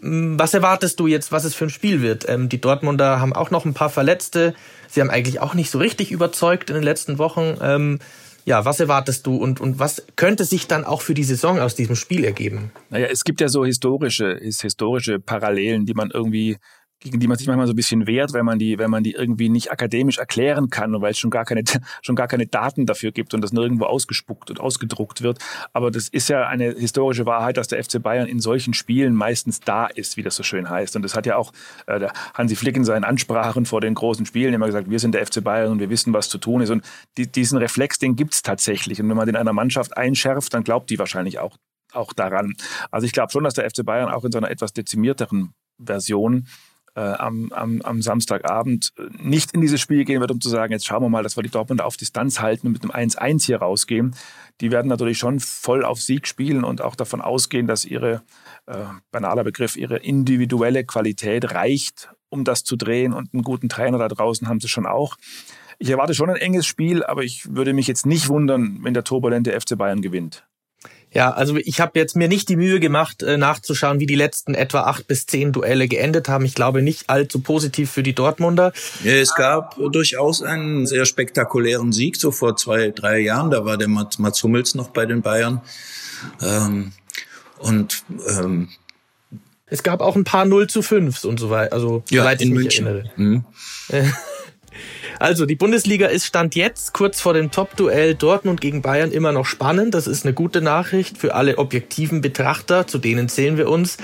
Hm, 0.01 0.39
was 0.39 0.55
erwartest 0.55 1.01
du 1.01 1.07
jetzt, 1.07 1.33
was 1.33 1.45
es 1.45 1.55
für 1.55 1.67
ein 1.67 1.71
Spiel 1.71 2.03
wird? 2.03 2.29
Ähm, 2.29 2.49
die 2.49 2.61
Dortmunder 2.61 3.21
haben 3.21 3.33
auch 3.33 3.51
noch 3.51 3.65
ein 3.65 3.75
paar 3.75 3.91
Verletzte. 3.91 4.55
Sie 4.89 5.01
haben 5.01 5.11
eigentlich 5.11 5.41
auch 5.41 5.55
nicht 5.55 5.71
so 5.71 5.79
richtig 5.79 6.11
überzeugt 6.11 6.71
in 6.71 6.75
den 6.75 6.85
letzten 6.85 7.19
Wochen. 7.19 7.57
Ähm, 7.61 7.99
ja, 8.47 8.65
was 8.65 8.79
erwartest 8.79 9.27
du 9.27 9.37
und, 9.37 9.61
und 9.61 9.81
was 9.81 10.07
könnte 10.15 10.45
sich 10.45 10.69
dann 10.69 10.85
auch 10.85 11.03
für 11.03 11.15
die 11.15 11.25
Saison 11.25 11.59
aus 11.59 11.75
diesem 11.75 11.97
Spiel 11.97 12.25
ergeben? 12.25 12.71
Naja, 12.91 13.09
es 13.11 13.25
gibt 13.25 13.41
ja 13.41 13.49
so 13.49 13.65
historische, 13.65 14.39
historische 14.41 15.19
Parallelen, 15.19 15.85
die 15.85 15.95
man 15.95 16.13
irgendwie 16.13 16.57
gegen 17.01 17.21
die 17.21 17.29
man 17.29 17.37
sich 17.37 17.47
manchmal 17.47 17.67
so 17.67 17.75
ein 17.75 17.77
bisschen 17.77 18.07
wehrt, 18.07 18.33
wenn 18.33 18.45
man 18.45 18.59
die, 18.59 18.79
wenn 18.79 18.91
man 18.91 19.05
die 19.05 19.13
irgendwie 19.13 19.49
nicht 19.49 19.71
akademisch 19.71 20.19
erklären 20.19 20.71
kann 20.71 20.95
und 20.95 21.03
weil 21.03 21.11
es 21.11 21.19
schon 21.19 21.31
gar 21.31 21.45
keine, 21.45 21.63
schon 22.03 22.17
gar 22.17 22.27
keine 22.27 22.47
Daten 22.47 22.87
dafür 22.87 23.13
gibt 23.13 23.35
und 23.35 23.43
das 23.43 23.53
nirgendwo 23.53 23.85
ausgespuckt 23.85 24.51
und 24.51 24.61
ausgedruckt 24.61 25.23
wird. 25.23 25.39
Aber 25.73 25.91
das 25.91 26.09
ist 26.09 26.29
ja 26.29 26.47
eine 26.47 26.73
historische 26.73 27.27
Wahrheit, 27.27 27.59
dass 27.59 27.69
der 27.69 27.83
FC 27.83 28.03
Bayern 28.03 28.27
in 28.27 28.41
solchen 28.41 28.73
Spielen 28.73 29.15
meistens 29.15 29.61
da 29.61 29.87
ist, 29.87 30.17
wie 30.17 30.23
das 30.23 30.37
so 30.37 30.43
schön 30.43 30.71
heißt. 30.71 30.97
Und 30.97 31.03
das 31.03 31.15
hat 31.15 31.27
ja 31.27 31.37
auch 31.37 31.53
äh, 31.87 31.99
der 31.99 32.13
Hansi 32.35 32.57
Flick 32.57 32.77
in 32.77 32.85
seinen 32.85 33.05
Ansprachen 33.05 33.67
vor 33.67 33.81
den 33.81 33.95
großen 33.95 34.25
Spielen 34.25 34.55
immer 34.55 34.67
gesagt, 34.67 34.89
wir 34.89 34.99
sind 34.99 35.15
der 35.15 35.27
FC 35.27 35.45
Bayern 35.45 35.73
und 35.73 35.81
wir 35.81 35.91
wissen, 35.91 36.15
was 36.15 36.31
zu 36.31 36.39
tun 36.39 36.63
ist. 36.63 36.71
Und 36.71 36.83
die, 37.19 37.31
diesen 37.31 37.59
Reflex, 37.59 37.99
den 37.99 38.17
gibt's 38.17 38.43
tatsächlich. 38.43 39.01
Und 39.01 39.09
wenn 39.09 39.17
man 39.17 39.27
den 39.27 39.37
einer 39.37 39.53
Mannschaft 39.53 39.97
einschärft, 39.97 40.55
dann 40.55 40.65
glaubt 40.65 40.89
die 40.89 40.99
wahrscheinlich 40.99 41.39
auch, 41.39 41.57
auch 41.93 42.15
daran. 42.15 42.55
Also 42.91 43.07
ich 43.07 43.13
glaube 43.13 43.31
schon, 43.33 43.45
dass 43.45 43.55
der 43.55 43.69
FC 43.69 43.85
Bayern 43.85 44.09
auch 44.09 44.25
in 44.25 44.33
so 44.33 44.39
einer 44.39 44.51
etwas 44.51 44.73
dezimierteren 44.73 45.53
Version 45.79 46.47
äh, 46.97 47.01
am, 47.01 47.53
am, 47.53 47.83
am 47.83 48.01
Samstagabend 48.01 48.93
nicht 49.19 49.53
in 49.53 49.61
dieses 49.61 49.81
Spiel 49.81 50.05
gehen 50.05 50.21
wird, 50.21 50.31
um 50.31 50.41
zu 50.41 50.49
sagen, 50.49 50.73
jetzt 50.73 50.87
schauen 50.87 51.03
wir 51.03 51.11
mal, 51.11 51.23
dass 51.23 51.37
wir 51.37 51.43
die 51.43 51.51
Dortmunder 51.51 51.85
auf 51.85 51.99
Distanz 51.99 52.41
halten 52.41 52.69
und 52.69 52.73
mit 52.73 52.83
einem 52.83 53.11
1-1 53.11 53.45
hier 53.45 53.59
rausgehen. 53.59 54.15
Die 54.63 54.71
werden 54.71 54.89
natürlich 54.89 55.19
schon 55.19 55.39
voll 55.39 55.85
auf 55.85 56.01
Sieg 56.01 56.27
spielen 56.27 56.65
und 56.65 56.81
auch 56.81 56.97
davon 56.97 57.21
ausgehen, 57.21 57.67
dass 57.67 57.85
ihre, 57.85 58.23
äh, 58.65 58.79
banaler 59.13 59.45
Begriff, 59.45 59.77
ihre 59.77 59.99
individuelle 59.99 60.85
Qualität 60.85 61.53
reicht, 61.53 62.09
um 62.31 62.45
das 62.45 62.65
zu 62.65 62.77
drehen 62.77 63.13
und 63.13 63.35
einen 63.35 63.43
guten 63.43 63.69
Trainer 63.69 63.99
da 63.99 64.09
draußen 64.09 64.49
haben 64.49 64.61
sie 64.61 64.69
schon 64.69 64.87
auch. 64.87 65.17
Ich 65.79 65.91
erwarte 65.91 66.15
schon 66.15 66.31
ein 66.31 66.37
enges 66.37 66.65
Spiel, 66.65 67.05
aber 67.05 67.23
ich 67.23 67.55
würde 67.55 67.75
mich 67.75 67.87
jetzt 67.87 68.07
nicht 68.07 68.29
wundern, 68.29 68.79
wenn 68.81 68.95
der 68.95 69.05
turbulente 69.05 69.53
FC 69.53 69.77
Bayern 69.77 70.01
gewinnt. 70.01 70.47
Ja, 71.17 71.31
also 71.31 71.57
ich 71.57 71.81
habe 71.81 71.99
jetzt 71.99 72.15
mir 72.15 72.29
nicht 72.29 72.47
die 72.51 72.57
Mühe 72.57 72.79
gemacht, 72.79 73.23
äh, 73.23 73.39
nachzuschauen, 73.39 74.01
wie 74.01 74.07
die 74.07 74.17
letzten 74.17 74.53
etwa 74.53 74.83
acht 74.83 75.07
bis 75.07 75.25
zehn 75.25 75.51
Duelle 75.51 75.89
geendet 75.89 76.29
haben. 76.29 76.45
Ich 76.45 76.55
glaube 76.55 76.83
nicht 76.83 77.09
allzu 77.09 77.41
positiv 77.41 77.91
für 77.91 78.03
die 78.03 78.13
Dortmunder. 78.13 78.75
Ja, 79.03 79.15
es 79.15 79.35
gab 79.35 79.77
durchaus 79.77 80.43
einen 80.43 80.87
sehr 80.87 81.07
spektakulären 81.07 81.91
Sieg, 81.91 82.17
so 82.17 82.33
vor 82.33 82.59
zwei, 82.59 82.91
drei 82.91 83.21
Jahren. 83.21 83.51
Da 83.51 83.65
war 83.65 83.79
der 83.79 83.89
Mats, 83.89 84.19
Mats 84.19 84.43
Hummels 84.43 84.75
noch 84.75 84.91
bei 84.91 85.07
den 85.07 85.23
Bayern. 85.23 85.63
Ähm, 86.43 86.93
und 87.61 88.05
ähm, 88.29 88.69
es 89.65 89.83
gab 89.83 90.03
auch 90.03 90.17
ein 90.17 90.25
paar 90.25 90.45
0 90.45 90.67
zu 90.67 90.83
5 90.83 91.25
und 91.25 91.41
so 91.41 91.49
weiter. 91.49 91.73
Also, 91.73 92.03
ja, 92.11 92.25
mich 92.27 92.45
München. 92.45 93.09
Mhm. 93.17 93.45
Also 95.19 95.47
die 95.47 95.57
Bundesliga 95.57 96.09
ist 96.09 96.27
Stand 96.27 96.55
jetzt 96.55 96.93
kurz 96.93 97.21
vor 97.21 97.33
dem 97.33 97.51
Top-Duell 97.51 98.15
Dortmund 98.15 98.61
gegen 98.61 98.83
Bayern 98.83 99.13
immer 99.13 99.33
noch 99.33 99.47
spannend. 99.47 99.95
Das 99.95 100.07
ist 100.07 100.25
eine 100.25 100.35
gute 100.35 100.61
Nachricht 100.61 101.17
für 101.17 101.35
alle 101.35 101.59
objektiven 101.59 102.21
Betrachter, 102.21 102.87
zu 102.87 102.99
denen 102.99 103.29
zählen 103.29 103.57
wir 103.57 103.69
uns. 103.69 103.97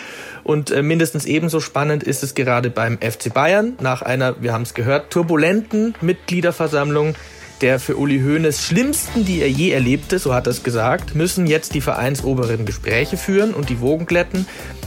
Und 0.42 0.70
äh, 0.70 0.82
mindestens 0.82 1.26
ebenso 1.26 1.60
spannend 1.60 2.02
ist 2.02 2.22
es 2.22 2.34
gerade 2.34 2.70
beim 2.70 2.98
FC 2.98 3.32
Bayern. 3.32 3.74
Nach 3.80 4.02
einer, 4.02 4.42
wir 4.42 4.52
haben 4.52 4.62
es 4.62 4.74
gehört, 4.74 5.10
turbulenten 5.10 5.94
Mitgliederversammlung 6.00 7.14
der 7.62 7.78
für 7.78 7.96
Uli 7.96 8.20
Hoeneß 8.20 8.64
schlimmsten, 8.64 9.24
die 9.24 9.40
er 9.40 9.48
je 9.48 9.70
erlebte, 9.70 10.18
so 10.18 10.34
hat 10.34 10.46
er 10.46 10.50
es 10.50 10.62
gesagt, 10.62 11.14
müssen 11.14 11.46
jetzt 11.46 11.74
die 11.74 11.80
vereinsoberen 11.80 12.66
Gespräche 12.66 13.16
führen 13.16 13.54
und 13.54 13.70
die 13.70 13.80
Wogen 13.80 14.06
glätten. 14.06 14.46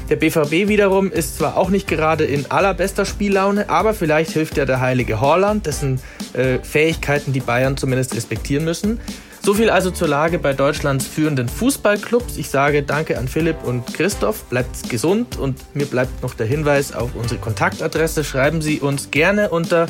Der 0.10 0.18
BVB 0.18 0.68
wiederum 0.68 1.12
ist 1.12 1.38
zwar 1.38 1.58
auch 1.58 1.70
nicht 1.70 1.88
gerade 1.88 2.26
in 2.26 2.52
allerbester 2.52 3.06
Spiellaune, 3.06 3.70
aber 3.70 3.94
vielleicht 3.94 4.32
hilft 4.32 4.58
ja 4.58 4.66
der 4.66 4.82
heilige 4.82 5.20
Horland, 5.20 5.66
dessen 5.66 6.00
äh, 6.34 6.60
Fähigkeiten 6.60 7.34
die 7.34 7.40
Bayern 7.40 7.78
zumindest 7.78 8.16
respektieren 8.16 8.66
müssen. 8.66 9.00
So 9.42 9.54
viel 9.54 9.70
also 9.70 9.92
zur 9.92 10.08
Lage 10.08 10.40
bei 10.40 10.54
Deutschlands 10.54 11.06
führenden 11.08 11.48
Fußballclubs. 11.48 12.38
Ich 12.38 12.50
sage 12.50 12.82
danke 12.82 13.18
an 13.18 13.28
Philipp 13.28 13.64
und 13.64 13.94
Christoph. 13.94 14.44
Bleibt 14.46 14.90
gesund 14.90 15.38
und 15.38 15.76
mir 15.76 15.86
bleibt 15.86 16.24
noch 16.24 16.34
der 16.34 16.48
Hinweis 16.48 16.94
auf 16.94 17.12
unsere 17.16 17.40
Kontaktadresse. 17.40 18.24
Schreiben 18.24 18.62
Sie 18.64 18.80
uns 18.80 19.12
gerne 19.12 19.50
unter 19.50 19.86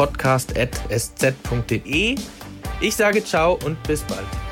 podcast.sz.de. 0.00 2.16
Ich 2.80 2.96
sage 2.96 3.22
ciao 3.22 3.58
und 3.64 3.82
bis 3.82 4.00
bald. 4.04 4.49